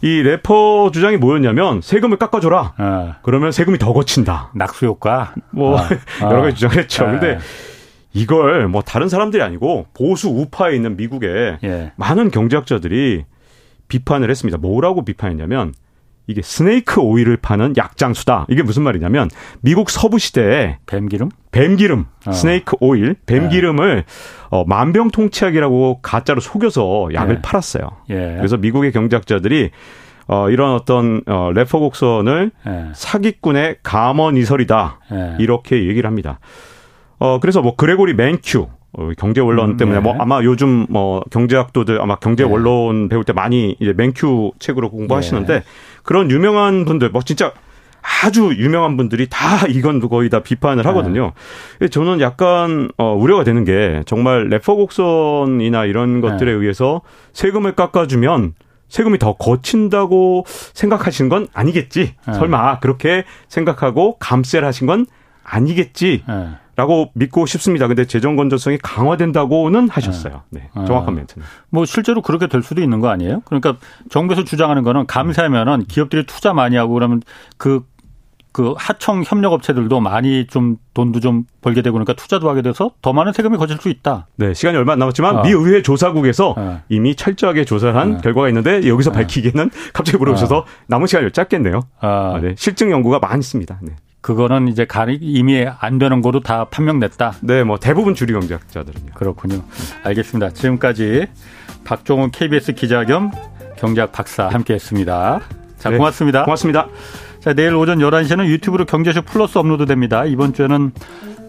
이 0.02 0.22
래퍼 0.22 0.92
주장이 0.94 1.18
뭐였냐면 1.18 1.82
세금을 1.82 2.18
깎아줘라. 2.18 2.74
예. 2.80 3.14
그러면 3.24 3.52
세금이 3.52 3.78
더 3.80 3.94
거친다. 3.94 4.52
낙수 4.54 4.86
효과. 4.86 5.34
뭐 5.52 5.80
아, 5.80 5.90
여러 6.22 6.42
가지 6.42 6.56
주장을 6.56 6.78
했죠. 6.78 7.06
예. 7.06 7.12
근데 7.12 7.40
이걸 8.14 8.68
뭐 8.68 8.82
다른 8.82 9.10
사람들이 9.10 9.42
아니고 9.42 9.88
보수 9.94 10.30
우파에 10.30 10.76
있는 10.76 10.98
미국의 10.98 11.60
예. 11.64 11.92
많은 11.96 12.32
경제학자들이 12.32 13.26
비판을 13.88 14.30
했습니다. 14.30 14.58
뭐라고 14.58 15.06
비판했냐면 15.06 15.74
이게 16.28 16.42
스네이크 16.42 17.00
오일을 17.00 17.38
파는 17.38 17.76
약장수다. 17.78 18.48
이게 18.50 18.62
무슨 18.62 18.84
말이냐면 18.84 19.30
미국 19.62 19.90
서부 19.90 20.20
시대에 20.20 20.78
뱀기름? 20.86 21.30
뱀기름, 21.52 22.06
어. 22.26 22.32
스네이크 22.32 22.76
오일, 22.82 23.16
뱀기름을 23.26 23.96
네. 23.96 24.04
어, 24.50 24.66
만병통치약이라고 24.66 26.02
가짜로 26.02 26.42
속여서 26.42 27.10
약을 27.14 27.36
예. 27.38 27.42
팔았어요. 27.42 27.90
예. 28.10 28.36
그래서 28.38 28.58
미국의 28.58 28.92
경제학자들이 28.92 29.72
어, 30.28 30.50
이런 30.50 30.74
어떤 30.74 31.22
어, 31.26 31.52
래퍼 31.54 31.80
곡선을 31.80 32.52
예. 32.68 32.86
사기꾼의 32.94 33.78
감언이설이다. 33.82 35.00
예. 35.14 35.36
이렇게 35.40 35.88
얘기를 35.88 36.08
합니다. 36.08 36.40
어, 37.20 37.40
그래서 37.40 37.62
뭐 37.62 37.76
그레고리 37.76 38.14
맨큐 38.14 38.60
어, 38.62 38.77
경제 39.18 39.42
원론 39.42 39.72
음, 39.72 39.78
때문에 39.78 40.00
뭐 40.00 40.14
네. 40.14 40.18
뭐 40.18 40.24
아마 40.24 40.44
요즘 40.44 40.86
뭐 40.90 41.22
경제학도들 41.30 42.02
아마 42.02 42.16
경제 42.16 42.44
네. 42.44 42.50
원론 42.50 43.10
배울 43.10 43.24
때 43.24 43.34
많이 43.34 43.76
이제 43.80 43.94
맨큐 43.94 44.54
책으로 44.60 44.90
공부하시는데 44.90 45.54
네. 45.54 45.64
그런 46.04 46.32
유명한 46.32 46.86
분들 46.86 47.10
뭐 47.10 47.22
진짜 47.22 47.54
아주 48.24 48.54
유명한 48.58 48.98
분들이 48.98 49.28
다 49.30 49.68
이건 49.68 50.00
거의 50.00 50.30
다 50.30 50.42
비판을 50.42 50.84
네. 50.84 50.90
하거든요. 50.90 51.34
네. 51.80 51.88
저는 51.88 52.22
약간 52.22 52.90
어, 52.98 53.14
우려가 53.14 53.44
되는 53.44 53.64
게 53.64 54.02
정말 54.06 54.48
래퍼 54.48 54.76
곡선이나 54.76 55.86
이런 55.86 56.22
것들에 56.22 56.52
네. 56.52 56.58
의해서 56.58 57.02
세금을 57.34 57.74
깎아주면 57.74 58.54
세금이 58.90 59.20
더 59.20 59.34
거친다고 59.34 60.46
생각하신 60.48 61.30
건 61.30 61.48
아니겠지. 61.54 62.16
네. 62.26 62.34
설마 62.34 62.80
그렇게 62.80 63.26
생각하고 63.50 64.18
감세를 64.18 64.68
하신 64.68 64.88
건 64.88 65.06
아니겠지. 65.48 66.24
네. 66.28 66.50
라고 66.76 67.10
믿고 67.16 67.48
싶습니다. 67.48 67.88
근데 67.88 68.06
재정 68.06 68.36
건전성이 68.36 68.78
강화된다고는 68.78 69.90
하셨어요. 69.90 70.44
네. 70.52 70.70
네. 70.76 70.86
정확한 70.86 71.16
멘트는. 71.16 71.44
뭐 71.72 71.86
실제로 71.86 72.22
그렇게 72.22 72.46
될 72.48 72.62
수도 72.62 72.84
있는 72.84 73.00
거 73.00 73.10
아니에요? 73.10 73.42
그러니까 73.46 73.78
정부에서 74.12 74.44
주장하는 74.44 74.84
거는 74.84 75.08
감세하면은 75.08 75.86
기업들이 75.86 76.28
투자 76.28 76.54
많이 76.54 76.76
하고 76.76 76.94
그러면 76.94 77.24
그그 77.58 77.84
그 78.52 78.76
하청 78.78 79.24
협력 79.26 79.54
업체들도 79.54 80.00
많이 80.02 80.46
좀 80.46 80.78
돈도 80.94 81.20
좀 81.20 81.46
벌게 81.62 81.82
되고 81.82 81.94
그러니까 81.94 82.14
투자도 82.14 82.48
하게 82.48 82.62
돼서 82.62 82.92
더 83.02 83.12
많은 83.12 83.34
세금이 83.34 83.58
거칠 83.58 83.78
수 83.78 83.90
있다. 83.90 84.28
네, 84.36 84.54
시간이 84.54 84.78
얼마 84.78 84.94
안 84.94 85.00
남았지만 85.00 85.38
어. 85.38 85.42
미 85.42 85.50
의회 85.50 85.82
조사국에서 85.82 86.54
어. 86.56 86.82
이미 86.90 87.16
철저하게 87.16 87.66
조사를 87.66 87.96
한 87.96 88.16
어. 88.16 88.18
결과가 88.18 88.50
있는데 88.50 88.88
여기서 88.88 89.10
어. 89.10 89.14
밝히기에는 89.14 89.72
갑자기 89.94 90.20
물어보셔서 90.20 90.58
어. 90.60 90.66
남은 90.86 91.08
시간이 91.08 91.32
짧겠네요. 91.32 91.82
아. 92.02 92.40
네, 92.40 92.54
실증 92.56 92.92
연구가 92.92 93.18
많습니다. 93.18 93.80
네. 93.82 93.96
그거는 94.28 94.68
이제 94.68 94.86
이미 95.22 95.66
안 95.80 96.00
되는 96.00 96.22
거로 96.22 96.42
다 96.42 96.66
판명됐다. 96.66 97.36
네, 97.44 97.64
뭐 97.64 97.80
대부분 97.80 98.14
주류 98.14 98.38
경제학자들은요. 98.38 99.14
그렇군요. 99.14 99.64
알겠습니다. 100.04 100.50
지금까지 100.50 101.28
박종훈 101.86 102.32
KBS 102.32 102.74
기자 102.74 103.06
겸 103.06 103.32
경제학 103.78 104.12
박사 104.12 104.50
함께했습니다. 104.50 105.40
자, 105.78 105.90
네, 105.90 105.96
고맙습니다. 105.96 106.44
고맙습니다. 106.44 106.90
자, 107.40 107.54
내일 107.54 107.76
오전 107.76 108.00
11시에는 108.00 108.48
유튜브로 108.48 108.86
경제쇼 108.86 109.22
플러스 109.22 109.58
업로드됩니다. 109.58 110.26
이번 110.26 110.54
주에는 110.54 110.92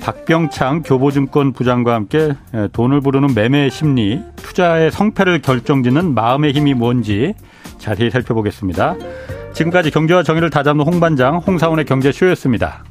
박병창 0.00 0.82
교보증권 0.82 1.52
부장과 1.52 1.94
함께 1.94 2.34
예, 2.54 2.68
돈을 2.72 3.00
부르는 3.00 3.34
매매 3.34 3.68
심리, 3.68 4.20
투자의 4.36 4.90
성패를 4.90 5.42
결정짓는 5.42 6.14
마음의 6.14 6.52
힘이 6.52 6.74
뭔지 6.74 7.34
자세히 7.78 8.10
살펴보겠습니다. 8.10 8.96
지금까지 9.54 9.90
경제와 9.90 10.22
정의를 10.22 10.50
다잡는 10.50 10.84
홍반장 10.84 11.38
홍사원의 11.38 11.84
경제쇼였습니다. 11.84 12.84